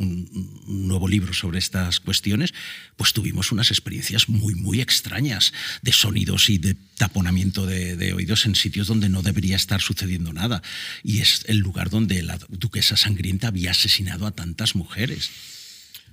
nuevo 0.68 1.09
libro 1.09 1.35
sobre 1.35 1.59
estas 1.59 1.98
cuestiones, 1.98 2.54
pues 2.96 3.12
tuvimos 3.12 3.50
unas 3.50 3.72
experiencias 3.72 4.28
muy, 4.28 4.54
muy 4.54 4.80
extrañas 4.80 5.52
de 5.82 5.90
sonidos 5.90 6.48
y 6.48 6.59
de 6.59 6.76
taponamiento 6.98 7.66
de, 7.66 8.12
oídos 8.12 8.46
en 8.46 8.54
sitios 8.54 8.87
donde 8.87 9.09
no 9.09 9.22
debería 9.22 9.56
estar 9.56 9.80
sucediendo 9.80 10.32
nada. 10.32 10.62
Y 11.02 11.18
es 11.18 11.44
el 11.48 11.59
lugar 11.59 11.90
donde 11.90 12.22
la 12.22 12.36
duquesa 12.49 12.96
sangrienta 12.96 13.49
había 13.49 13.70
asesinado 13.70 14.27
a 14.27 14.31
tantas 14.31 14.75
mujeres. 14.75 15.31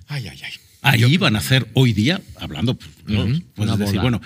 Ay, 0.08 0.28
ay, 0.28 0.40
ay. 0.42 0.52
Ahí 0.82 1.16
van 1.16 1.34
a 1.34 1.38
hacer 1.38 1.66
hoy 1.72 1.94
día, 1.94 2.20
hablando, 2.36 2.76
pues, 2.76 3.78
decir, 3.78 4.00
bueno, 4.00 4.20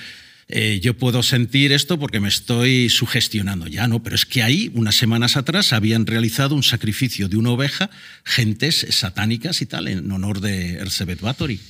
eh, 0.48 0.80
yo 0.82 0.96
puedo 0.96 1.22
sentir 1.22 1.72
esto 1.72 1.98
porque 2.00 2.20
me 2.20 2.28
estoy 2.28 2.88
sugestionando 2.88 3.68
ya, 3.68 3.86
¿no? 3.86 4.02
Pero 4.02 4.16
es 4.16 4.26
que 4.26 4.42
ahí, 4.42 4.70
unas 4.74 4.96
semanas 4.96 5.36
atrás, 5.36 5.72
habían 5.72 6.06
realizado 6.06 6.54
un 6.54 6.62
sacrificio 6.62 7.28
de 7.28 7.36
una 7.36 7.50
oveja, 7.50 7.90
gentes 8.24 8.86
satánicas 8.90 9.62
y 9.62 9.66
tal, 9.66 9.88
en 9.88 10.10
honor 10.10 10.40
de 10.40 10.78
Erzsébet 10.78 11.20
Báthory. 11.20 11.60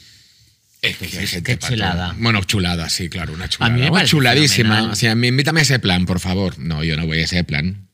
qué 0.81 1.59
chulada. 1.59 2.15
Bueno, 2.19 2.43
chulada, 2.45 2.89
sí, 2.89 3.09
claro, 3.09 3.33
una 3.33 3.49
chulada. 3.49 3.75
A 3.75 3.77
mí 3.77 3.91
me 3.91 4.05
chuladísima. 4.05 4.93
O 4.93 4.95
sea, 4.95 5.13
invítame 5.13 5.61
a 5.61 5.63
ese 5.65 5.81
plan, 5.81 6.07
por 6.07 6.21
favor. 6.21 6.57
No, 6.59 6.85
yo 6.85 6.97
no 6.97 7.05
voy 7.05 7.19
a 7.19 7.25
ese 7.25 7.43
plan. 7.43 7.88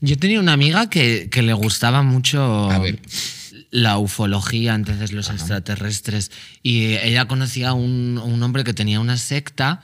Yo 0.00 0.16
tenía 0.16 0.40
una 0.40 0.52
amiga 0.52 0.88
que, 0.90 1.28
que 1.30 1.42
le 1.42 1.52
gustaba 1.52 2.02
mucho. 2.02 2.70
A 2.70 2.78
ver 2.78 3.00
la 3.70 3.98
ufología, 3.98 4.74
entonces 4.74 5.12
los 5.12 5.30
extraterrestres. 5.30 6.30
Y 6.62 6.96
ella 6.96 7.26
conocía 7.26 7.70
a 7.70 7.72
un, 7.74 8.18
un, 8.18 8.42
hombre 8.42 8.64
que 8.64 8.74
tenía 8.74 9.00
una 9.00 9.16
secta 9.16 9.82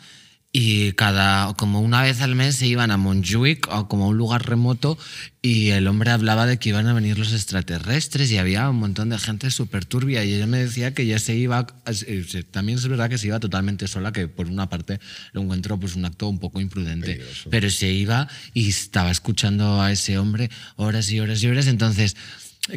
y 0.57 0.93
cada, 0.93 1.53
como 1.55 1.81
una 1.81 2.01
vez 2.01 2.21
al 2.21 2.37
mes 2.37 2.55
se 2.55 2.69
iban 2.69 2.93
a 2.93 2.97
Montjuic 2.97 3.67
o 3.73 3.88
como 3.88 4.05
a 4.05 4.09
un 4.11 4.17
lugar 4.17 4.49
remoto 4.49 4.97
y 5.43 5.71
el 5.71 5.88
hombre 5.88 6.12
hablaba 6.12 6.47
de 6.47 6.59
que 6.61 6.69
iban 6.69 6.87
a 6.87 6.93
venir 6.93 7.19
los 7.19 7.33
extraterrestres 7.33 8.31
y 8.31 8.38
había 8.38 8.71
un 8.71 8.77
montón 8.77 9.09
de 9.09 9.19
gente 9.19 9.51
súper 9.51 9.85
turbia 9.85 10.25
y 10.25 10.33
ella 10.33 10.47
me 10.47 10.59
decía 10.59 10.95
que 10.95 11.07
ya 11.07 11.19
se 11.19 11.35
iba, 11.35 11.67
eh, 11.87 12.45
también 12.53 12.79
es 12.79 12.87
verdad 12.87 13.11
que 13.11 13.19
se 13.19 13.27
iba 13.27 13.40
totalmente 13.40 13.88
sola, 13.88 14.12
que 14.12 14.29
por 14.29 14.47
una 14.47 14.69
parte 14.69 15.01
lo 15.33 15.43
encuentro 15.43 15.77
pues 15.81 15.97
un 15.97 16.05
acto 16.05 16.29
un 16.29 16.38
poco 16.38 16.61
imprudente, 16.61 17.21
pero 17.51 17.69
se 17.69 17.90
iba 17.90 18.29
y 18.53 18.69
estaba 18.69 19.11
escuchando 19.11 19.83
a 19.83 19.90
ese 19.90 20.19
hombre 20.19 20.51
horas 20.77 21.11
y 21.11 21.19
horas 21.19 21.43
y 21.43 21.49
horas, 21.49 21.67
entonces 21.67 22.14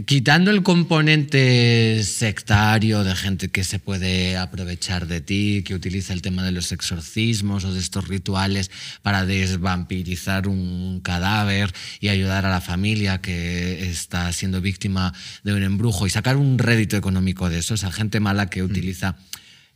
quitando 0.06 0.52
el 0.52 0.64
componente 0.64 2.04
sectario 2.04 3.06
de 3.06 3.16
gente 3.16 3.48
que 3.48 3.64
se 3.64 3.80
puede 3.80 4.36
aprovechar 4.36 5.08
de 5.08 5.22
ti, 5.22 5.64
que 5.66 5.76
utiliza 5.76 6.12
el 6.12 6.22
tema 6.22 6.44
de 6.44 6.52
los 6.52 6.74
exorcismos 6.74 7.64
o 7.64 7.74
de 7.74 7.80
estos 7.80 8.06
rituales 8.08 8.70
para 9.02 9.26
desvampirizar 9.26 10.50
un 10.50 11.00
cadáver 11.00 11.74
y 12.02 12.10
ayudar 12.10 12.46
a 12.46 12.50
la 12.50 12.60
familia 12.60 13.22
que 13.22 13.90
está 13.90 14.32
siendo 14.34 14.60
víctima 14.60 15.14
de 15.44 15.54
un 15.54 15.64
embrujo 15.64 16.06
y 16.06 16.10
sacar 16.10 16.36
un 16.36 16.60
rédito 16.60 16.98
económico 16.98 17.50
de 17.50 17.60
eso, 17.60 17.74
esa 17.74 17.92
gente 17.92 18.20
mala 18.20 18.50
que 18.50 18.62
mm. 18.62 18.66
utiliza 18.66 19.16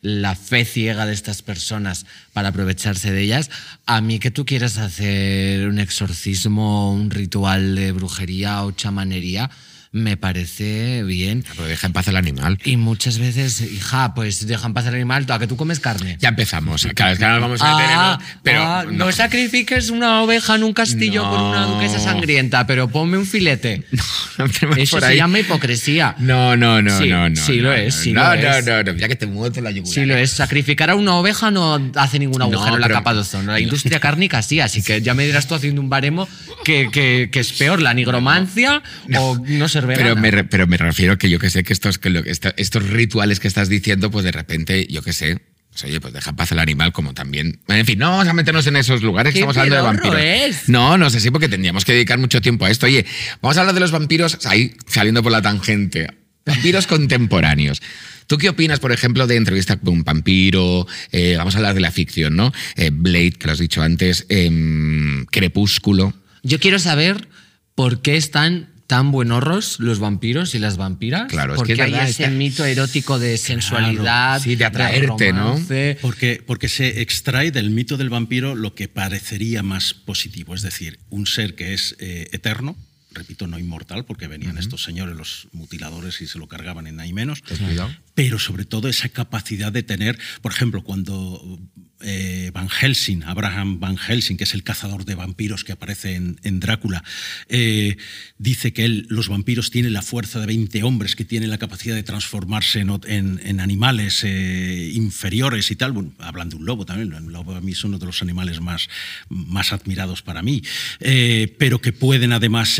la 0.01 0.35
fe 0.35 0.65
ciega 0.65 1.05
de 1.05 1.13
estas 1.13 1.41
personas 1.41 2.05
para 2.33 2.49
aprovecharse 2.49 3.11
de 3.11 3.21
ellas, 3.21 3.49
a 3.85 4.01
mí 4.01 4.19
que 4.19 4.31
tú 4.31 4.45
quieras 4.45 4.77
hacer 4.77 5.67
un 5.67 5.79
exorcismo, 5.79 6.91
un 6.91 7.11
ritual 7.11 7.75
de 7.75 7.91
brujería 7.91 8.63
o 8.63 8.71
chamanería, 8.71 9.51
me 9.93 10.15
parece 10.15 11.03
bien. 11.03 11.43
Pero 11.49 11.67
deja 11.67 11.87
en 11.87 11.93
paz 11.93 12.07
el 12.07 12.15
animal. 12.15 12.57
Y 12.63 12.77
muchas 12.77 13.19
veces, 13.19 13.59
hija, 13.61 14.13
pues 14.13 14.47
deja 14.47 14.67
en 14.67 14.73
paz 14.73 14.87
el 14.87 14.95
animal, 14.95 15.25
¿a 15.29 15.39
que 15.39 15.47
tú 15.47 15.57
comes 15.57 15.79
carne? 15.79 16.17
Ya 16.19 16.29
empezamos. 16.29 16.87
Cada 16.95 17.11
vez 17.11 17.19
que 17.19 17.27
nos 17.27 17.41
vamos 17.41 17.61
a 17.61 17.75
meter 17.75 17.89
ah, 17.93 18.19
Pero 18.43 18.61
ah, 18.63 18.85
no. 18.89 19.11
sacrifiques 19.11 19.89
una 19.89 20.21
oveja 20.21 20.55
en 20.55 20.63
un 20.63 20.73
castillo 20.73 21.29
con 21.29 21.41
una 21.41 21.65
duquesa 21.65 21.99
sangrienta, 21.99 22.65
pero 22.65 22.87
ponme 22.87 23.17
un 23.17 23.25
filete. 23.25 23.83
No, 24.37 24.75
Eso 24.77 24.99
se 24.99 25.15
llama 25.15 25.39
hipocresía. 25.39 26.15
No, 26.17 26.55
no, 26.55 26.81
no, 26.81 26.97
sí, 26.97 27.09
no, 27.09 27.29
no. 27.29 27.35
Sí 27.35 27.59
lo 27.59 27.73
es. 27.73 27.93
Sí 27.93 28.13
no, 28.13 28.21
lo 28.21 28.41
no, 28.41 28.49
es. 28.49 28.65
no, 28.65 28.83
no, 28.83 28.93
ya 28.93 29.07
que 29.07 29.15
te 29.15 29.27
muevo 29.27 29.61
la 29.61 29.69
yugular. 29.69 29.93
Sí 29.93 30.05
lo 30.05 30.15
es. 30.15 30.31
Sacrificar 30.31 30.89
a 30.89 30.95
una 30.95 31.15
oveja 31.15 31.51
no 31.51 31.91
hace 31.95 32.17
ningún 32.17 32.41
agujero 32.41 32.75
en 32.75 32.81
la 32.81 32.89
capa 32.89 33.13
de 33.13 33.19
ozono. 33.19 33.51
La 33.51 33.59
industria 33.59 33.99
cárnica 33.99 34.41
sí, 34.41 34.59
así 34.59 34.81
que 34.81 35.01
ya 35.01 35.13
me 35.13 35.25
dirás 35.25 35.47
tú 35.47 35.53
haciendo 35.53 35.81
un 35.81 35.89
baremo 35.89 36.27
que, 36.63 36.89
que, 36.91 37.29
que 37.31 37.39
es 37.39 37.51
peor, 37.53 37.81
la 37.81 37.93
nigromancia 37.93 38.81
o 39.17 39.37
no 39.37 39.67
ser 39.81 39.87
vegana. 39.87 40.21
Pero 40.21 40.37
me, 40.37 40.43
pero 40.45 40.67
me 40.67 40.77
refiero 40.77 41.17
que 41.17 41.29
yo 41.29 41.39
que 41.39 41.49
sé 41.49 41.63
que 41.63 41.73
estos, 41.73 41.97
que 41.97 42.09
lo, 42.09 42.21
estos 42.23 42.89
rituales 42.89 43.39
que 43.39 43.47
estás 43.47 43.69
diciendo, 43.69 44.11
pues 44.11 44.23
de 44.23 44.31
repente, 44.31 44.87
yo 44.87 45.01
que 45.01 45.13
sé, 45.13 45.41
pues, 45.71 45.85
oye, 45.85 46.01
pues 46.01 46.13
deja 46.13 46.33
paz 46.33 46.51
al 46.51 46.59
animal 46.59 46.91
como 46.91 47.13
también. 47.13 47.59
En 47.67 47.85
fin, 47.85 47.97
no 47.97 48.11
vamos 48.11 48.27
a 48.27 48.33
meternos 48.33 48.67
en 48.67 48.75
esos 48.75 49.01
lugares, 49.01 49.33
estamos 49.33 49.55
hablando 49.57 49.75
de 49.77 49.81
vampiros. 49.81 50.69
No, 50.69 50.97
no 50.97 51.09
sé 51.09 51.19
si 51.19 51.31
porque 51.31 51.47
tendríamos 51.47 51.85
que 51.85 51.93
dedicar 51.93 52.19
mucho 52.19 52.41
tiempo 52.41 52.65
a 52.65 52.69
esto. 52.69 52.85
Oye, 52.85 53.05
vamos 53.41 53.57
a 53.57 53.61
hablar 53.61 53.73
de 53.73 53.79
los 53.79 53.91
vampiros, 53.91 54.45
ahí 54.45 54.73
saliendo 54.87 55.23
por 55.23 55.31
la 55.31 55.41
tangente. 55.41 56.07
Vampiros 56.45 56.87
contemporáneos. 56.87 57.81
¿Tú 58.27 58.37
qué 58.37 58.49
opinas, 58.49 58.79
por 58.79 58.91
ejemplo, 58.91 59.27
de 59.27 59.35
entrevista 59.35 59.77
con 59.77 59.93
un 59.93 60.03
vampiro? 60.03 60.87
Eh, 61.11 61.35
vamos 61.37 61.55
a 61.55 61.57
hablar 61.57 61.73
de 61.73 61.81
la 61.81 61.91
ficción, 61.91 62.35
¿no? 62.35 62.53
Eh, 62.75 62.89
Blade, 62.91 63.31
que 63.31 63.47
lo 63.47 63.53
has 63.53 63.59
dicho 63.59 63.81
antes, 63.81 64.25
em, 64.29 65.25
Crepúsculo. 65.25 66.13
Yo 66.43 66.59
quiero 66.59 66.79
saber 66.79 67.27
por 67.75 68.01
qué 68.01 68.17
están 68.17 68.70
tan 68.91 69.09
buenorros 69.09 69.79
los 69.79 69.99
vampiros 69.99 70.53
y 70.53 70.59
las 70.59 70.75
vampiras. 70.75 71.29
Claro, 71.29 71.55
porque 71.55 71.71
es 71.71 71.77
que 71.77 71.83
hay 71.83 72.09
ese 72.09 72.27
mito 72.29 72.65
erótico 72.65 73.19
de 73.19 73.37
sensualidad, 73.37 74.41
sí, 74.41 74.57
de 74.57 74.65
atraerte, 74.65 75.31
¿no? 75.31 75.57
Porque, 76.01 76.43
porque 76.45 76.67
se 76.67 77.01
extrae 77.01 77.51
del 77.51 77.69
mito 77.69 77.95
del 77.95 78.09
vampiro 78.09 78.53
lo 78.53 78.75
que 78.75 78.89
parecería 78.89 79.63
más 79.63 79.93
positivo, 79.93 80.55
es 80.55 80.61
decir, 80.61 80.99
un 81.09 81.25
ser 81.25 81.55
que 81.55 81.73
es 81.73 81.95
eh, 81.99 82.27
eterno, 82.33 82.75
repito, 83.13 83.47
no 83.47 83.57
inmortal, 83.57 84.03
porque 84.03 84.27
venían 84.27 84.57
estos 84.57 84.83
señores, 84.83 85.15
los 85.15 85.47
mutiladores, 85.53 86.19
y 86.19 86.27
se 86.27 86.37
lo 86.37 86.49
cargaban 86.49 86.85
en 86.85 86.99
ahí 86.99 87.13
menos, 87.13 87.41
pero 88.13 88.39
sobre 88.39 88.65
todo 88.65 88.89
esa 88.89 89.07
capacidad 89.07 89.71
de 89.71 89.83
tener, 89.83 90.19
por 90.41 90.51
ejemplo, 90.51 90.83
cuando 90.83 91.61
eh, 92.03 92.51
Van 92.53 92.69
Helsing, 92.69 93.23
Abraham 93.23 93.79
Van 93.79 93.97
Helsing, 93.97 94.37
que 94.37 94.43
es 94.43 94.53
el 94.53 94.63
cazador 94.63 95.05
de 95.05 95.15
vampiros 95.15 95.63
que 95.63 95.71
aparece 95.71 96.15
en, 96.15 96.59
Drácula, 96.59 97.03
eh, 97.49 97.97
dice 98.37 98.73
que 98.73 98.87
los 98.87 99.29
vampiros 99.29 99.71
tienen 99.71 99.93
la 99.93 100.01
fuerza 100.01 100.39
de 100.39 100.45
20 100.47 100.83
hombres, 100.83 101.15
que 101.15 101.25
tienen 101.25 101.49
la 101.49 101.57
capacidad 101.57 101.95
de 101.95 102.03
transformarse 102.03 102.79
en, 102.79 103.59
animales 103.59 104.23
eh, 104.23 104.91
inferiores 104.93 105.71
y 105.71 105.75
tal. 105.75 105.91
Bueno, 105.91 106.13
hablan 106.19 106.49
de 106.49 106.55
un 106.55 106.65
lobo 106.65 106.85
también, 106.85 107.13
el 107.13 107.31
lobo 107.31 107.55
a 107.55 107.61
mí 107.61 107.71
es 107.71 107.83
uno 107.83 107.97
de 107.97 108.05
los 108.05 108.21
animales 108.21 108.59
más, 108.61 108.89
más 109.29 109.73
admirados 109.73 110.21
para 110.21 110.41
mí, 110.41 110.61
pero 111.57 111.81
que 111.81 111.93
pueden 111.93 112.33
además 112.33 112.79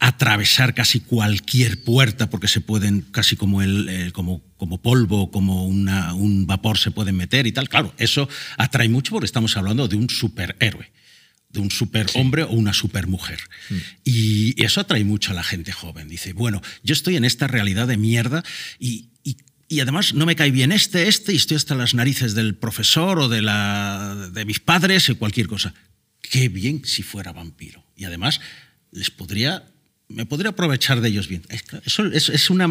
atravesar 0.00 0.74
casi 0.74 1.00
cualquier 1.00 1.82
puerta 1.82 2.30
porque 2.30 2.46
se 2.46 2.60
pueden 2.60 3.00
casi 3.00 3.36
como 3.36 3.62
el, 3.62 4.12
como, 4.12 4.42
como 4.56 4.80
polvo 4.80 5.30
como 5.30 5.66
una, 5.66 6.14
un 6.14 6.46
vapor 6.46 6.78
se 6.78 6.92
pueden 6.92 7.16
meter 7.16 7.46
y 7.48 7.52
tal 7.52 7.68
claro 7.68 7.92
eso 7.98 8.28
atrae 8.58 8.88
mucho 8.88 9.12
porque 9.12 9.26
estamos 9.26 9.56
hablando 9.56 9.88
de 9.88 9.96
un 9.96 10.08
superhéroe 10.08 10.92
de 11.50 11.60
un 11.60 11.70
superhombre 11.70 12.42
o 12.42 12.50
una 12.50 12.72
supermujer. 12.72 13.40
Mm. 13.70 13.76
Y 14.04 14.62
eso 14.62 14.80
atrae 14.80 15.04
mucho 15.04 15.32
a 15.32 15.34
la 15.34 15.42
gente 15.42 15.72
joven. 15.72 16.08
Dice, 16.08 16.32
bueno, 16.32 16.60
yo 16.82 16.92
estoy 16.92 17.16
en 17.16 17.24
esta 17.24 17.46
realidad 17.46 17.88
de 17.88 17.96
mierda 17.96 18.44
y, 18.78 19.08
y, 19.70 19.80
además 19.80 20.14
no 20.14 20.26
me 20.26 20.36
cae 20.36 20.50
bien 20.50 20.72
este, 20.72 21.08
este, 21.08 21.32
y 21.32 21.36
estoy 21.36 21.56
hasta 21.56 21.74
las 21.74 21.94
narices 21.94 22.34
del 22.34 22.54
profesor 22.54 23.18
o 23.18 23.28
de, 23.28 23.42
la, 23.42 24.30
de 24.32 24.44
mis 24.44 24.60
padres 24.60 25.08
o 25.08 25.18
cualquier 25.18 25.46
cosa. 25.46 25.74
Qué 26.20 26.48
bien 26.48 26.84
si 26.84 27.02
fuera 27.02 27.32
vampiro. 27.32 27.84
Y 27.96 28.04
además 28.04 28.40
les 28.92 29.10
podría 29.10 29.64
me 30.08 30.26
podría 30.26 30.50
aprovechar 30.50 31.00
de 31.00 31.08
ellos 31.08 31.28
bien. 31.28 31.42
Eso 31.84 32.06
es, 32.06 32.50
una 32.50 32.68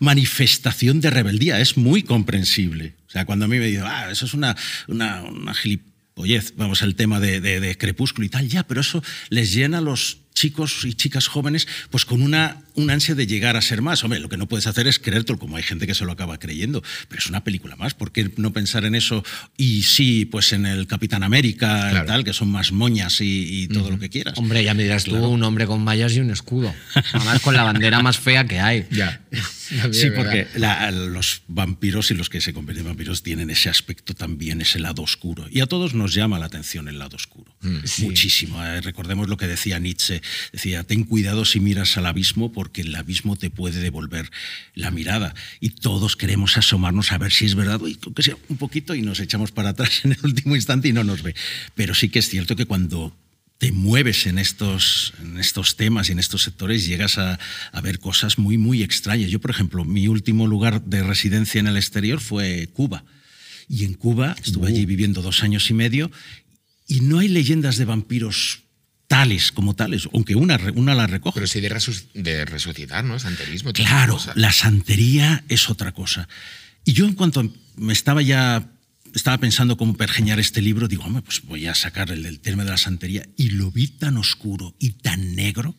manifestación 0.00 1.00
de 1.00 1.10
rebeldía, 1.10 1.60
es 1.60 1.76
muy 1.76 2.02
comprensible. 2.02 2.94
O 3.08 3.10
sea, 3.10 3.24
cuando 3.24 3.44
a 3.44 3.48
mí 3.48 3.58
me 3.58 3.66
dicen, 3.66 3.84
ah, 3.86 4.08
eso 4.10 4.26
es 4.26 4.34
una, 4.34 4.56
una, 4.88 5.22
una 5.22 5.54
gilipollez, 5.54 6.54
vamos, 6.56 6.82
el 6.82 6.96
tema 6.96 7.20
de, 7.20 7.40
de, 7.40 7.78
crepúsculo 7.78 8.26
y 8.26 8.28
tal, 8.28 8.48
ya, 8.48 8.66
pero 8.66 8.80
eso 8.80 9.02
les 9.28 9.52
llena 9.52 9.80
los 9.80 10.18
chicos 10.40 10.86
y 10.86 10.94
chicas 10.94 11.26
jóvenes 11.26 11.68
pues 11.90 12.06
con 12.06 12.22
una, 12.22 12.62
una 12.74 12.94
ansia 12.94 13.14
de 13.14 13.26
llegar 13.26 13.58
a 13.58 13.60
ser 13.60 13.82
más. 13.82 14.02
Hombre, 14.04 14.20
lo 14.20 14.30
que 14.30 14.38
no 14.38 14.48
puedes 14.48 14.66
hacer 14.66 14.86
es 14.86 14.98
creértelo, 14.98 15.38
como 15.38 15.56
hay 15.56 15.62
gente 15.62 15.86
que 15.86 15.94
se 15.94 16.06
lo 16.06 16.12
acaba 16.12 16.38
creyendo, 16.38 16.82
pero 17.08 17.18
es 17.20 17.26
una 17.26 17.44
película 17.44 17.76
más. 17.76 17.92
¿Por 17.92 18.10
qué 18.10 18.30
no 18.36 18.50
pensar 18.52 18.86
en 18.86 18.94
eso? 18.94 19.22
Y 19.58 19.82
sí, 19.82 20.24
pues 20.24 20.54
en 20.54 20.64
el 20.64 20.86
Capitán 20.86 21.22
América, 21.22 21.90
y 21.92 22.06
tal, 22.06 22.24
que 22.24 22.32
son 22.32 22.50
más 22.50 22.72
moñas 22.72 23.18
y, 23.20 23.68
todo 23.68 23.90
lo 23.90 23.98
que 23.98 24.08
quieras. 24.08 24.38
Hombre, 24.38 24.64
ya 24.64 24.72
me 24.72 24.82
dirás 24.82 25.04
tú, 25.04 25.14
un 25.16 25.42
hombre 25.42 25.66
con 25.66 25.84
mallas 25.84 26.14
y 26.14 26.20
un 26.20 26.30
escudo. 26.30 26.74
Además, 27.12 27.40
con 27.40 27.54
la 27.54 27.62
bandera 27.62 28.00
más 28.00 28.18
fea 28.18 28.46
que 28.46 28.60
hay. 28.60 28.86
Ya. 28.90 29.20
sí, 29.92 30.10
porque 30.10 30.48
los 30.92 31.42
vampiros 31.48 32.10
y 32.10 32.14
los 32.14 32.28
que 32.28 32.40
se 32.40 32.52
convierten 32.52 32.86
en 32.86 32.92
vampiros 32.92 33.22
tienen 33.22 33.50
ese 33.50 33.68
aspecto 33.68 34.14
también, 34.14 34.60
ese 34.60 34.78
lado 34.78 35.02
oscuro. 35.02 35.46
Y 35.50 35.60
a 35.60 35.66
todos 35.66 35.94
nos 35.94 36.14
llama 36.14 36.38
la 36.38 36.46
atención 36.46 36.88
el 36.88 36.98
lado 36.98 37.16
oscuro. 37.16 37.54
Mm. 37.60 37.78
Muchísimo. 37.98 38.64
Eh, 38.64 38.80
recordemos 38.80 39.28
lo 39.28 39.36
que 39.36 39.46
decía 39.46 39.78
Nietzsche. 39.78 40.22
Decía, 40.52 40.84
ten 40.84 41.04
cuidado 41.04 41.44
si 41.44 41.60
miras 41.60 41.96
al 41.96 42.06
abismo 42.06 42.52
porque 42.52 42.82
el 42.82 42.94
abismo 42.94 43.36
te 43.36 43.50
puede 43.50 43.80
devolver 43.80 44.30
la 44.74 44.90
mirada. 44.90 45.34
Y 45.60 45.70
todos 45.70 46.16
queremos 46.16 46.56
asomarnos 46.56 47.12
a 47.12 47.18
ver 47.18 47.32
si 47.32 47.46
es 47.46 47.54
verdad, 47.54 47.80
y 47.86 47.96
que 47.96 48.22
sea 48.22 48.36
un 48.48 48.56
poquito, 48.56 48.94
y 48.94 49.02
nos 49.02 49.20
echamos 49.20 49.52
para 49.52 49.70
atrás 49.70 50.00
en 50.04 50.12
el 50.12 50.18
último 50.22 50.56
instante 50.56 50.88
y 50.88 50.92
no 50.92 51.04
nos 51.04 51.22
ve. 51.22 51.34
Pero 51.74 51.94
sí 51.94 52.08
que 52.08 52.18
es 52.18 52.28
cierto 52.28 52.56
que 52.56 52.66
cuando 52.66 53.16
te 53.60 53.72
mueves 53.72 54.26
en 54.26 54.38
estos, 54.38 55.12
en 55.20 55.38
estos 55.38 55.76
temas 55.76 56.08
y 56.08 56.12
en 56.12 56.18
estos 56.18 56.42
sectores, 56.44 56.86
llegas 56.86 57.18
a, 57.18 57.38
ver 57.82 57.98
cosas 57.98 58.38
muy, 58.38 58.56
muy 58.56 58.82
extrañas. 58.82 59.30
Yo, 59.30 59.38
por 59.38 59.50
ejemplo, 59.50 59.84
mi 59.84 60.08
último 60.08 60.46
lugar 60.46 60.82
de 60.84 61.02
residencia 61.02 61.58
en 61.58 61.66
el 61.66 61.76
exterior 61.76 62.20
fue 62.20 62.70
Cuba. 62.72 63.04
Y 63.68 63.84
en 63.84 63.92
Cuba 63.92 64.34
estuve 64.42 64.68
allí 64.68 64.84
uh. 64.84 64.86
viviendo 64.86 65.20
dos 65.20 65.42
años 65.42 65.68
y 65.68 65.74
medio 65.74 66.10
y 66.88 67.02
no 67.02 67.18
hay 67.18 67.28
leyendas 67.28 67.76
de 67.76 67.84
vampiros 67.84 68.62
tales 69.10 69.50
como 69.50 69.74
tales, 69.74 70.08
aunque 70.14 70.36
una, 70.36 70.56
una 70.76 70.94
la 70.94 71.08
recoge. 71.08 71.34
Pero 71.34 71.48
sí 71.48 71.60
de, 71.60 71.68
de 72.14 72.44
resucitar, 72.44 73.02
¿no? 73.04 73.18
Santerismo. 73.18 73.72
Claro, 73.72 74.16
la 74.36 74.52
santería 74.52 75.42
es 75.48 75.68
otra 75.68 75.90
cosa. 75.90 76.28
Y 76.84 76.92
yo 76.92 77.06
en 77.06 77.14
cuanto 77.14 77.52
me 77.74 77.92
estaba 77.92 78.22
ya 78.22 78.70
estaba 79.12 79.38
pensando 79.38 79.76
cómo 79.76 79.96
pergeñar 79.96 80.38
este 80.38 80.62
libro, 80.62 80.86
digo, 80.86 81.02
hombre, 81.02 81.22
pues 81.22 81.42
voy 81.42 81.66
a 81.66 81.74
sacar 81.74 82.12
el 82.12 82.22
del 82.22 82.38
término 82.38 82.66
de 82.66 82.70
la 82.70 82.78
santería 82.78 83.26
y 83.36 83.50
lo 83.50 83.72
vi 83.72 83.88
tan 83.88 84.16
oscuro 84.16 84.76
y 84.78 84.92
tan 84.92 85.34
negro, 85.34 85.74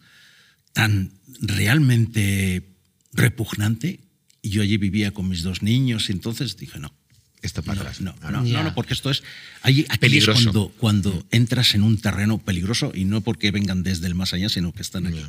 tan 0.73 1.13
realmente 1.39 2.75
repugnante. 3.13 4.01
Y 4.41 4.49
yo 4.49 4.61
allí 4.61 4.75
vivía 4.75 5.11
con 5.11 5.29
mis 5.29 5.43
dos 5.43 5.61
niños 5.61 6.09
y 6.09 6.11
entonces 6.11 6.57
dije, 6.57 6.79
no. 6.79 6.93
Esto 7.41 7.63
para 7.63 7.81
atrás. 7.81 8.01
No, 8.01 8.13
no, 8.29 8.43
no, 8.43 8.75
porque 8.75 8.93
esto 8.93 9.09
es. 9.09 9.23
Ahí, 9.63 9.85
aquí 9.89 10.17
es 10.17 10.27
cuando, 10.27 10.69
cuando 10.77 11.25
entras 11.31 11.73
en 11.73 11.83
un 11.83 11.99
terreno 11.99 12.37
peligroso 12.37 12.91
y 12.93 13.05
no 13.05 13.21
porque 13.21 13.51
vengan 13.51 13.83
desde 13.83 14.07
el 14.07 14.15
más 14.15 14.33
allá, 14.33 14.49
sino 14.49 14.73
que 14.73 14.81
están 14.81 15.07
aquí. 15.07 15.23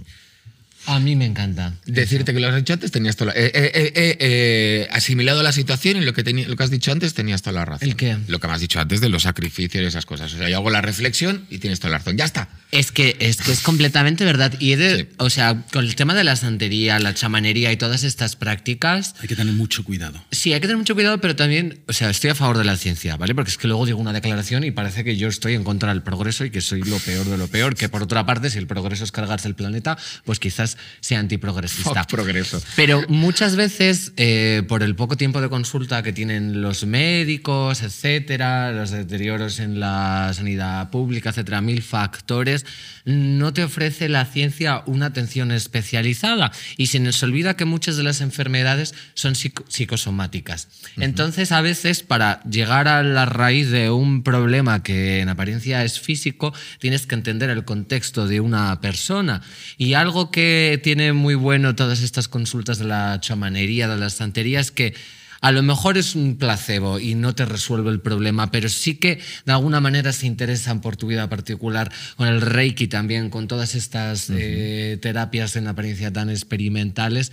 A 0.87 0.99
mí 0.99 1.15
me 1.17 1.25
encanta. 1.25 1.75
Decirte 1.87 2.33
que 2.33 2.41
lo 2.41 2.49
has 2.49 2.57
dicho 2.57 2.73
antes 2.73 2.91
tenías 2.91 3.17
toda 3.17 3.33
la, 3.33 3.41
eh, 3.41 3.51
eh, 3.55 4.17
eh, 4.19 4.89
asimilado 4.91 5.43
la 5.43 5.53
situación 5.53 5.97
y 5.97 6.01
lo 6.01 6.13
que, 6.13 6.23
lo 6.25 6.57
que 6.57 6.63
has 6.63 6.71
dicho 6.71 6.91
antes 6.91 7.15
tenías 7.15 7.43
toda 7.43 7.53
la 7.55 7.65
razón. 7.65 7.89
¿El 7.89 7.97
qué? 7.97 8.19
Lo 8.27 8.41
que 8.41 8.49
me 8.49 8.55
has 8.55 8.61
dicho 8.61 8.81
antes 8.81 9.01
de 9.01 9.09
los 9.09 9.23
sacrificios 9.23 9.83
y 9.83 9.87
esas 9.87 10.07
cosas. 10.07 10.33
O 10.35 10.39
sea, 10.39 10.49
yo 10.49 10.57
hago 10.57 10.71
la 10.71 10.81
reflexión 10.81 11.47
y 11.51 11.59
tienes 11.59 11.79
toda 11.79 11.93
la 11.93 11.99
razón. 11.99 12.17
Ya 12.17 12.25
está. 12.25 12.49
Es 12.73 12.91
que 12.91 13.17
es, 13.21 13.37
que 13.37 13.53
es 13.53 13.61
completamente 13.61 14.25
verdad. 14.25 14.55
Y 14.59 14.73
o 15.19 15.31
sea, 15.31 15.63
con 15.73 15.85
el 15.85 15.95
tema 15.95 16.15
de 16.15 16.25
la 16.25 16.37
santería, 16.37 16.99
la 16.99 17.15
chamanería 17.15 17.71
y 17.71 17.77
todas 17.77 18.03
estas 18.03 18.35
prácticas. 18.35 19.15
Hay 19.21 19.29
que 19.29 19.37
tener 19.37 19.55
mucho 19.55 19.85
cuidado. 19.85 20.25
Sí, 20.31 20.53
hay 20.53 20.61
que 20.61 20.67
tener 20.67 20.79
mucho 20.79 20.95
cuidado, 20.95 21.21
pero 21.21 21.37
también, 21.37 21.81
o 21.87 21.93
sea, 21.93 22.11
estoy 22.11 22.31
a 22.31 22.35
favor 22.35 22.59
de 22.59 22.65
la 22.65 22.77
ciencia, 22.77 23.17
¿vale? 23.17 23.35
Porque 23.35 23.51
es 23.51 23.59
que 23.59 23.69
luego 23.69 23.87
digo 23.87 24.01
una 24.01 24.13
declaración 24.13 24.65
y 24.65 24.71
parece 24.71 25.05
que 25.05 25.17
yo 25.17 25.29
estoy 25.29 25.55
en 25.55 25.65
contra 25.65 25.91
del 25.91 26.03
progreso 26.03 26.45
y 26.45 26.51
que 26.51 26.61
soy 26.61 26.83
lo 26.83 26.99
peor 26.99 27.27
de 27.27 27.37
lo 27.37 27.47
peor. 27.49 27.77
Que 27.77 27.89
por 27.89 28.03
otra 28.03 28.27
parte, 28.27 28.51
si 28.51 28.59
el 28.59 28.67
progreso 28.67 29.05
es 29.05 29.13
cargarse 29.13 29.49
el 29.49 29.55
planeta, 29.55 29.99
pues 30.25 30.39
quizás 30.39 30.72
sea 31.01 31.19
antiprogreso 31.19 31.53
progresista. 31.83 32.05
progreso. 32.05 32.63
Pero 32.77 33.03
muchas 33.09 33.57
veces, 33.57 34.13
eh, 34.17 34.63
por 34.69 34.83
el 34.83 34.95
poco 34.95 35.17
tiempo 35.17 35.41
de 35.41 35.49
consulta 35.49 36.03
que 36.03 36.13
tienen 36.13 36.63
los 36.63 36.85
médicos, 36.85 37.83
etcétera, 37.83 38.73
los 38.73 38.91
deterioros 38.91 39.59
en 39.61 39.81
la 39.81 40.33
sanidad 40.35 40.91
pública, 40.91 41.31
etcétera, 41.31 41.61
mil 41.61 41.83
factores, 41.83 42.65
no 43.05 43.53
te 43.53 43.65
ofrece 43.65 44.09
la 44.09 44.25
ciencia 44.25 44.83
una 44.87 45.07
atención 45.07 45.51
especializada. 45.51 46.53
Y 46.77 46.87
se 46.87 47.01
nos 47.01 47.23
olvida 47.23 47.57
que 47.57 47.65
muchas 47.65 47.97
de 47.97 48.03
las 48.03 48.21
enfermedades 48.21 48.95
son 49.15 49.35
psicosomáticas. 49.35 50.69
Entonces, 50.97 51.53
a 51.53 51.61
veces, 51.61 52.03
para 52.03 52.43
llegar 52.45 52.89
a 52.89 53.03
la 53.03 53.27
raíz 53.27 53.71
de 53.71 53.91
un 53.91 54.23
problema 54.23 54.83
que 54.83 55.21
en 55.21 55.29
apariencia 55.29 55.85
es 55.85 56.01
físico, 56.01 56.55
tienes 56.79 57.07
que 57.07 57.15
entender 57.15 57.51
el 57.51 57.65
contexto 57.65 58.27
de 58.27 58.41
una 58.41 58.81
persona. 58.81 59.43
Y 59.77 59.95
algo 59.95 60.31
que 60.31 60.62
tiene 60.83 61.13
muy 61.13 61.35
bueno 61.35 61.75
todas 61.75 62.03
estas 62.03 62.29
consultas 62.29 62.79
de 62.79 62.85
la 62.85 63.19
chamanería, 63.21 63.89
de 63.89 63.99
las 63.99 64.15
santerías, 64.15 64.71
que 64.71 64.95
a 65.43 65.51
lo 65.51 65.63
mejor 65.63 65.99
es 65.99 66.15
un 66.15 66.37
placebo 66.37 67.01
y 67.01 67.17
no 67.17 67.35
te 67.35 67.45
resuelve 67.45 67.91
el 67.91 68.01
problema, 68.01 68.53
pero 68.53 68.69
sí 68.69 68.95
que 68.95 69.19
de 69.45 69.53
alguna 69.53 69.81
manera 69.81 70.13
se 70.13 70.27
interesan 70.29 70.81
por 70.81 70.97
tu 70.97 71.09
vida 71.09 71.29
particular, 71.29 71.91
con 72.17 72.29
el 72.29 72.41
Reiki 72.41 72.87
también, 72.87 73.29
con 73.29 73.49
todas 73.49 73.75
estas 73.75 74.31
eh, 74.31 74.99
terapias 75.03 75.57
en 75.57 75.67
apariencia 75.67 76.13
tan 76.13 76.31
experimentales 76.31 77.33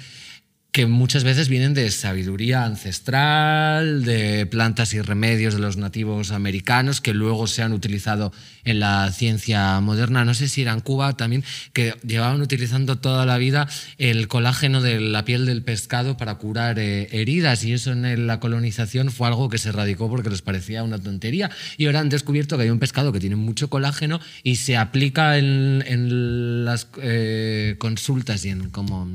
que 0.71 0.85
muchas 0.85 1.23
veces 1.23 1.49
vienen 1.49 1.73
de 1.73 1.89
sabiduría 1.89 2.63
ancestral, 2.63 4.03
de 4.03 4.45
plantas 4.45 4.93
y 4.93 5.01
remedios 5.01 5.55
de 5.55 5.59
los 5.59 5.77
nativos 5.77 6.31
americanos 6.31 7.01
que 7.01 7.15
luego 7.15 7.47
se 7.47 7.63
han 7.63 7.73
utilizado 7.73 8.31
en 8.65 8.79
la 8.79 9.11
ciencia 9.11 9.79
moderna. 9.79 10.25
No 10.25 10.35
sé 10.35 10.47
si 10.47 10.61
era 10.61 10.73
en 10.73 10.81
Cuba 10.81 11.17
también, 11.17 11.43
que 11.73 11.95
llevaban 12.05 12.41
utilizando 12.41 12.97
toda 12.97 13.25
la 13.25 13.39
vida 13.39 13.67
el 13.97 14.27
colágeno 14.27 14.81
de 14.81 14.99
la 14.99 15.25
piel 15.25 15.47
del 15.47 15.63
pescado 15.63 16.17
para 16.17 16.35
curar 16.35 16.77
eh, 16.77 17.07
heridas 17.11 17.63
y 17.63 17.73
eso 17.73 17.91
en 17.91 18.27
la 18.27 18.39
colonización 18.39 19.09
fue 19.09 19.27
algo 19.27 19.49
que 19.49 19.57
se 19.57 19.71
radicó 19.71 20.07
porque 20.07 20.29
les 20.29 20.43
parecía 20.43 20.83
una 20.83 20.99
tontería 20.99 21.49
y 21.77 21.87
ahora 21.87 22.01
han 22.01 22.09
descubierto 22.09 22.57
que 22.57 22.63
hay 22.63 22.69
un 22.69 22.79
pescado 22.79 23.11
que 23.11 23.19
tiene 23.19 23.35
mucho 23.35 23.71
colágeno 23.71 24.19
y 24.43 24.57
se 24.57 24.77
aplica 24.77 25.39
en, 25.39 26.63
las 26.63 26.87
eh, 27.01 27.75
consultas 27.79 28.45
y 28.45 28.49
en 28.49 28.69
como 28.69 29.07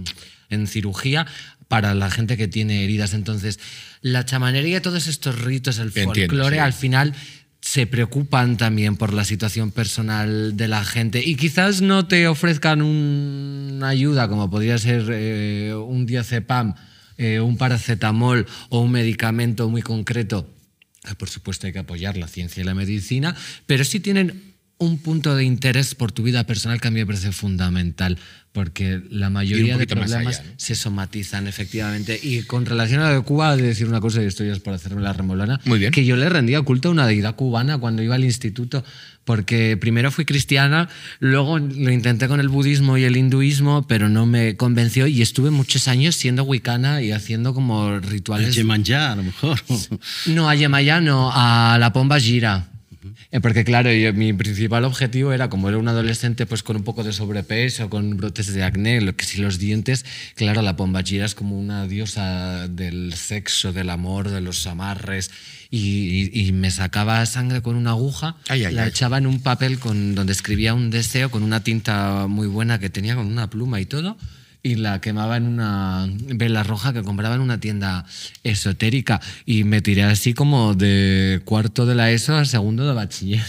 en 0.55 0.67
cirugía 0.67 1.27
para 1.69 1.95
la 1.95 2.11
gente 2.11 2.37
que 2.37 2.49
tiene 2.49 2.85
heridas. 2.85 3.15
Entonces, 3.15 3.59
la 4.01 4.25
chamanería, 4.25 4.83
todos 4.83 5.07
estos 5.07 5.41
ritos, 5.43 5.79
el 5.79 5.91
folclore, 5.91 6.61
al 6.61 6.73
final 6.73 7.15
se 7.61 7.87
preocupan 7.87 8.59
también 8.59 8.97
por 8.97 9.15
la 9.15 9.25
situación 9.25 9.71
personal 9.71 10.55
de 10.55 10.69
la 10.69 10.85
gente 10.85 11.23
y 11.25 11.35
quizás 11.35 11.81
no 11.81 12.07
te 12.07 12.29
ofrezcan 12.29 12.83
una 12.83 13.89
ayuda 13.89 14.29
como 14.29 14.51
podría 14.51 14.77
ser 14.77 15.07
eh, 15.11 15.75
un 15.75 16.05
diazepam, 16.05 16.75
eh, 17.17 17.41
un 17.41 17.57
paracetamol 17.57 18.47
o 18.69 18.81
un 18.81 18.93
medicamento 18.93 19.71
muy 19.71 19.81
concreto. 19.81 20.47
Por 21.17 21.31
supuesto 21.31 21.67
hay 21.67 21.73
que 21.73 21.79
apoyar 21.79 22.19
la 22.19 22.29
ciencia 22.29 22.61
y 22.61 22.65
la 22.65 22.75
medicina, 22.75 23.35
pero 23.67 23.85
sí 23.85 23.99
tienen 23.99 24.54
un 24.85 24.99
punto 24.99 25.35
de 25.35 25.45
interés 25.45 25.95
por 25.95 26.13
tu 26.13 26.23
vida 26.23 26.45
personal 26.45 26.81
que 26.81 26.89
a 26.89 26.91
mí 26.91 27.01
me 27.01 27.07
parece 27.07 27.33
fundamental, 27.33 28.19
porque 28.53 29.03
la 29.11 29.31
mayoría 29.31 29.77
de 29.77 29.87
problemas 29.87 30.39
allá, 30.39 30.49
¿no? 30.49 30.55
se 30.57 30.75
somatizan 30.77 31.49
efectivamente. 31.49 32.19
Y 32.23 32.43
con 32.43 32.67
relación 32.67 33.01
a 33.01 33.09
lo 33.11 33.17
de 33.17 33.23
Cuba, 33.23 33.57
de 33.57 33.65
decir 33.65 33.89
una 33.89 34.01
cosa, 34.01 34.23
y 34.23 34.27
esto 34.27 34.45
ya 34.45 34.53
es 34.53 34.61
por 34.61 34.75
hacerme 34.75 35.03
la 35.03 35.13
remolona, 35.13 35.61
Muy 35.65 35.81
bien. 35.81 35.91
que 35.91 36.05
yo 36.05 36.17
le 36.17 36.29
rendía 36.29 36.63
culto 36.63 36.89
a 36.89 36.93
una 36.93 37.07
deidad 37.07 37.35
cubana 37.35 37.79
cuando 37.79 38.03
iba 38.03 38.15
al 38.15 38.25
instituto, 38.25 38.85
porque 39.25 39.77
primero 39.77 40.13
fui 40.13 40.25
cristiana, 40.25 40.89
luego 41.19 41.59
lo 41.59 41.91
intenté 41.91 42.29
con 42.29 42.39
el 42.39 42.49
budismo 42.49 42.97
y 42.97 43.05
el 43.05 43.17
hinduismo, 43.17 43.87
pero 43.89 44.09
no 44.09 44.25
me 44.25 44.57
convenció 44.57 45.07
y 45.07 45.23
estuve 45.23 45.51
muchos 45.51 45.89
años 45.89 46.15
siendo 46.15 46.45
wicana 46.45 47.03
y 47.03 47.11
haciendo 47.11 47.55
como 47.55 47.99
rituales... 47.99 48.55
Yemanjá, 48.55 49.13
a 49.13 49.17
lo 49.17 49.25
mejor. 49.25 49.61
No, 50.27 50.49
a 50.49 50.55
Yemayá 50.55 51.01
no, 51.01 51.31
a 51.33 51.77
la 51.81 51.93
Pomba 51.93 52.21
Gira. 52.21 52.69
Eh, 53.35 53.41
Porque 53.41 53.65
claro, 53.65 53.93
yo- 53.93 54.15
mi 54.15 54.33
principal 54.33 54.85
objetivo 54.85 55.33
era, 55.33 55.49
como 55.51 55.69
era 55.69 55.77
un 55.77 55.89
adolescente 55.89 56.47
pues 56.47 56.63
con 56.63 56.77
un 56.77 56.85
poco 56.85 57.03
de 57.03 57.13
sobrepeso, 57.13 57.91
con 57.91 58.17
brotes 58.17 58.55
de 58.55 58.63
acné, 58.63 59.01
lo 59.01 59.17
que 59.17 59.25
si 59.25 59.41
los 59.41 59.59
dientes, 59.59 60.05
claro, 60.37 60.63
la 60.63 60.77
Pomba 60.77 61.03
Gira 61.03 61.27
es 61.27 61.35
como 61.35 61.59
una 61.59 61.89
diosa 61.89 62.69
del 62.69 63.13
sexo, 63.15 63.73
del 63.73 63.91
amor, 63.91 64.31
de 64.31 64.41
los 64.41 64.65
amarres, 64.69 65.33
y, 65.69 66.31
y- 66.33 66.47
y 66.47 66.53
me 66.53 66.71
sacaba 66.71 67.27
sangre 67.27 67.61
con 67.61 67.75
una 67.75 67.91
aguja, 67.91 68.37
Ay, 68.49 68.67
ay, 68.67 68.73
la 68.75 68.85
ay. 68.85 68.91
echaba 68.91 69.19
en 69.19 69.27
un 69.27 69.41
papel 69.43 69.81
con, 69.81 70.15
donde 70.15 70.33
escribía 70.33 70.73
un 70.73 70.91
deseo 70.91 71.29
con 71.33 71.43
una 71.43 71.65
tinta 71.65 72.29
muy 72.29 72.47
buena 72.47 72.79
que 72.79 72.89
tenía, 72.89 73.17
con 73.17 73.27
una 73.27 73.51
pluma 73.51 73.81
y 73.81 73.87
todo, 73.87 74.17
y 74.65 74.77
la 74.77 75.01
quemaba 75.01 75.37
en 75.37 75.47
una 75.47 76.09
vela 76.09 76.63
roja 76.63 76.95
que 76.95 77.03
compraba 77.03 77.35
en 77.35 77.43
una 77.43 77.61
tienda 77.61 78.07
esotérica 78.43 79.21
y 79.45 79.63
me 79.63 79.83
tiré 79.83 80.05
así 80.05 80.33
como 80.33 80.75
de 80.75 81.43
cuarto 81.45 81.85
de 81.85 81.95
la 81.95 82.11
ESO 82.11 82.35
a 82.35 82.45
segundo 82.47 82.89
de 82.89 82.95
bachiller. 82.95 83.43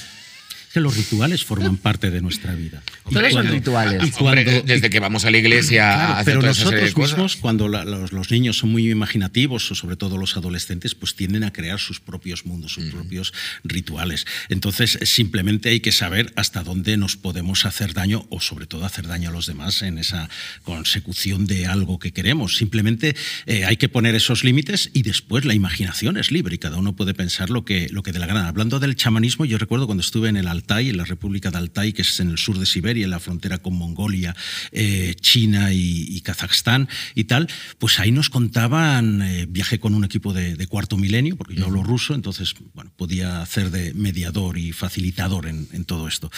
Que 0.76 0.82
los 0.82 0.98
rituales 0.98 1.46
forman 1.46 1.78
parte 1.78 2.12
de 2.12 2.20
nuestra 2.22 2.54
vida. 2.54 2.84
Todos 3.10 3.32
son 3.32 3.48
rituales. 3.48 3.94
y 4.04 4.12
Hombre, 4.22 4.44
cuando- 4.44 4.62
desde 4.64 4.90
que 4.90 5.00
vamos 5.00 5.24
a 5.24 5.32
la 5.32 5.38
iglesia 5.38 5.84
Claro, 5.94 6.02
a 6.14 6.20
hacer 6.20 6.26
pero 6.26 6.40
toda 6.42 6.52
esa 6.52 6.64
serie 6.64 6.76
de 6.76 6.82
nosotros 6.82 6.94
cosas. 7.06 7.18
mismos, 7.18 7.36
cuando 7.38 7.70
la- 7.70 7.86
los, 7.86 8.12
los 8.12 8.30
niños 8.30 8.58
son 8.58 8.72
muy 8.74 8.92
imaginativos, 8.92 9.72
o 9.72 9.76
sobre 9.76 9.96
todo 9.96 10.18
los 10.18 10.36
adolescentes, 10.36 10.94
pues 10.94 11.16
tienden 11.16 11.46
a 11.46 11.54
crear 11.54 11.80
sus 11.80 12.02
propios 12.02 12.46
mundos, 12.46 12.74
sus 12.74 12.86
propios 12.92 13.32
rituales. 13.64 14.26
Entonces, 14.50 15.00
simplemente 15.04 15.70
hay 15.70 15.80
que 15.80 15.94
saber 15.94 16.34
hasta 16.36 16.62
dónde 16.64 16.98
nos 16.98 17.16
podemos 17.16 17.66
hacer 17.66 17.94
daño, 17.94 18.26
o 18.30 18.42
sobre 18.42 18.66
todo 18.68 18.84
hacer 18.86 19.08
daño 19.08 19.30
a 19.30 19.32
los 19.32 19.46
demás 19.46 19.82
en 19.82 19.98
esa 19.98 20.30
consecución 20.64 21.46
de 21.48 21.68
algo 21.68 22.00
que 22.00 22.12
queremos. 22.12 22.58
Simplemente 22.58 23.16
eh, 23.46 23.64
hay 23.64 23.78
que 23.78 23.88
poner 23.88 24.14
esos 24.14 24.44
límites 24.44 24.90
y 24.94 25.04
después 25.04 25.46
la 25.46 25.54
imaginación 25.54 26.18
es 26.18 26.32
libre 26.32 26.56
y 26.56 26.58
cada 26.58 26.76
uno 26.76 26.98
puede 26.98 27.14
pensar 27.14 27.50
lo 27.50 27.64
que, 27.64 27.88
lo 27.92 28.04
que 28.04 28.12
dé 28.12 28.20
la 28.20 28.26
gana. 28.28 28.50
Hablando 28.50 28.80
del 28.82 28.98
chamanismo, 28.98 29.46
yo 29.46 29.58
recuerdo 29.58 29.86
cuando 29.86 30.02
estuve 30.02 30.28
en 30.28 30.36
el 30.36 30.48
Altai, 30.66 30.90
en 30.90 30.98
la 30.98 31.06
República 31.06 31.52
de 31.52 31.58
Altai, 31.60 31.94
que 31.94 32.02
es 32.02 32.20
en 32.20 32.32
el 32.32 32.40
sur 32.40 32.58
de 32.58 32.66
Siberia, 32.66 33.06
en 33.06 33.12
la 33.12 33.20
frontera 33.20 33.60
con 33.60 33.76
Mongolia, 33.76 34.36
eh, 34.72 35.14
China 35.22 35.72
y, 35.72 36.08
y 36.10 36.22
Kazajstán 36.22 36.90
y 37.14 37.26
tal, 37.26 37.48
pues 37.78 38.00
ahí 38.00 38.12
nos 38.12 38.32
contaban, 38.32 39.22
eh, 39.22 39.46
viajé 39.48 39.80
con 39.80 39.94
un 39.94 40.04
equipo 40.04 40.34
de, 40.34 40.56
de 40.56 40.68
cuarto 40.68 40.98
milenio, 40.98 41.36
porque 41.36 41.54
yo 41.54 41.66
hablo 41.66 41.84
ruso, 41.84 42.16
entonces 42.16 42.56
bueno, 42.74 42.92
podía 42.98 43.44
hacer 43.44 43.70
de 43.70 43.94
mediador 43.94 44.58
y 44.58 44.72
facilitador 44.72 45.46
en, 45.46 45.68
en 45.72 45.86
todo 45.86 46.08
esto. 46.08 46.32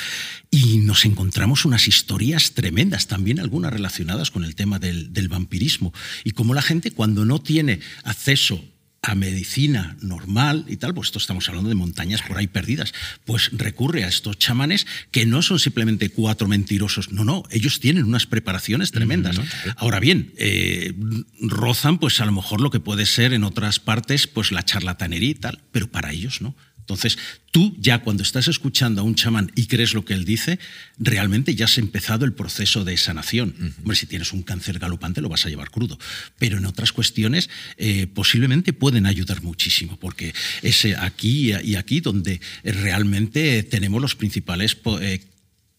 Y 0.51 0.79
nos 0.79 1.05
encontramos 1.05 1.63
unas 1.63 1.87
historias 1.87 2.51
tremendas, 2.51 3.07
también 3.07 3.39
algunas 3.39 3.71
relacionadas 3.71 4.29
con 4.29 4.43
el 4.43 4.55
tema 4.55 4.77
del, 4.77 5.13
del 5.13 5.29
vampirismo, 5.29 5.93
y 6.25 6.31
cómo 6.31 6.53
la 6.53 6.61
gente 6.61 6.91
cuando 6.91 7.23
no 7.23 7.39
tiene 7.39 7.79
acceso 8.03 8.61
a 9.01 9.15
medicina 9.15 9.95
normal 10.01 10.65
y 10.67 10.77
tal, 10.77 10.93
pues 10.93 11.07
esto 11.07 11.19
estamos 11.19 11.47
hablando 11.47 11.69
de 11.69 11.75
montañas 11.75 12.21
por 12.21 12.37
ahí 12.37 12.47
perdidas, 12.47 12.93
pues 13.25 13.51
recurre 13.53 14.03
a 14.03 14.07
estos 14.07 14.37
chamanes 14.37 14.85
que 15.11 15.25
no 15.25 15.41
son 15.41 15.59
simplemente 15.59 16.09
cuatro 16.09 16.47
mentirosos, 16.47 17.11
no, 17.11 17.23
no, 17.23 17.43
ellos 17.51 17.79
tienen 17.79 18.05
unas 18.05 18.25
preparaciones 18.25 18.91
tremendas. 18.91 19.39
Ahora 19.77 19.99
bien, 19.99 20.33
eh, 20.37 20.93
rozan 21.39 21.99
pues 21.99 22.19
a 22.21 22.25
lo 22.25 22.31
mejor 22.31 22.61
lo 22.61 22.71
que 22.71 22.79
puede 22.79 23.05
ser 23.05 23.33
en 23.33 23.43
otras 23.43 23.79
partes 23.79 24.27
pues 24.27 24.51
la 24.51 24.63
charlatanería 24.63 25.29
y 25.29 25.35
tal, 25.35 25.61
pero 25.71 25.89
para 25.89 26.11
ellos 26.11 26.41
no. 26.41 26.55
Entonces, 26.87 27.17
tú 27.51 27.75
ya 27.81 27.99
cuando 27.99 28.23
estás 28.23 28.47
escuchando 28.47 29.01
a 29.01 29.03
un 29.03 29.13
chamán 29.13 29.51
y 29.55 29.65
crees 29.65 29.93
lo 29.93 30.05
que 30.05 30.13
él 30.13 30.23
dice, 30.23 30.57
realmente 30.97 31.53
ya 31.53 31.65
has 31.65 31.77
empezado 31.77 32.23
el 32.23 32.31
proceso 32.31 32.85
de 32.85 32.95
sanación. 32.95 33.73
Hombre, 33.79 33.97
si 33.97 34.05
tienes 34.05 34.31
un 34.31 34.41
cáncer 34.41 34.79
galopante 34.79 35.19
lo 35.19 35.27
vas 35.27 35.45
a 35.45 35.49
llevar 35.49 35.69
crudo, 35.69 35.99
pero 36.39 36.57
en 36.59 36.65
otras 36.65 36.93
cuestiones 36.93 37.49
eh, 37.75 38.07
posiblemente 38.07 38.71
pueden 38.71 39.05
ayudar 39.05 39.43
muchísimo, 39.43 39.97
porque 39.99 40.33
es 40.61 40.85
eh, 40.85 40.95
aquí 40.97 41.51
y 41.61 41.75
aquí 41.75 41.99
donde 41.99 42.39
realmente 42.63 43.63
tenemos 43.63 44.01
los 44.01 44.15
principales 44.15 44.77
eh, 45.01 45.19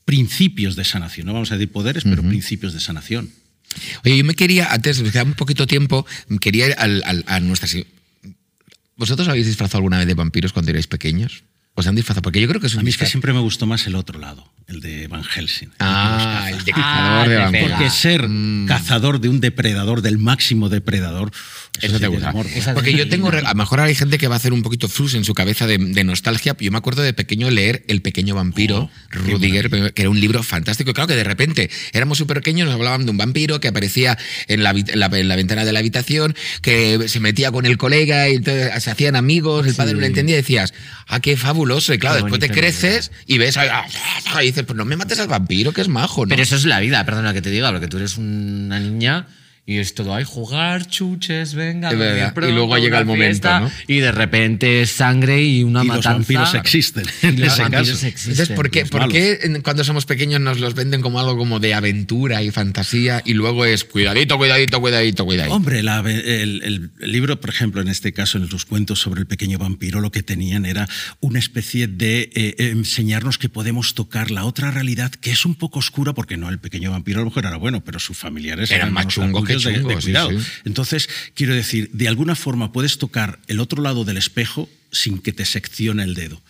principios 0.05 0.77
de 0.77 0.85
sanación. 0.85 1.27
No 1.27 1.33
vamos 1.33 1.51
a 1.53 1.57
decir 1.57 1.73
poderes, 1.73 2.05
pero 2.05 2.23
principios 2.23 2.75
de 2.75 2.81
sanación. 2.81 3.31
Oye, 4.05 4.19
yo 4.19 4.25
me 4.25 4.35
quería, 4.35 4.73
antes, 4.73 5.01
me 5.03 5.11
queda 5.11 5.25
un 5.25 5.33
poquito 5.35 5.67
tiempo, 5.67 6.07
quería 6.41 6.67
ir 6.69 6.75
al- 6.79 7.03
al- 7.07 7.25
a 7.27 7.41
nuestras. 7.41 7.75
¿Vosotros 8.99 9.29
habéis 9.29 9.47
disfrazado 9.47 9.79
alguna 9.79 9.99
vez 9.99 10.07
de 10.07 10.15
vampiros 10.15 10.53
cuando 10.53 10.71
erais 10.71 10.87
pequeños? 10.87 11.45
¿Os 11.75 11.87
han 11.87 11.95
disfrazado? 11.95 12.23
Porque 12.23 12.41
yo 12.41 12.49
creo 12.49 12.61
que 12.61 12.67
es 12.67 12.75
un 12.75 12.81
A 12.81 12.83
mí 12.83 12.91
es 12.91 12.97
que 12.99 13.07
siempre 13.07 13.33
me 13.33 13.39
gustó 13.39 13.65
más 13.65 13.87
el 13.87 13.95
otro 13.95 14.19
lado, 14.19 14.53
el 14.67 14.81
de 14.81 15.07
Van 15.07 15.23
Helsing. 15.23 15.71
Ah, 15.79 16.49
el 16.51 16.65
de 16.65 16.73
caza. 16.73 16.83
cazador 16.83 17.27
Ah, 17.27 17.29
de 17.29 17.37
vampiros. 17.37 17.71
Porque 17.71 17.91
ser 17.91 18.29
Mm. 18.29 18.67
cazador 18.67 19.21
de 19.21 19.29
un 19.29 19.41
depredador, 19.41 20.03
del 20.03 20.19
máximo 20.19 20.69
depredador, 20.69 21.31
Eso 21.83 21.95
sí 21.95 22.01
te 22.01 22.07
gusta. 22.09 22.33
Esa- 22.55 22.75
Porque 22.75 22.93
yo 22.95 23.09
tengo, 23.09 23.29
a 23.29 23.41
lo 23.41 23.55
mejor 23.55 23.81
hay 23.81 23.95
gente 23.95 24.19
que 24.19 24.29
va 24.29 24.35
a 24.35 24.39
hacer 24.39 24.53
un 24.53 24.63
poquito 24.63 24.89
flus 24.89 25.15
en 25.15 25.25
su 25.25 25.35
cabeza 25.35 25.67
de, 25.67 25.79
de 25.79 26.05
nostalgia. 26.05 26.57
Yo 26.59 26.71
me 26.71 26.79
acuerdo 26.79 27.03
de 27.03 27.13
pequeño 27.13 27.51
leer 27.51 27.85
El 27.89 28.03
pequeño 28.03 28.35
vampiro, 28.35 28.79
Oh, 28.79 28.91
Rudiger, 29.11 29.71
que 29.93 30.03
era 30.03 30.11
un 30.11 30.21
libro 30.21 30.43
fantástico. 30.43 30.91
Y 30.91 30.95
Claro 30.95 31.09
que 31.09 31.17
de 31.17 31.25
repente 31.25 31.71
éramos 31.93 32.19
súper 32.19 32.39
pequeños, 32.39 32.67
nos 32.67 32.75
hablaban 32.75 33.05
de 33.05 33.11
un 33.11 33.17
vampiro 33.17 33.61
que 33.61 33.69
aparecía 33.69 34.19
en 34.49 34.63
la, 34.63 34.71
en 34.71 34.99
la- 35.01 35.07
en 35.07 35.29
la 35.29 35.37
ventana 35.37 35.65
de 35.65 35.73
la 35.73 35.79
habitación, 35.81 36.35
que 36.63 37.09
se 37.09 37.21
metía 37.21 37.51
con 37.53 37.67
el 37.67 37.77
colega 37.79 38.29
y 38.29 38.35
entonces 38.37 38.83
se 38.83 38.91
hacían 38.91 39.17
amigos, 39.17 39.67
el 39.67 39.75
padre 39.75 39.95
no 39.95 40.01
le 40.01 40.07
entendía 40.09 40.35
y 40.37 40.39
decías, 40.39 40.75
ah, 41.07 41.21
qué 41.21 41.37
fabuloso. 41.37 41.93
Y 41.95 41.99
claro, 41.99 42.17
Qué 42.19 42.23
después 42.25 42.41
te 42.41 42.49
creces 42.61 43.11
y 43.27 43.39
ves, 43.39 43.57
ah, 43.57 43.85
ah, 44.35 44.43
y 44.43 44.47
dices, 44.47 44.65
pues 44.65 44.77
no 44.77 44.85
me 44.85 44.97
mates 44.97 45.19
al 45.21 45.29
vampiro, 45.29 45.73
que 45.73 45.81
es 45.81 45.89
majo, 45.89 46.25
¿no? 46.27 46.31
Pero 46.31 46.43
eso 46.43 46.57
es 46.57 46.65
la 46.65 46.81
vida, 46.81 47.05
perdona 47.05 47.33
que 47.35 47.43
te 47.43 47.51
diga, 47.51 47.71
porque 47.71 47.89
tú 47.89 47.97
eres 47.99 48.17
una 48.19 48.79
niña 48.81 49.27
y 49.71 49.81
es 49.81 49.93
todo, 49.93 50.15
ay, 50.15 50.25
jugar, 50.25 50.87
chuches, 50.87 51.53
venga. 51.53 51.93
Y 51.93 52.53
luego 52.53 52.79
llega 52.79 52.99
el 52.99 53.05
momento, 53.05 53.27
fiesta, 53.49 53.61
¿no? 53.61 53.71
Y 53.87 53.99
de 53.99 54.11
repente 54.13 54.81
es 54.81 54.91
sangre 54.93 55.43
y 55.45 55.63
una 55.63 55.85
y 55.85 55.89
los 55.89 55.97
matanza. 55.99 56.13
vampiros 56.15 56.55
existen. 56.55 57.05
Y 57.23 57.27
En 57.27 57.41
los 57.41 57.53
ese 57.53 57.63
vampiros 57.63 57.89
caso. 57.91 58.07
existen. 58.07 58.31
Entonces, 58.33 58.57
¿por 58.57 58.71
qué, 58.71 58.81
los 58.81 58.91
por 58.91 59.09
qué 59.13 59.61
cuando 59.63 59.85
somos 59.85 60.07
pequeños 60.07 60.41
nos 60.41 60.59
los 60.59 60.75
venden 60.75 61.03
como 61.03 61.21
algo 61.21 61.37
como 61.37 61.61
de 61.61 61.75
aventura 61.75 62.43
y 62.43 62.51
fantasía 62.51 63.21
y 63.27 63.35
luego 63.35 63.67
es 63.67 63.85
cuidadito, 63.85 64.39
cuidadito, 64.39 64.81
cuidadito, 64.81 65.27
cuidadito? 65.27 65.55
Hombre, 65.55 65.83
la- 65.83 66.01
el, 66.01 66.63
el- 66.65 66.91
libro, 67.13 67.39
por 67.39 67.51
ejemplo, 67.51 67.83
en 67.83 67.89
este 67.89 68.15
caso, 68.15 68.39
en 68.39 68.49
los 68.49 68.65
cuentos 68.65 69.01
sobre 69.01 69.21
el 69.21 69.27
pequeño 69.27 69.59
vampiro, 69.59 70.01
lo 70.01 70.11
que 70.11 70.23
tenían 70.23 70.65
era 70.65 70.89
una 71.21 71.39
especie 71.39 71.89
de 71.89 72.31
eh, 72.35 72.55
enseñarnos 72.59 73.37
que 73.37 73.51
podemos 73.51 73.95
tocar 73.95 74.31
la 74.31 74.45
otra 74.47 74.71
realidad, 74.71 75.11
que 75.13 75.31
es 75.31 75.45
un 75.45 75.55
poco 75.57 75.79
oscura, 75.81 76.15
porque 76.15 76.39
no, 76.39 76.49
el 76.49 76.59
pequeño 76.59 76.91
vampiro 76.91 77.19
a 77.21 77.25
lo 77.25 77.27
mejor 77.29 77.45
era 77.45 77.57
bueno, 77.59 77.85
pero 77.85 77.99
sus 77.99 78.17
familiares 78.17 78.71
Eran 78.71 78.93
más 78.95 79.05
unos 79.05 79.15
chungos 79.15 79.45
que 79.45 79.58
de- 79.65 79.73
de 79.73 79.79
chungos, 79.79 80.05
sí, 80.05 80.11
cuidado. 80.11 80.31
sí. 80.31 80.47
Entonces, 80.65 81.09
quiero 81.35 81.55
decir, 81.55 81.91
de 81.93 82.09
alguna 82.09 82.35
forma 82.35 82.73
puedes 82.73 82.99
tocar 82.99 83.39
el 83.47 83.61
otro 83.61 83.83
lado 83.83 84.05
del 84.05 84.17
espejo 84.17 84.69
sin 84.91 85.19
que 85.19 85.33
te 85.33 85.45
seccione 85.45 86.03
el 86.05 86.15
dedo. 86.15 86.41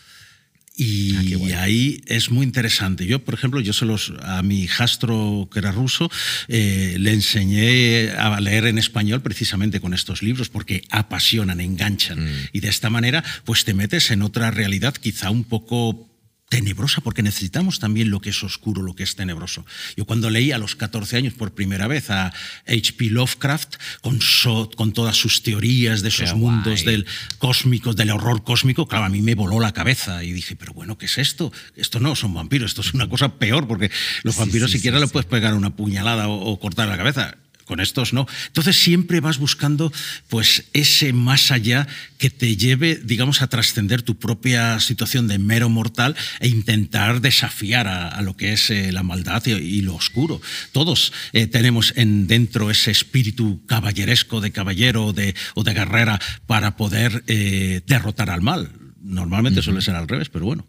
Y 0.80 1.34
Ah, 1.52 1.62
ahí 1.62 2.02
es 2.06 2.30
muy 2.30 2.46
interesante. 2.46 3.04
Yo, 3.04 3.18
por 3.24 3.34
ejemplo, 3.34 3.60
yo 3.60 3.72
se 3.72 3.84
los, 3.84 4.12
a 4.22 4.42
mi 4.44 4.62
hijastro, 4.62 5.48
que 5.52 5.58
era 5.58 5.72
ruso, 5.72 6.08
eh, 6.46 6.94
le 7.00 7.12
enseñé 7.12 8.10
a 8.12 8.40
leer 8.40 8.66
en 8.66 8.78
español 8.78 9.20
precisamente 9.20 9.80
con 9.80 9.92
estos 9.92 10.22
libros, 10.22 10.48
porque 10.50 10.84
apasionan, 10.90 11.60
enganchan. 11.60 12.24
Mm. 12.24 12.48
Y 12.52 12.60
de 12.60 12.68
esta 12.68 12.90
manera, 12.90 13.24
pues 13.44 13.64
te 13.64 13.74
metes 13.74 14.12
en 14.12 14.22
otra 14.22 14.52
realidad 14.52 14.94
quizá 14.94 15.30
un 15.30 15.42
poco 15.42 16.08
tenebrosa, 16.48 17.00
porque 17.02 17.22
necesitamos 17.22 17.78
también 17.78 18.10
lo 18.10 18.20
que 18.20 18.30
es 18.30 18.42
oscuro, 18.42 18.82
lo 18.82 18.94
que 18.94 19.02
es 19.02 19.16
tenebroso. 19.16 19.66
Yo 19.96 20.04
cuando 20.06 20.30
leí 20.30 20.50
a 20.52 20.58
los 20.58 20.76
14 20.76 21.16
años 21.16 21.34
por 21.34 21.52
primera 21.52 21.86
vez 21.86 22.10
a 22.10 22.32
H.P. 22.66 23.10
Lovecraft, 23.10 23.76
con, 24.00 24.20
so- 24.22 24.70
con 24.76 24.92
todas 24.92 25.16
sus 25.16 25.42
teorías 25.42 26.00
de 26.02 26.08
esos 26.08 26.30
Qué 26.30 26.36
mundos 26.36 26.82
guay. 26.82 26.96
del 26.96 27.06
cósmico, 27.38 27.92
del 27.92 28.10
horror 28.10 28.44
cósmico, 28.44 28.88
claro, 28.88 29.04
a 29.04 29.08
mí 29.10 29.20
me 29.20 29.34
voló 29.34 29.60
la 29.60 29.72
cabeza 29.72 30.24
y 30.24 30.32
dije, 30.32 30.56
pero 30.56 30.72
bueno, 30.72 30.96
¿qué 30.96 31.06
es 31.06 31.18
esto? 31.18 31.52
Esto 31.76 32.00
no 32.00 32.16
son 32.16 32.32
vampiros, 32.34 32.70
esto 32.70 32.80
es 32.80 32.94
una 32.94 33.08
cosa 33.08 33.34
peor, 33.38 33.68
porque 33.68 33.90
los 34.22 34.36
vampiros 34.36 34.70
sí, 34.70 34.78
siquiera 34.78 34.98
sí, 34.98 35.04
le 35.04 35.08
puedes 35.08 35.26
pegar 35.28 35.54
una 35.54 35.76
puñalada 35.76 36.28
o, 36.28 36.50
o 36.50 36.58
cortar 36.58 36.88
la 36.88 36.96
cabeza. 36.96 37.36
Con 37.68 37.80
estos 37.80 38.14
no. 38.14 38.26
Entonces 38.46 38.76
siempre 38.76 39.20
vas 39.20 39.36
buscando 39.36 39.92
pues 40.28 40.64
ese 40.72 41.12
más 41.12 41.50
allá 41.50 41.86
que 42.16 42.30
te 42.30 42.56
lleve, 42.56 42.96
digamos, 42.96 43.42
a 43.42 43.48
trascender 43.48 44.00
tu 44.00 44.18
propia 44.18 44.80
situación 44.80 45.28
de 45.28 45.38
mero 45.38 45.68
mortal 45.68 46.16
e 46.40 46.48
intentar 46.48 47.20
desafiar 47.20 47.86
a, 47.86 48.08
a 48.08 48.22
lo 48.22 48.38
que 48.38 48.54
es 48.54 48.70
eh, 48.70 48.90
la 48.90 49.02
maldad 49.02 49.44
y, 49.44 49.50
y 49.50 49.82
lo 49.82 49.94
oscuro. 49.94 50.40
Todos 50.72 51.12
eh, 51.34 51.46
tenemos 51.46 51.92
en 51.96 52.26
dentro 52.26 52.70
ese 52.70 52.90
espíritu 52.90 53.60
caballeresco 53.66 54.40
de 54.40 54.50
caballero 54.50 55.04
o 55.04 55.12
de, 55.12 55.34
o 55.52 55.62
de 55.62 55.74
guerrera 55.74 56.18
para 56.46 56.74
poder 56.74 57.22
eh, 57.26 57.82
derrotar 57.86 58.30
al 58.30 58.40
mal. 58.40 58.72
Normalmente 59.02 59.60
suele 59.60 59.82
ser 59.82 59.94
al 59.94 60.08
revés, 60.08 60.30
pero 60.30 60.46
bueno. 60.46 60.64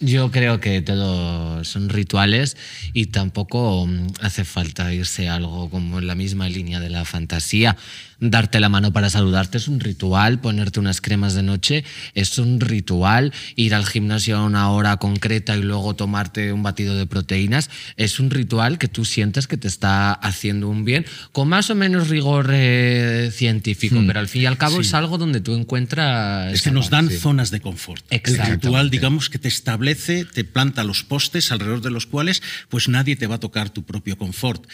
Yo 0.00 0.30
creo 0.30 0.60
que 0.60 0.82
todo 0.82 1.64
son 1.64 1.88
rituales 1.88 2.56
y 2.92 3.06
tampoco 3.06 3.86
mm, 3.86 4.08
hace 4.20 4.44
falta 4.44 4.92
irse 4.92 5.28
a 5.28 5.36
algo 5.36 5.70
como 5.70 5.98
en 5.98 6.06
la 6.06 6.14
misma 6.14 6.48
línea 6.48 6.80
de 6.80 6.90
la 6.90 7.04
fantasía. 7.04 7.76
Darte 8.20 8.60
la 8.60 8.68
mano 8.68 8.92
para 8.92 9.10
saludarte 9.10 9.58
es 9.58 9.66
un 9.68 9.80
ritual, 9.80 10.38
ponerte 10.40 10.78
unas 10.80 11.00
cremas 11.00 11.34
de 11.34 11.42
noche 11.42 11.84
es 12.14 12.38
un 12.38 12.60
ritual, 12.60 13.32
ir 13.56 13.74
al 13.74 13.84
gimnasio 13.84 14.36
a 14.38 14.44
una 14.44 14.70
hora 14.70 14.96
concreta 14.98 15.56
y 15.56 15.62
luego 15.62 15.94
tomarte 15.94 16.52
un 16.52 16.62
batido 16.62 16.96
de 16.96 17.06
proteínas 17.06 17.68
es 17.96 18.20
un 18.20 18.30
ritual 18.30 18.78
que 18.78 18.88
tú 18.88 19.04
sientes 19.04 19.46
que 19.46 19.56
te 19.56 19.68
está 19.68 20.12
haciendo 20.12 20.68
un 20.68 20.84
bien, 20.84 21.04
con 21.32 21.48
más 21.48 21.68
o 21.70 21.74
menos 21.74 22.08
rigor 22.08 22.50
eh, 22.52 23.30
científico, 23.32 23.96
Hmm. 24.00 24.06
pero 24.06 24.20
al 24.20 24.28
fin 24.28 24.42
y 24.42 24.46
al 24.46 24.56
cabo 24.58 24.76
Sí. 24.76 24.82
es 24.88 24.94
algo 24.94 25.18
donde 25.18 25.40
tú 25.40 25.54
encuentras... 25.54 26.52
Es 26.54 26.62
que 26.62 26.70
nos 26.70 26.90
dan 26.90 27.10
zonas 27.10 27.50
de 27.50 27.60
confort. 27.60 28.04
El 28.10 28.20
ritual, 28.38 28.90
digamos, 28.90 29.28
que 29.28 29.38
te 29.38 29.48
establece, 29.48 29.83
te 29.84 30.44
planta 30.44 30.84
los 30.84 31.04
postes 31.04 31.52
alrededor 31.52 31.80
de 31.80 31.90
los 31.90 32.06
cuales 32.06 32.42
pues 32.68 32.88
nadie 32.88 33.16
te 33.16 33.26
va 33.26 33.36
a 33.36 33.40
tocar 33.40 33.70
tu 33.70 33.84
propio 33.84 34.16
confort. 34.16 34.66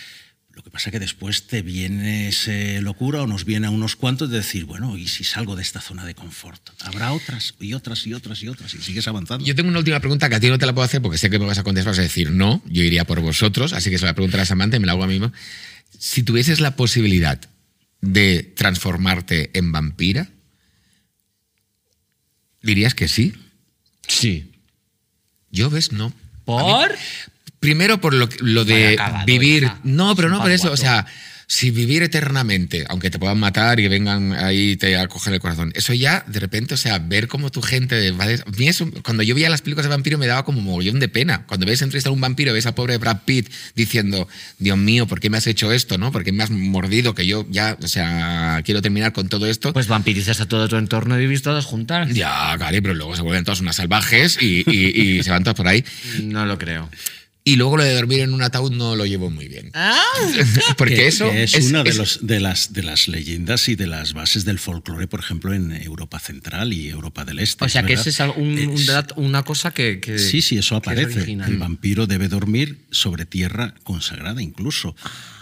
Lo 0.53 0.65
que 0.65 0.71
pasa 0.71 0.91
que 0.91 0.99
después 0.99 1.47
te 1.47 1.63
viene 1.63 2.29
ese 2.29 2.83
locura 2.83 3.23
o 3.23 3.27
nos 3.27 3.45
viene 3.45 3.69
a 3.69 3.71
unos 3.71 3.97
cuantos 3.97 4.31
de 4.31 4.39
decir, 4.39 4.65
bueno, 4.65 4.97
¿y 4.97 5.07
si 5.09 5.25
salgo 5.25 5.57
de 5.57 5.63
esta 5.63 5.81
zona 5.81 6.05
de 6.05 6.15
confort? 6.15 6.61
Habrá 6.81 7.13
otras 7.13 7.55
y 7.61 7.73
otras 7.73 8.07
y 8.07 8.15
otras 8.15 8.43
y 8.43 8.49
otras 8.49 8.75
y 8.75 8.79
sigues 8.79 9.07
avanzando. 9.09 9.45
Yo 9.47 9.55
tengo 9.55 9.69
una 9.69 9.79
última 9.79 10.01
pregunta 10.01 10.29
que 10.29 10.35
a 10.35 10.41
ti 10.41 10.49
no 10.49 10.59
te 10.59 10.67
la 10.67 10.75
puedo 10.75 10.85
hacer 10.85 11.01
porque 11.01 11.19
sé 11.19 11.31
que 11.31 11.39
me 11.39 11.47
vas 11.47 11.59
a 11.59 11.63
contestar, 11.63 11.93
vas 11.93 11.99
a 11.99 12.03
decir 12.03 12.31
no, 12.31 12.63
yo 12.67 12.83
iría 12.83 13.05
por 13.05 13.21
vosotros, 13.21 13.73
así 13.73 13.91
que 13.91 13.99
se 13.99 14.07
la 14.07 14.15
preguntaré 14.15 14.43
a 14.43 14.47
Samantha 14.47 14.77
y 14.77 14.81
me 14.81 14.87
la 14.87 14.93
hago 14.93 15.05
a 15.05 15.07
mí 15.07 15.15
mismo. 15.15 15.33
Si 15.99 16.23
tuvieses 16.25 16.61
la 16.61 16.77
posibilidad 16.77 17.41
de 18.01 18.43
transformarte 18.43 19.51
en 19.55 19.73
vampira, 19.73 20.31
¿dirías 22.61 22.95
que 22.95 23.09
sí? 23.09 23.35
Sí. 24.07 24.50
Yo 25.51 25.71
ves, 25.71 25.93
no. 25.93 26.13
¿Por? 26.45 26.95
Primero 27.59 28.01
por 28.01 28.15
lo, 28.15 28.29
que- 28.29 28.39
lo 28.41 28.65
de 28.65 28.99
vivir. 29.27 29.71
No, 29.85 30.15
pero 30.17 30.29
no 30.29 30.41
por 30.41 30.51
eso. 30.51 30.73
O 30.73 30.77
sea, 30.77 31.07
si 31.53 31.73
vivir 31.73 32.05
eternamente, 32.05 32.85
aunque 32.89 33.11
te 33.11 33.19
puedan 33.19 33.41
matar 33.41 33.81
y 33.81 33.89
vengan 33.89 34.33
ahí 34.35 34.71
y 34.71 34.77
te 34.77 34.97
acogen 34.97 35.35
el 35.35 35.41
corazón, 35.41 35.73
eso 35.75 35.93
ya 35.93 36.23
de 36.29 36.39
repente, 36.39 36.75
o 36.75 36.77
sea, 36.77 37.01
ver 37.01 37.27
cómo 37.27 37.51
tu 37.51 37.61
gente. 37.61 38.13
va 38.13 38.29
des- 38.29 38.43
a 38.43 38.51
mí 38.57 38.69
eso- 38.69 38.89
cuando 39.03 39.25
yo 39.25 39.35
veía 39.35 39.51
las 39.51 39.61
películas 39.61 39.87
de 39.87 39.91
vampiro 39.91 40.17
me 40.17 40.29
daba 40.29 40.45
como 40.45 40.61
mogollón 40.61 41.01
de 41.01 41.09
pena. 41.09 41.47
Cuando 41.49 41.67
ves 41.67 41.83
entrevistar 41.83 42.11
a 42.11 42.15
un 42.15 42.21
vampiro, 42.21 42.53
ves 42.53 42.67
a 42.67 42.75
pobre 42.77 42.99
Brad 42.99 43.23
Pitt 43.25 43.51
diciendo, 43.75 44.29
Dios 44.61 44.79
mío, 44.79 45.09
¿por 45.09 45.19
qué 45.19 45.29
me 45.29 45.39
has 45.39 45.47
hecho 45.49 45.73
esto? 45.73 45.99
¿no? 45.99 46.13
¿Por 46.13 46.23
qué 46.23 46.31
me 46.31 46.45
has 46.45 46.51
mordido? 46.53 47.17
Que 47.17 47.27
yo 47.27 47.45
ya, 47.51 47.77
o 47.83 47.89
sea, 47.89 48.63
quiero 48.65 48.81
terminar 48.81 49.13
con 49.13 49.29
todo 49.29 49.47
esto. 49.47 49.73
Pues 49.73 49.89
vampirizas 49.89 50.41
a 50.41 50.47
todo 50.47 50.69
tu 50.69 50.77
entorno 50.77 51.17
y 51.19 51.23
vivís 51.23 51.43
todas 51.43 51.65
juntas. 51.65 52.15
ya, 52.15 52.55
Cari, 52.61 52.81
pero 52.81 52.95
luego 52.95 53.17
se 53.17 53.23
vuelven 53.23 53.43
todas 53.43 53.61
unas 53.61 53.75
salvajes 53.75 54.39
y, 54.41 54.63
y- 54.71 55.19
y 55.19 55.23
se 55.25 55.31
van 55.33 55.43
todas 55.43 55.57
por 55.57 55.67
ahí. 55.67 55.85
No 56.23 56.47
lo 56.47 56.59
creo. 56.59 56.89
Y 57.43 57.57
luego 57.57 57.79
lo 57.79 57.85
de 57.85 57.95
dormir 57.95 58.21
en 58.21 58.35
un 58.35 58.43
ataúd 58.43 58.71
no 58.71 58.97
lo 58.97 59.07
llevo 59.07 59.31
muy 59.31 59.49
bien. 59.49 59.71
Ah. 59.73 59.99
Porque 60.77 60.95
que, 60.95 61.07
eso 61.07 61.31
que 61.31 61.43
es, 61.45 61.55
una 61.55 61.83
de, 61.83 61.91
es- 61.91 61.97
los, 61.97 62.19
de, 62.27 62.39
las, 62.39 62.73
de 62.75 62.83
las 62.83 63.09
leyendas 63.09 63.69
y 63.71 63.77
de 63.77 63.87
las 63.87 64.13
bases 64.13 64.45
del 64.45 64.59
folclore, 64.59 65.07
por 65.09 65.21
ejemplo, 65.21 65.55
en 65.55 65.73
Europa 65.73 66.19
Central 66.21 66.75
y 66.75 66.89
Europa 66.91 67.25
del 67.25 67.39
Este. 67.39 67.65
O 67.65 67.69
sea, 67.69 67.83
que 67.83 67.95
ese 67.95 68.11
es 68.11 68.21
algo- 68.21 68.35
un- 68.37 68.59
un 68.59 68.75
Es- 68.75 68.87
dat- 68.87 69.15
una 69.17 69.43
cosa 69.43 69.73
que, 69.73 70.01
que- 70.01 70.19
Sí, 70.19 70.43
sí, 70.43 70.59
eso 70.59 70.77
aparece. 70.77 71.23
El 71.33 71.57
vampiro 71.59 72.07
debe 72.07 72.29
dormir 72.29 72.79
sobre 72.91 73.25
tierra 73.25 73.75
consagrada 73.85 74.43
incluso. 74.43 74.95